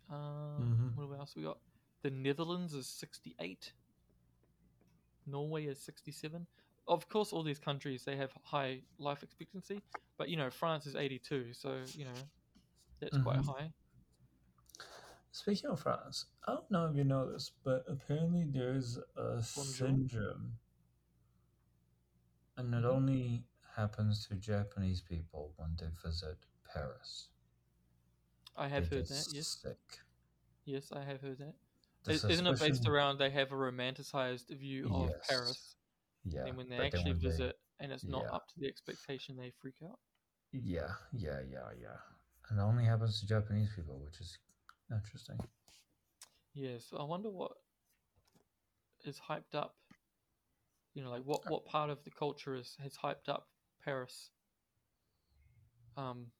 Um, 0.09 0.93
Mhm. 0.95 1.09
What 1.09 1.19
else 1.19 1.35
we 1.35 1.43
got? 1.43 1.59
The 2.03 2.11
Netherlands 2.11 2.73
is 2.73 2.87
68. 2.87 3.73
Norway 5.27 5.65
is 5.67 5.83
67. 5.83 6.47
Of 6.87 7.07
course, 7.09 7.33
all 7.33 7.43
these 7.43 7.59
countries 7.59 8.03
they 8.05 8.15
have 8.17 8.31
high 8.43 8.83
life 8.99 9.23
expectancy, 9.23 9.83
but 10.17 10.29
you 10.29 10.37
know, 10.37 10.49
France 10.51 10.85
is 10.85 10.95
82, 10.95 11.53
so 11.53 11.85
you 11.93 12.05
know, 12.05 12.29
that's 13.01 13.17
quite 13.17 13.37
Mhm. 13.37 13.45
high. 13.45 13.71
Speaking 15.31 15.69
of 15.69 15.81
France, 15.81 16.25
I 16.47 16.53
don't 16.53 16.71
know 16.71 16.87
if 16.87 16.95
you 16.95 17.03
know 17.03 17.31
this, 17.31 17.51
but 17.63 17.85
apparently 17.87 18.43
there's 18.43 18.97
a 19.15 19.43
Bonjour. 19.55 19.99
syndrome, 20.03 20.57
and 22.57 22.73
it 22.75 22.83
Mhm. 22.83 22.85
only 22.85 23.45
happens 23.75 24.27
to 24.27 24.35
Japanese 24.35 24.99
people 25.01 25.53
when 25.55 25.75
they 25.77 25.87
visit 26.03 26.45
Paris? 26.65 27.29
I 28.57 28.67
have 28.67 28.89
they 28.89 28.89
heard 28.89 29.07
that. 29.07 29.27
Yes, 29.29 29.59
sick. 29.61 30.01
yes, 30.65 30.91
I 30.91 31.03
have 31.03 31.21
heard 31.21 31.37
that. 31.39 31.55
Is- 32.07 32.23
Isn't 32.25 32.47
it 32.47 32.59
based 32.59 32.87
around 32.87 33.17
they 33.17 33.29
have 33.31 33.51
a 33.51 33.55
romanticized 33.55 34.49
view 34.49 34.87
of 34.93 35.09
Yes. 35.09 35.27
Paris, 35.29 35.75
Yeah, 36.23 36.45
and 36.45 36.57
when 36.57 36.69
they 36.69 36.77
actually 36.77 37.13
when 37.13 37.19
they- 37.21 37.27
visit 37.29 37.59
and 37.79 37.91
it's 37.91 38.03
not 38.03 38.23
yeah. 38.23 38.31
up 38.31 38.47
to 38.49 38.59
the 38.59 38.67
expectation, 38.67 39.35
they 39.35 39.51
freak 39.51 39.75
out. 39.83 39.99
Yeah, 40.51 40.95
yeah, 41.11 41.41
yeah, 41.41 41.71
yeah. 41.73 41.97
And 42.49 42.59
it 42.59 42.61
only 42.61 42.85
happens 42.85 43.19
to 43.19 43.25
Japanese 43.27 43.73
people, 43.75 43.99
which 43.99 44.19
is 44.21 44.37
interesting. 44.91 45.37
Yes, 46.53 46.93
I 46.97 47.03
wonder 47.03 47.29
what 47.29 47.51
is 49.03 49.19
hyped 49.19 49.53
up. 49.55 49.75
You 50.93 51.03
know, 51.03 51.09
like 51.11 51.23
what 51.23 51.49
what 51.49 51.65
part 51.65 51.89
of 51.89 52.03
the 52.05 52.11
culture 52.11 52.55
is 52.55 52.77
has 52.81 52.95
hyped 52.97 53.27
up 53.27 53.49
Paris. 53.83 54.31
Um, 55.97 56.31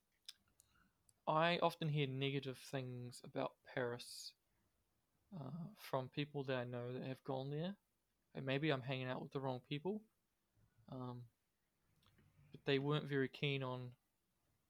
I 1.28 1.58
often 1.62 1.90
hear 1.90 2.08
negative 2.08 2.58
things 2.72 3.22
about 3.24 3.54
Paris 3.74 4.32
uh, 5.40 5.68
from 5.78 6.10
people 6.10 6.44
that 6.46 6.58
I 6.58 6.64
know 6.64 6.94
that 6.94 7.04
have 7.08 7.24
gone 7.24 7.50
there, 7.52 7.76
and 8.36 8.46
maybe 8.46 8.70
I'm 8.72 8.82
hanging 8.82 9.08
out 9.10 9.22
with 9.22 9.32
the 9.32 9.40
wrong 9.40 9.62
people. 9.68 10.02
Um, 10.92 11.24
but 12.52 12.62
they 12.66 12.80
weren't 12.80 13.06
very 13.10 13.28
keen 13.30 13.64
on 13.64 13.92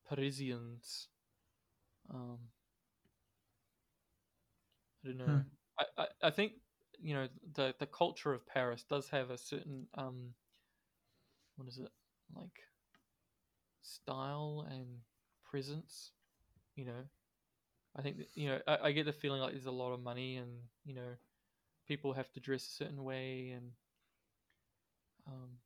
Parisians. 0.07 1.07
Um, 2.09 2.39
I 5.03 5.07
don't 5.09 5.17
know. 5.17 5.25
Hmm. 5.25 5.39
I, 5.79 5.85
I, 5.97 6.07
I 6.23 6.29
think 6.31 6.53
you 6.99 7.13
know 7.13 7.27
the 7.53 7.75
the 7.79 7.85
culture 7.85 8.33
of 8.33 8.45
Paris 8.47 8.83
does 8.83 9.09
have 9.09 9.29
a 9.29 9.37
certain 9.37 9.87
um 9.95 10.33
what 11.55 11.67
is 11.67 11.77
it 11.77 11.89
like 12.35 12.61
style 13.81 14.65
and 14.69 15.01
presence. 15.43 16.11
You 16.75 16.85
know, 16.85 17.03
I 17.95 18.01
think 18.01 18.17
that, 18.17 18.29
you 18.35 18.49
know 18.49 18.59
I, 18.67 18.77
I 18.89 18.91
get 18.91 19.05
the 19.05 19.13
feeling 19.13 19.41
like 19.41 19.51
there's 19.53 19.65
a 19.65 19.71
lot 19.71 19.93
of 19.93 20.01
money 20.01 20.37
and 20.37 20.49
you 20.85 20.93
know 20.95 21.15
people 21.87 22.13
have 22.13 22.31
to 22.33 22.39
dress 22.39 22.65
a 22.67 22.71
certain 22.71 23.03
way 23.03 23.49
and 23.51 23.71
um, 25.27 25.57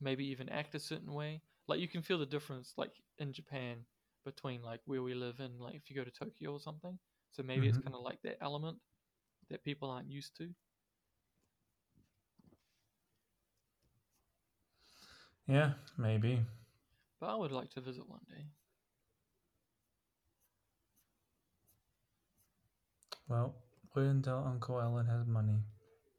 maybe 0.00 0.26
even 0.26 0.48
act 0.48 0.74
a 0.74 0.80
certain 0.80 1.12
way. 1.12 1.42
Like 1.68 1.80
you 1.80 1.88
can 1.88 2.02
feel 2.02 2.18
the 2.18 2.26
difference 2.26 2.74
like 2.76 2.92
in 3.18 3.32
Japan 3.32 3.84
between 4.24 4.62
like 4.62 4.80
where 4.86 5.02
we 5.02 5.14
live 5.14 5.40
and 5.40 5.60
like 5.60 5.74
if 5.74 5.90
you 5.90 5.96
go 5.96 6.04
to 6.04 6.10
Tokyo 6.10 6.52
or 6.52 6.60
something. 6.60 6.98
So 7.32 7.42
maybe 7.42 7.68
it's 7.68 7.78
Mhm. 7.78 7.78
kind 7.78 7.94
of 7.94 8.02
like 8.02 8.20
that 8.22 8.38
element 8.42 8.78
that 9.50 9.64
people 9.64 9.90
aren't 9.90 10.10
used 10.10 10.36
to. 10.38 10.50
Yeah, 15.46 15.72
maybe. 15.96 16.44
But 17.20 17.26
I 17.28 17.36
would 17.36 17.52
like 17.52 17.70
to 17.70 17.80
visit 17.80 18.08
one 18.08 18.24
day. 18.28 18.50
Well, 23.28 23.54
wait 23.94 24.06
until 24.06 24.42
Uncle 24.46 24.80
Ellen 24.80 25.06
has 25.06 25.26
money 25.26 25.60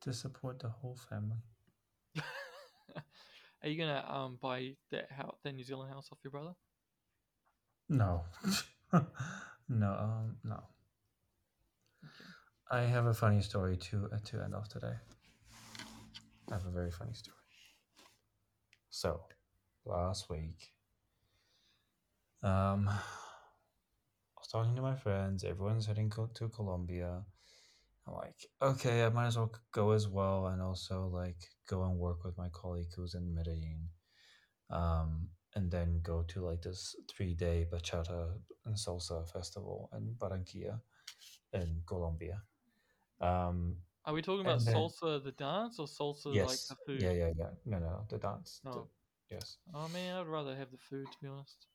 to 0.02 0.14
support 0.14 0.60
the 0.60 0.70
whole 0.70 0.96
family. 1.10 1.42
Are 3.64 3.68
you 3.68 3.78
gonna 3.78 4.06
um 4.08 4.38
buy 4.42 4.76
that 4.92 5.12
house, 5.12 5.36
that 5.44 5.54
New 5.54 5.64
Zealand 5.64 5.92
house 5.92 6.10
off 6.12 6.20
your 6.24 6.32
brother? 6.32 6.54
No. 7.90 8.24
no, 9.70 9.92
um, 9.92 10.38
no. 10.44 10.62
I 12.70 12.82
have 12.82 13.08
a 13.08 13.14
funny 13.14 13.42
story 13.42 13.78
to 13.78 14.08
uh, 14.14 14.20
to 14.26 14.44
end 14.44 14.54
off 14.54 14.70
today. 14.70 14.94
I 16.52 16.54
have 16.54 16.66
a 16.68 16.72
very 16.72 16.92
funny 16.92 17.14
story. 17.14 17.36
So, 18.92 19.22
last 19.86 20.30
week, 20.30 20.74
um, 22.44 22.90
talking 24.52 24.76
to 24.76 24.82
my 24.82 24.96
friends. 24.96 25.44
Everyone's 25.44 25.86
heading 25.86 26.10
co- 26.10 26.30
to 26.36 26.50
Colombia. 26.50 27.24
I'm 28.08 28.14
like, 28.16 28.46
okay, 28.62 29.04
I 29.06 29.10
might 29.10 29.28
as 29.28 29.38
well 29.38 29.52
go 29.72 29.92
as 29.92 30.08
well, 30.08 30.48
and 30.48 30.62
also 30.62 31.08
like 31.14 31.38
go 31.68 31.84
and 31.84 31.98
work 31.98 32.24
with 32.24 32.38
my 32.38 32.50
colleague 32.50 32.90
who's 32.96 33.14
in 33.14 33.34
Medellin, 33.34 33.88
um, 34.72 35.30
and 35.56 35.70
then 35.70 36.00
go 36.04 36.24
to 36.30 36.46
like 36.46 36.62
this 36.62 36.96
three 37.08 37.34
day 37.36 37.68
bachata 37.72 38.32
and 38.66 38.76
salsa 38.76 39.28
festival 39.32 39.90
in 39.96 40.16
Barranquilla, 40.18 40.80
in 41.54 41.82
Colombia. 41.86 42.42
Um, 43.22 43.76
Are 44.06 44.14
we 44.14 44.22
talking 44.22 44.46
about 44.46 44.64
then- 44.66 44.74
salsa 44.74 45.24
the 45.24 45.32
dance 45.34 45.78
or 45.78 45.86
salsa 45.86 46.34
yes, 46.34 46.48
like 46.48 46.60
the 46.70 46.86
food? 46.86 47.02
yeah, 47.02 47.12
yeah, 47.12 47.32
yeah. 47.38 47.50
No, 47.66 47.78
no, 47.80 48.06
the 48.10 48.18
dance. 48.18 48.62
the- 48.64 48.70
Oh. 48.72 48.88
yes. 49.30 49.58
Oh 49.74 49.88
man, 49.90 50.16
I'd 50.16 50.28
rather 50.28 50.56
have 50.56 50.72
the 50.72 50.78
food 50.78 51.12
to 51.12 51.18
be 51.22 51.28
honest. 51.28 51.68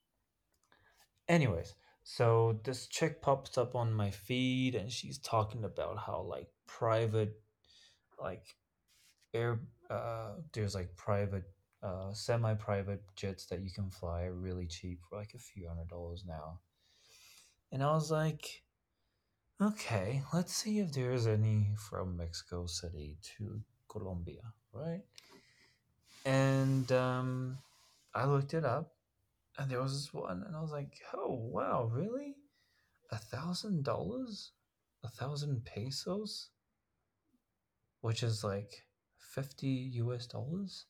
Anyways, 1.27 1.73
so 2.07 2.59
this 2.63 2.85
chick 2.85 3.19
pops 3.19 3.57
up 3.57 3.73
on 3.73 3.91
my 3.91 4.11
feed 4.11 4.75
and 4.75 4.91
she's 4.91 5.17
talking 5.17 5.63
about 5.63 5.97
how 5.97 6.21
like 6.21 6.47
private 6.67 7.41
like 8.21 8.43
air 9.33 9.59
uh 9.89 10.33
there's 10.53 10.75
like 10.75 10.95
private 10.95 11.45
uh 11.81 12.13
semi-private 12.13 13.01
jets 13.15 13.47
that 13.47 13.61
you 13.61 13.71
can 13.71 13.89
fly 13.89 14.25
really 14.25 14.67
cheap 14.67 14.99
for 15.09 15.17
like 15.17 15.33
a 15.33 15.39
few 15.39 15.67
hundred 15.67 15.87
dollars 15.89 16.23
now. 16.27 16.59
And 17.71 17.81
I 17.81 17.91
was 17.91 18.11
like 18.11 18.61
okay, 19.59 20.21
let's 20.31 20.53
see 20.53 20.77
if 20.77 20.91
there's 20.93 21.25
any 21.25 21.69
from 21.89 22.17
Mexico 22.17 22.67
City 22.67 23.17
to 23.37 23.61
Colombia, 23.89 24.53
right? 24.71 25.01
And 26.23 26.91
um 26.91 27.57
I 28.13 28.25
looked 28.25 28.53
it 28.53 28.63
up 28.63 28.94
and 29.57 29.69
there 29.69 29.81
was 29.81 29.93
this 29.93 30.13
one 30.13 30.43
and 30.45 30.55
i 30.55 30.61
was 30.61 30.71
like 30.71 30.93
oh 31.13 31.33
wow 31.51 31.89
really? 31.91 32.35
A 33.11 33.17
thousand 33.17 33.83
dollars? 33.83 34.51
A 35.03 35.09
thousand 35.09 35.63
pesos? 35.63 36.49
Which 38.01 38.23
is 38.23 38.43
like 38.43 38.71
50 39.33 39.91
us 40.13 40.25
dollars? 40.27 40.87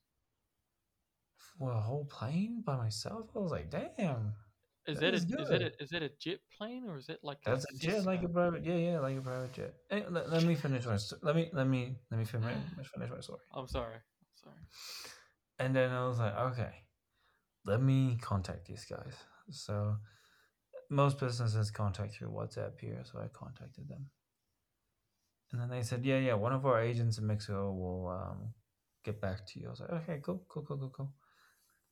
For 1.57 1.71
a 1.71 1.79
whole 1.81 2.05
plane 2.05 2.63
by 2.65 2.77
myself? 2.77 3.29
I 3.35 3.39
was 3.39 3.51
like 3.51 3.69
damn 3.69 4.33
Is 4.87 4.99
That 4.99 5.11
that, 5.11 5.13
is 5.13 5.25
a, 5.25 5.41
is 5.41 5.49
that 5.49 5.61
a 5.61 5.83
is 5.83 5.89
that 5.89 6.03
a 6.03 6.09
jet 6.19 6.39
plane 6.57 6.85
or 6.87 6.97
is 6.97 7.09
it 7.09 7.19
like 7.21 7.39
that's 7.43 7.65
a 7.65 7.77
jet 7.77 8.05
like 8.05 8.23
a 8.23 8.29
private 8.29 8.63
yeah 8.63 8.75
yeah 8.75 8.99
like 8.99 9.17
a 9.17 9.21
private 9.21 9.53
jet. 9.53 9.73
Eh, 9.91 10.03
let, 10.09 10.29
let 10.29 10.43
me 10.43 10.55
finish 10.55 10.85
my 10.85 10.97
let 11.21 11.35
me 11.35 11.49
let 11.53 11.67
me 11.67 11.97
let 12.11 12.17
me 12.19 12.25
finish, 12.25 12.55
finish 12.93 13.09
my 13.11 13.19
story. 13.19 13.39
I'm 13.53 13.67
sorry. 13.67 13.95
I'm 13.95 14.37
sorry. 14.43 14.61
And 15.59 15.75
then 15.75 15.91
I 15.91 16.05
was 16.07 16.19
like, 16.19 16.35
okay, 16.51 16.84
let 17.65 17.81
me 17.81 18.17
contact 18.21 18.65
these 18.65 18.85
guys. 18.85 19.15
So 19.49 19.97
most 20.89 21.19
businesses 21.19 21.71
contact 21.71 22.15
through 22.15 22.29
WhatsApp 22.29 22.79
here, 22.79 23.03
so 23.03 23.19
I 23.19 23.27
contacted 23.27 23.89
them. 23.89 24.07
And 25.51 25.61
then 25.61 25.69
they 25.69 25.83
said, 25.83 26.05
yeah, 26.05 26.19
yeah, 26.19 26.33
one 26.33 26.53
of 26.53 26.65
our 26.65 26.81
agents 26.81 27.17
in 27.17 27.27
Mexico 27.27 27.71
will 27.71 28.09
um, 28.09 28.53
get 29.03 29.21
back 29.21 29.45
to 29.47 29.59
you. 29.59 29.67
I 29.67 29.69
was 29.69 29.79
like, 29.79 29.91
okay, 29.91 30.19
cool, 30.23 30.43
cool, 30.47 30.63
cool, 30.63 30.77
cool, 30.77 30.93
cool. 30.95 31.13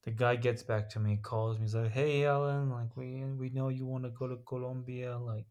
The 0.04 0.12
guy 0.12 0.36
gets 0.36 0.64
back 0.64 0.90
to 0.90 1.00
me, 1.00 1.18
calls 1.22 1.58
me, 1.58 1.64
he's 1.64 1.76
like, 1.76 1.92
hey, 1.92 2.26
Alan, 2.26 2.70
like 2.70 2.96
we 2.98 3.24
we 3.24 3.50
know 3.50 3.70
you 3.70 3.86
want 3.86 4.04
to 4.04 4.10
go 4.10 4.28
to 4.28 4.38
Colombia, 4.48 5.18
like. 5.18 5.48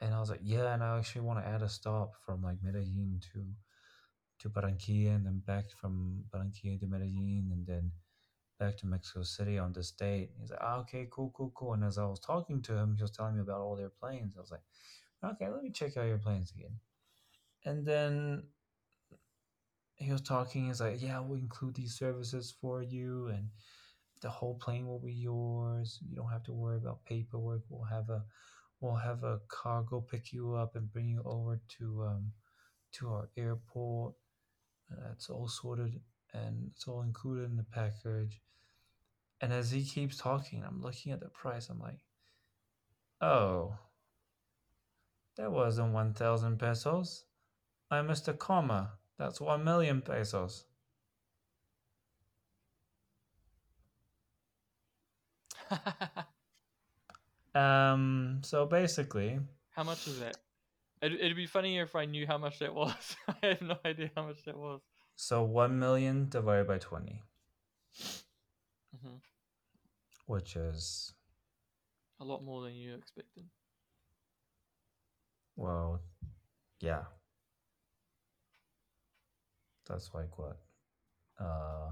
And 0.00 0.14
I 0.14 0.20
was 0.20 0.30
like, 0.30 0.40
yeah, 0.42 0.74
and 0.74 0.82
I 0.82 0.98
actually 0.98 1.22
want 1.22 1.40
to 1.40 1.48
add 1.48 1.62
a 1.62 1.68
stop 1.68 2.12
from 2.24 2.42
like 2.42 2.58
Medellin 2.62 3.20
to 3.32 3.44
to 4.40 4.48
Barranquilla 4.48 5.16
and 5.16 5.26
then 5.26 5.42
back 5.44 5.64
from 5.80 6.24
Barranquilla 6.32 6.78
to 6.80 6.86
Medellin 6.86 7.50
and 7.52 7.66
then 7.66 7.90
back 8.58 8.76
to 8.78 8.86
Mexico 8.86 9.22
City 9.22 9.58
on 9.58 9.72
this 9.72 9.90
date. 9.90 10.30
He's 10.40 10.50
like, 10.50 10.60
ah, 10.62 10.78
okay, 10.80 11.08
cool, 11.10 11.32
cool, 11.36 11.52
cool. 11.54 11.74
And 11.74 11.84
as 11.84 11.98
I 11.98 12.04
was 12.04 12.20
talking 12.20 12.62
to 12.62 12.76
him, 12.76 12.94
he 12.96 13.02
was 13.02 13.10
telling 13.10 13.36
me 13.36 13.42
about 13.42 13.60
all 13.60 13.76
their 13.76 13.90
planes. 13.90 14.34
I 14.36 14.40
was 14.40 14.50
like, 14.50 14.62
okay, 15.24 15.48
let 15.48 15.62
me 15.62 15.70
check 15.70 15.96
out 15.96 16.06
your 16.06 16.18
planes 16.18 16.52
again. 16.52 16.78
And 17.64 17.86
then 17.86 18.44
he 19.96 20.12
was 20.12 20.20
talking. 20.20 20.66
He's 20.66 20.80
like, 20.80 21.02
yeah, 21.02 21.20
we'll 21.20 21.38
include 21.38 21.74
these 21.74 21.96
services 21.98 22.54
for 22.60 22.82
you, 22.82 23.28
and 23.28 23.48
the 24.20 24.30
whole 24.30 24.54
plane 24.54 24.86
will 24.86 25.00
be 25.00 25.12
yours. 25.12 25.98
You 26.08 26.16
don't 26.16 26.30
have 26.30 26.44
to 26.44 26.52
worry 26.52 26.76
about 26.76 27.04
paperwork. 27.04 27.62
We'll 27.68 27.84
have 27.84 28.08
a 28.10 28.24
we'll 28.80 28.94
have 28.94 29.24
a 29.24 29.40
cargo 29.48 30.00
pick 30.00 30.32
you 30.32 30.54
up 30.54 30.76
and 30.76 30.92
bring 30.92 31.08
you 31.08 31.22
over 31.24 31.60
to 31.78 32.04
um 32.04 32.32
to 32.92 33.08
our 33.08 33.28
airport. 33.36 34.14
That's 34.90 35.28
all 35.30 35.48
sorted 35.48 36.00
and 36.32 36.70
it's 36.72 36.86
all 36.86 37.02
included 37.02 37.50
in 37.50 37.56
the 37.56 37.64
package. 37.64 38.40
And 39.40 39.52
as 39.52 39.70
he 39.70 39.84
keeps 39.84 40.16
talking, 40.16 40.64
I'm 40.66 40.82
looking 40.82 41.12
at 41.12 41.20
the 41.20 41.28
price. 41.28 41.68
I'm 41.68 41.80
like, 41.80 42.00
oh, 43.20 43.76
that 45.36 45.52
wasn't 45.52 45.92
1,000 45.92 46.58
pesos. 46.58 47.24
I 47.90 48.02
missed 48.02 48.28
a 48.28 48.32
comma. 48.32 48.92
That's 49.18 49.40
1 49.40 49.64
million 49.64 50.02
pesos. 50.02 50.64
Um, 57.58 58.40
so 58.42 58.66
basically, 58.66 59.40
how 59.70 59.82
much 59.82 60.06
is 60.06 60.20
that? 60.20 60.36
It, 61.02 61.12
it'd 61.14 61.36
be 61.36 61.46
funnier 61.46 61.82
if 61.82 61.96
I 61.96 62.04
knew 62.04 62.26
how 62.26 62.38
much 62.38 62.58
that 62.60 62.74
was. 62.74 63.16
I 63.42 63.46
have 63.46 63.62
no 63.62 63.78
idea 63.84 64.10
how 64.14 64.26
much 64.26 64.44
that 64.44 64.56
was. 64.56 64.80
So 65.20 65.42
1 65.42 65.78
million 65.80 66.28
divided 66.28 66.68
by 66.68 66.78
20. 66.78 67.22
hmm 69.02 69.16
which 70.26 70.54
is 70.56 71.14
A 72.20 72.24
lot 72.24 72.44
more 72.44 72.62
than 72.62 72.74
you 72.74 72.94
expected. 72.94 73.44
well, 75.56 76.00
yeah. 76.80 77.02
That's 79.88 80.10
like 80.14 80.38
what? 80.38 80.58
Uh, 81.40 81.90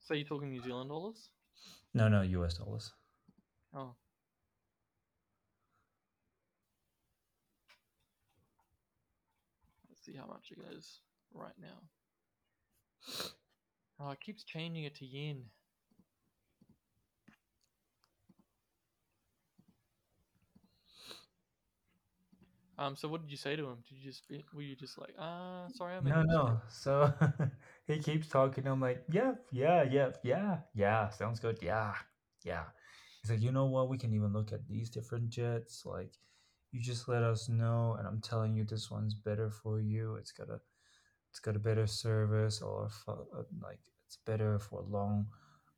So 0.00 0.14
you're 0.14 0.26
talking 0.26 0.50
New 0.50 0.60
Zealand 0.62 0.90
dollars? 0.90 1.30
no, 1.94 2.08
no, 2.08 2.22
U.S. 2.22 2.58
dollars. 2.58 2.92
Oh. 3.74 3.94
Let's 9.88 10.04
see 10.04 10.14
how 10.14 10.26
much 10.26 10.50
it 10.52 10.58
is 10.76 11.00
right 11.34 11.58
now. 11.60 11.88
Oh, 13.98 14.10
it 14.10 14.20
keeps 14.20 14.44
changing 14.44 14.84
it 14.84 14.94
to 14.96 15.04
yen. 15.04 15.50
Um. 22.78 22.96
So 22.96 23.08
what 23.08 23.22
did 23.22 23.30
you 23.30 23.36
say 23.36 23.54
to 23.56 23.64
him? 23.64 23.78
Did 23.88 23.98
you 23.98 24.04
just 24.04 24.28
be, 24.28 24.44
were 24.52 24.62
you 24.62 24.74
just 24.74 24.98
like, 24.98 25.14
ah, 25.18 25.66
sorry, 25.74 25.94
I 25.96 26.00
made 26.00 26.10
No, 26.10 26.22
no. 26.22 26.60
So 26.68 27.12
he 27.86 27.98
keeps 27.98 28.28
talking. 28.28 28.66
I'm 28.66 28.80
like, 28.80 29.04
yeah, 29.10 29.34
yeah, 29.52 29.84
yeah, 29.84 30.10
yeah, 30.22 30.58
yeah. 30.74 31.08
Sounds 31.10 31.40
good. 31.40 31.58
Yeah, 31.62 31.94
yeah. 32.44 32.64
He's 33.22 33.30
like, 33.30 33.42
you 33.42 33.52
know 33.52 33.66
what? 33.66 33.88
We 33.88 33.98
can 33.98 34.12
even 34.12 34.32
look 34.32 34.52
at 34.52 34.66
these 34.68 34.90
different 34.90 35.30
jets. 35.30 35.84
Like, 35.86 36.12
you 36.72 36.80
just 36.80 37.08
let 37.08 37.22
us 37.22 37.48
know, 37.48 37.96
and 37.98 38.06
I'm 38.06 38.20
telling 38.20 38.54
you, 38.54 38.64
this 38.64 38.90
one's 38.90 39.14
better 39.14 39.50
for 39.50 39.80
you. 39.80 40.16
It's 40.16 40.32
got 40.32 40.50
a, 40.50 40.60
it's 41.34 41.40
got 41.40 41.56
a 41.56 41.58
better 41.58 41.84
service, 41.84 42.62
or 42.62 42.88
for, 42.88 43.26
uh, 43.36 43.42
like 43.60 43.80
it's 44.06 44.18
better 44.24 44.56
for 44.60 44.84
long, 44.88 45.26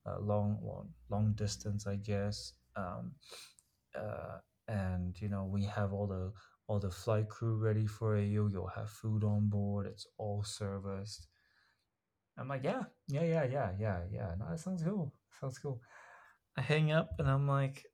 uh, 0.05 0.19
long, 0.21 0.59
well, 0.61 0.87
long 1.09 1.33
distance, 1.33 1.87
I 1.87 1.97
guess. 1.97 2.53
Um, 2.77 3.13
uh, 3.99 4.37
and 4.69 5.19
you 5.19 5.31
know, 5.31 5.45
we 5.51 5.65
have 5.65 5.95
all 5.95 6.07
the 6.07 6.31
all 6.67 6.79
the 6.79 6.91
flight 6.91 7.31
crew 7.31 7.57
ready 7.57 7.87
for 7.87 8.19
you. 8.19 8.51
You'll 8.53 8.67
have 8.77 8.91
food 8.91 9.25
on 9.25 9.49
board. 9.49 9.87
It's 9.87 10.07
all 10.19 10.43
serviced. 10.45 11.27
I'm 12.37 12.49
like, 12.49 12.63
yeah, 12.63 12.83
yeah, 13.09 13.25
yeah, 13.25 13.45
yeah, 13.45 13.71
yeah, 13.81 14.01
yeah. 14.13 14.35
No, 14.39 14.51
that 14.51 14.61
sounds 14.61 14.83
cool. 14.83 15.11
Sounds 15.41 15.59
cool. 15.59 15.81
I 16.59 16.61
hang 16.61 16.93
up 16.93 17.09
and 17.19 17.27
I'm 17.31 17.49
like, 17.49 17.87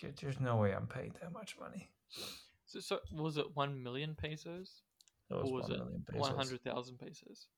"Yeah, 0.00 0.10
there's 0.20 0.38
no 0.38 0.58
way 0.58 0.72
I'm 0.72 0.86
paying 0.86 1.14
that 1.20 1.32
much 1.32 1.58
money. 1.58 1.90
So, 2.66 2.78
so 2.78 3.00
was 3.12 3.36
it 3.36 3.56
one 3.56 3.82
million 3.82 4.14
pesos 4.14 4.82
It 5.30 5.34
was, 5.34 5.50
was 5.50 5.62
one 5.64 5.72
it 5.72 5.78
million 5.78 6.04
pesos. 6.10 6.28
one 6.28 6.36
hundred 6.36 6.62
thousand 6.62 6.98
pesos? 6.98 7.48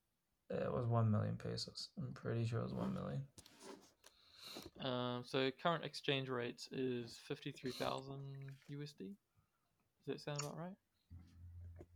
It 0.51 0.73
was 0.73 0.87
one 0.87 1.11
million 1.11 1.37
pesos. 1.37 1.91
I'm 1.99 2.13
pretty 2.13 2.45
sure 2.45 2.61
it 2.61 2.65
was 2.65 2.75
one 2.75 2.95
million. 2.95 3.23
Um. 4.81 5.23
So 5.25 5.51
current 5.63 5.85
exchange 5.85 6.29
rates 6.29 6.69
is 6.73 7.17
fifty 7.29 7.53
three 7.53 7.71
thousand 7.73 8.19
USD. 8.71 9.15
Does 10.07 10.07
that 10.07 10.21
sound 10.21 10.41
about 10.41 10.59
right? 10.59 10.77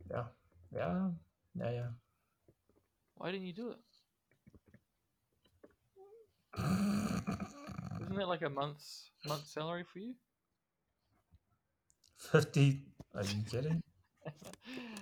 Yeah, 0.09 0.23
yeah, 0.73 1.09
yeah, 1.59 1.71
yeah. 1.71 1.87
Why 3.15 3.31
didn't 3.31 3.47
you 3.47 3.53
do 3.53 3.71
it? 3.71 3.79
Isn't 8.01 8.15
that 8.15 8.27
like 8.27 8.43
a 8.43 8.49
month's 8.49 9.09
month's 9.27 9.51
salary 9.51 9.83
for 9.91 9.99
you? 9.99 10.13
Fifty? 12.17 12.83
Are 13.13 13.23
you 13.23 13.43
kidding? 13.49 13.81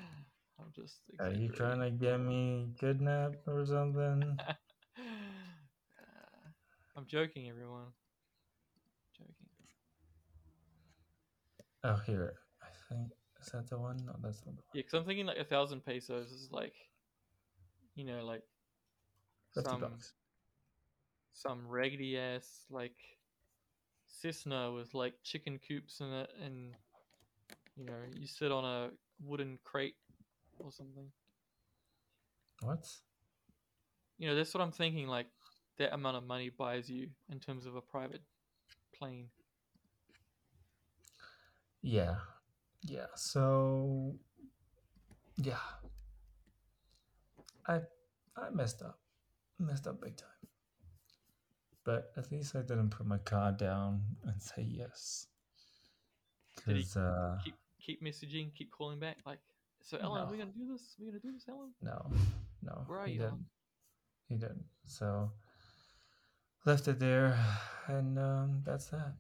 I'm 0.76 0.84
just. 0.84 1.00
Are 1.20 1.32
you 1.32 1.50
trying 1.50 1.80
to 1.82 1.92
get 1.92 2.20
me 2.20 2.70
kidnapped 2.80 3.48
or 3.48 3.66
something? 3.66 4.38
Uh, 5.98 6.50
I'm 6.96 7.06
joking, 7.08 7.50
everyone. 7.50 7.88
Joking. 9.18 9.34
Oh, 11.84 12.00
here. 12.06 12.34
I 12.62 12.68
think 12.90 13.12
is 13.42 13.52
that 13.52 13.70
the 13.70 13.78
one? 13.80 13.98
No, 14.06 14.14
that's 14.24 14.46
not 14.46 14.56
the 14.56 14.62
one. 14.62 14.70
Yeah, 14.74 14.80
because 14.80 14.94
I'm 14.94 15.06
thinking 15.06 15.26
like 15.26 15.38
a 15.38 15.44
thousand 15.44 15.84
pesos 15.86 16.32
is 16.32 16.50
like, 16.52 16.76
you 17.96 18.06
know, 18.06 18.24
like 18.26 18.44
Fifty 19.54 19.72
some 19.72 19.82
bucks. 19.82 20.14
some 21.34 21.68
raggedy 21.68 22.18
ass 22.18 22.66
like 22.70 22.96
Cessna 24.08 24.72
with 24.72 24.94
like 24.94 25.16
chicken 25.24 25.60
coops 25.68 26.00
in 26.00 26.12
it, 26.14 26.30
and 26.44 26.74
you 27.76 27.86
know, 27.86 27.94
you 28.16 28.28
sit 28.28 28.52
on 28.52 28.64
a 28.66 28.90
wooden 29.26 29.58
crate 29.64 29.96
or 30.60 30.72
something. 30.72 31.12
What? 32.62 32.88
You 34.18 34.30
know, 34.30 34.36
that's 34.36 34.54
what 34.54 34.62
I'm 34.62 34.72
thinking. 34.72 35.08
Like 35.08 35.28
that 35.78 35.94
amount 35.94 36.18
of 36.18 36.24
money 36.24 36.50
buys 36.50 36.90
you 36.90 37.10
in 37.32 37.40
terms 37.40 37.66
of 37.66 37.76
a 37.76 37.82
private 37.82 38.22
plane. 38.98 39.28
Yeah, 41.82 42.16
yeah. 42.84 43.08
So, 43.16 44.16
yeah, 45.38 45.58
I 47.68 47.82
I 48.38 48.50
messed 48.52 48.82
up, 48.82 49.00
messed 49.60 49.88
up 49.88 50.02
big 50.02 50.16
time. 50.16 50.30
But 51.84 52.14
at 52.16 52.32
least 52.32 52.56
I 52.56 52.62
didn't 52.62 52.92
put 52.92 53.06
my 53.06 53.18
card 53.18 53.58
down 53.58 54.02
and 54.24 54.42
say 54.42 54.62
yes. 54.62 55.28
Did 56.66 56.78
he 56.78 56.86
uh, 56.96 57.36
Keep 57.44 57.56
keep 57.82 58.02
messaging, 58.02 58.54
keep 58.56 58.72
calling 58.72 59.00
back. 59.00 59.18
Like, 59.26 59.40
so 59.84 59.98
Ellen, 60.02 60.22
are 60.22 60.32
we 60.32 60.38
gonna 60.38 60.52
do 60.52 60.66
this? 60.72 60.96
Are 61.00 61.04
we 61.04 61.08
gonna 61.12 61.20
do 61.20 61.32
this, 61.34 61.46
Ellen? 61.48 61.74
no, 61.82 62.10
no, 62.64 62.84
Where 62.88 63.00
are 63.00 63.06
he 63.08 63.14
you, 63.14 63.20
didn't. 63.20 63.46
He 64.30 64.36
didn't. 64.36 64.64
So 64.86 65.30
left 66.66 66.88
it 66.88 67.00
there, 67.00 67.38
and 67.88 68.18
um, 68.18 68.62
that's 68.66 68.88
that. 68.88 69.14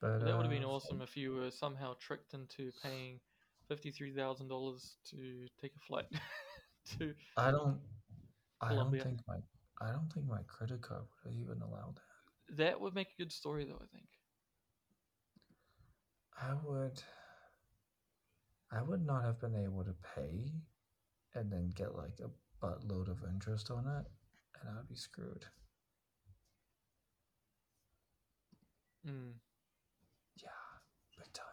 But 0.00 0.18
That 0.24 0.36
would 0.36 0.44
have 0.44 0.50
been 0.50 0.64
uh, 0.64 0.68
awesome 0.68 1.00
if 1.00 1.16
you 1.16 1.32
were 1.32 1.50
somehow 1.50 1.94
tricked 1.98 2.34
into 2.34 2.72
paying 2.82 3.20
fifty-three 3.68 4.12
thousand 4.12 4.48
dollars 4.48 4.96
to 5.10 5.46
take 5.60 5.72
a 5.76 5.80
flight 5.86 6.06
to. 6.98 7.14
I 7.36 7.50
don't. 7.50 7.78
I 8.60 8.74
don't 8.74 8.90
think 8.90 9.20
my. 9.26 9.36
I 9.80 9.90
don't 9.92 10.12
think 10.12 10.26
my 10.26 10.42
credit 10.46 10.82
card 10.82 11.02
would 11.24 11.32
have 11.32 11.40
even 11.40 11.62
allowed 11.62 11.94
that. 11.96 12.56
That 12.56 12.80
would 12.80 12.94
make 12.94 13.08
a 13.18 13.22
good 13.22 13.32
story, 13.32 13.64
though. 13.64 13.80
I 13.80 13.86
think. 13.94 14.08
I 16.40 16.54
would. 16.64 17.02
I 18.72 18.82
would 18.82 19.04
not 19.06 19.24
have 19.24 19.40
been 19.40 19.54
able 19.54 19.84
to 19.84 19.94
pay, 20.14 20.52
and 21.34 21.50
then 21.50 21.70
get 21.74 21.94
like 21.94 22.18
a 22.20 22.64
buttload 22.64 23.08
of 23.08 23.18
interest 23.28 23.70
on 23.70 23.86
it, 23.86 24.06
and 24.60 24.78
I'd 24.78 24.88
be 24.88 24.96
screwed. 24.96 25.44
Mm. 29.06 29.32
Yeah, 30.42 30.48
big 31.16 31.32
time. 31.32 31.44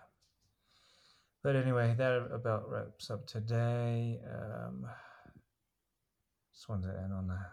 But 1.44 1.56
anyway, 1.56 1.96
that 1.98 2.28
about 2.32 2.70
wraps 2.70 3.10
up 3.10 3.28
today. 3.28 4.20
Um, 4.26 4.88
just 6.54 6.70
wanted 6.70 6.94
to 6.94 7.00
end 7.00 7.14
on 7.14 7.30
a 7.30 7.48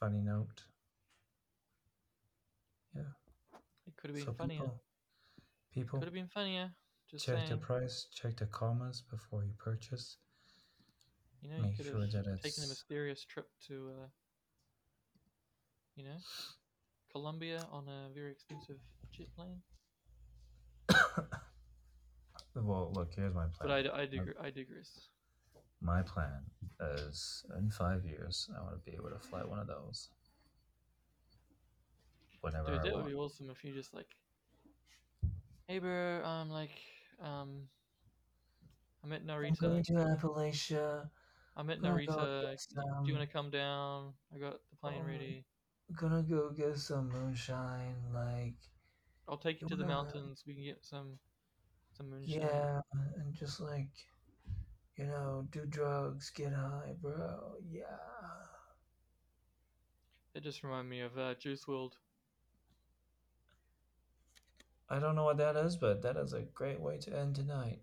funny 0.00 0.20
note. 0.20 0.64
Yeah. 2.96 3.02
It 3.86 3.96
could 3.96 4.10
have 4.10 4.16
been 4.16 4.24
so 4.26 4.32
funnier. 4.32 4.56
people, 4.58 4.82
people 5.72 5.98
Could 5.98 6.06
have 6.06 6.14
been 6.14 6.28
funnier. 6.28 6.72
Just 7.10 7.24
check 7.24 7.38
saying. 7.38 7.50
the 7.50 7.56
price, 7.56 8.06
check 8.14 8.36
the 8.36 8.46
commas 8.46 9.02
before 9.10 9.44
you 9.44 9.52
purchase. 9.58 10.18
You 11.42 11.50
know, 11.50 11.56
you 11.56 11.62
make 11.62 11.76
could 11.76 11.86
sure 11.86 12.00
have 12.00 12.10
that 12.12 12.42
taken 12.42 12.64
a 12.64 12.68
mysterious 12.68 13.24
trip 13.24 13.46
to, 13.68 13.90
uh, 13.96 14.06
you 15.96 16.04
know, 16.04 16.16
Colombia 17.10 17.64
on 17.72 17.88
a 17.88 18.12
very 18.14 18.32
expensive 18.32 18.76
jet 19.12 19.28
plane. 19.34 19.62
well, 22.54 22.92
look, 22.94 23.14
here's 23.14 23.34
my 23.34 23.46
plan. 23.46 23.84
But. 23.84 23.94
I, 23.94 24.02
I, 24.02 24.06
digre- 24.06 24.40
I 24.42 24.50
digress. 24.50 25.08
My 25.80 26.02
plan 26.02 26.42
is 27.00 27.44
in 27.56 27.70
five 27.70 28.04
years, 28.04 28.50
I 28.56 28.60
want 28.62 28.74
to 28.74 28.90
be 28.90 28.96
able 28.96 29.10
to 29.10 29.18
fly 29.18 29.44
one 29.44 29.60
of 29.60 29.68
those. 29.68 30.08
Whenever 32.40 32.70
Dude, 32.70 32.80
I 32.80 32.82
that 32.82 32.96
would 32.96 33.06
be 33.06 33.14
awesome 33.14 33.48
if 33.50 33.64
you 33.64 33.72
just 33.72 33.94
like, 33.94 34.08
hey, 35.68 35.78
bro, 35.78 36.24
um, 36.24 36.50
like, 36.50 36.70
um, 37.22 37.68
I'm 39.04 39.12
at 39.12 39.22
I'm 39.22 39.26
Narita. 39.26 39.60
going 39.60 39.82
to 39.84 39.92
Appalachia. 39.92 41.08
I'm 41.56 41.70
at 41.70 41.82
gonna 41.82 42.06
go 42.06 42.12
Narita. 42.12 42.56
Do 43.02 43.10
you 43.10 43.16
want 43.16 43.28
to 43.28 43.32
come 43.32 43.50
down? 43.50 44.12
I 44.34 44.38
got 44.38 44.60
the 44.70 44.76
plane 44.80 45.00
um, 45.00 45.06
ready. 45.06 45.44
gonna 45.96 46.22
go 46.22 46.50
get 46.50 46.78
some 46.78 47.10
moonshine. 47.10 47.96
Like, 48.14 48.54
I'll 49.28 49.38
take 49.38 49.60
you 49.60 49.68
to 49.68 49.76
the 49.76 49.86
mountains. 49.86 50.44
We 50.46 50.54
can 50.54 50.64
get 50.64 50.84
some, 50.84 51.18
some 51.96 52.10
moonshine. 52.10 52.40
yeah, 52.42 52.80
and 53.16 53.34
just 53.34 53.60
like, 53.60 53.90
you 54.96 55.06
know, 55.06 55.46
do 55.50 55.64
drugs, 55.66 56.30
get 56.30 56.52
high, 56.52 56.94
bro. 57.00 57.54
Yeah. 57.68 57.84
It 60.34 60.42
just 60.42 60.62
reminded 60.62 60.90
me 60.90 61.00
of 61.00 61.18
uh, 61.18 61.34
Juice 61.34 61.64
WRLD. 61.64 61.92
I 64.90 64.98
don't 64.98 65.14
know 65.14 65.24
what 65.24 65.36
that 65.38 65.56
is, 65.56 65.76
but 65.76 66.02
that 66.02 66.16
is 66.16 66.32
a 66.32 66.42
great 66.42 66.80
way 66.80 66.98
to 66.98 67.16
end 67.16 67.36
tonight. 67.36 67.80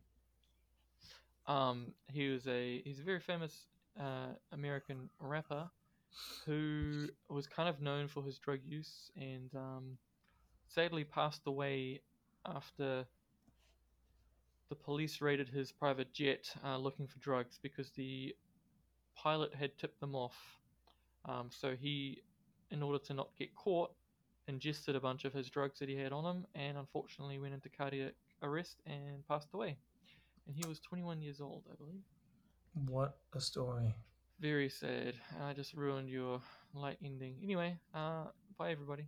Um, 1.48 1.94
he 2.07 2.30
was 2.30 2.48
a 2.48 2.82
he's 2.84 2.99
a 2.99 3.03
very 3.03 3.19
famous 3.19 3.68
uh, 3.99 4.34
American 4.52 5.10
rapper, 5.19 5.69
who 6.45 7.07
was 7.30 7.48
kind 7.48 7.69
of 7.69 7.82
known 7.82 8.07
for 8.07 8.23
his 8.23 8.38
drug 8.40 8.60
use 8.65 9.11
and 9.15 9.49
um, 9.56 9.98
sadly 10.68 11.03
passed 11.03 11.41
away 11.45 12.02
after 12.45 13.06
the 14.69 14.76
police 14.76 15.22
raided 15.22 15.49
his 15.49 15.72
private 15.72 16.11
jet 16.14 16.49
uh, 16.64 16.77
looking 16.77 17.07
for 17.07 17.19
drugs 17.19 17.60
because 17.61 17.91
the 17.91 18.36
pilot 19.15 19.53
had 19.53 19.77
tipped 19.77 19.99
them 19.99 20.15
off. 20.15 20.36
Um, 21.26 21.49
so 21.52 21.76
he, 21.80 22.22
in 22.72 22.82
order 22.84 22.99
to 23.06 23.14
not 23.14 23.30
get 23.38 23.56
caught, 23.56 23.91
ingested 24.47 24.95
a 24.95 24.99
bunch 24.99 25.26
of 25.26 25.34
his 25.34 25.49
drugs 25.49 25.80
that 25.80 25.89
he 25.89 25.95
had 25.95 26.11
on 26.11 26.26
him 26.26 26.45
and 26.55 26.77
unfortunately 26.77 27.39
went 27.39 27.53
into 27.53 27.69
cardiac 27.69 28.13
arrest 28.43 28.81
and 28.85 29.27
passed 29.27 29.49
away. 29.53 29.77
And 30.47 30.55
he 30.55 30.67
was 30.67 30.80
21 30.80 31.22
years 31.22 31.41
old, 31.41 31.63
I 31.72 31.76
believe. 31.76 32.01
What 32.88 33.17
a 33.34 33.41
story. 33.41 33.95
Very 34.39 34.69
sad. 34.69 35.15
I 35.41 35.53
just 35.53 35.73
ruined 35.73 36.09
your 36.09 36.41
light 36.73 36.97
ending. 37.03 37.38
Anyway, 37.41 37.77
uh, 37.93 38.26
bye 38.57 38.72
everybody. 38.72 39.07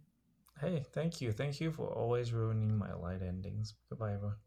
Hey, 0.59 0.83
thank 0.93 1.21
you. 1.21 1.31
Thank 1.31 1.61
you 1.61 1.71
for 1.71 1.87
always 1.87 2.33
ruining 2.33 2.75
my 2.75 2.93
light 2.93 3.21
endings. 3.21 3.75
Goodbye, 3.89 4.13
everyone. 4.13 4.37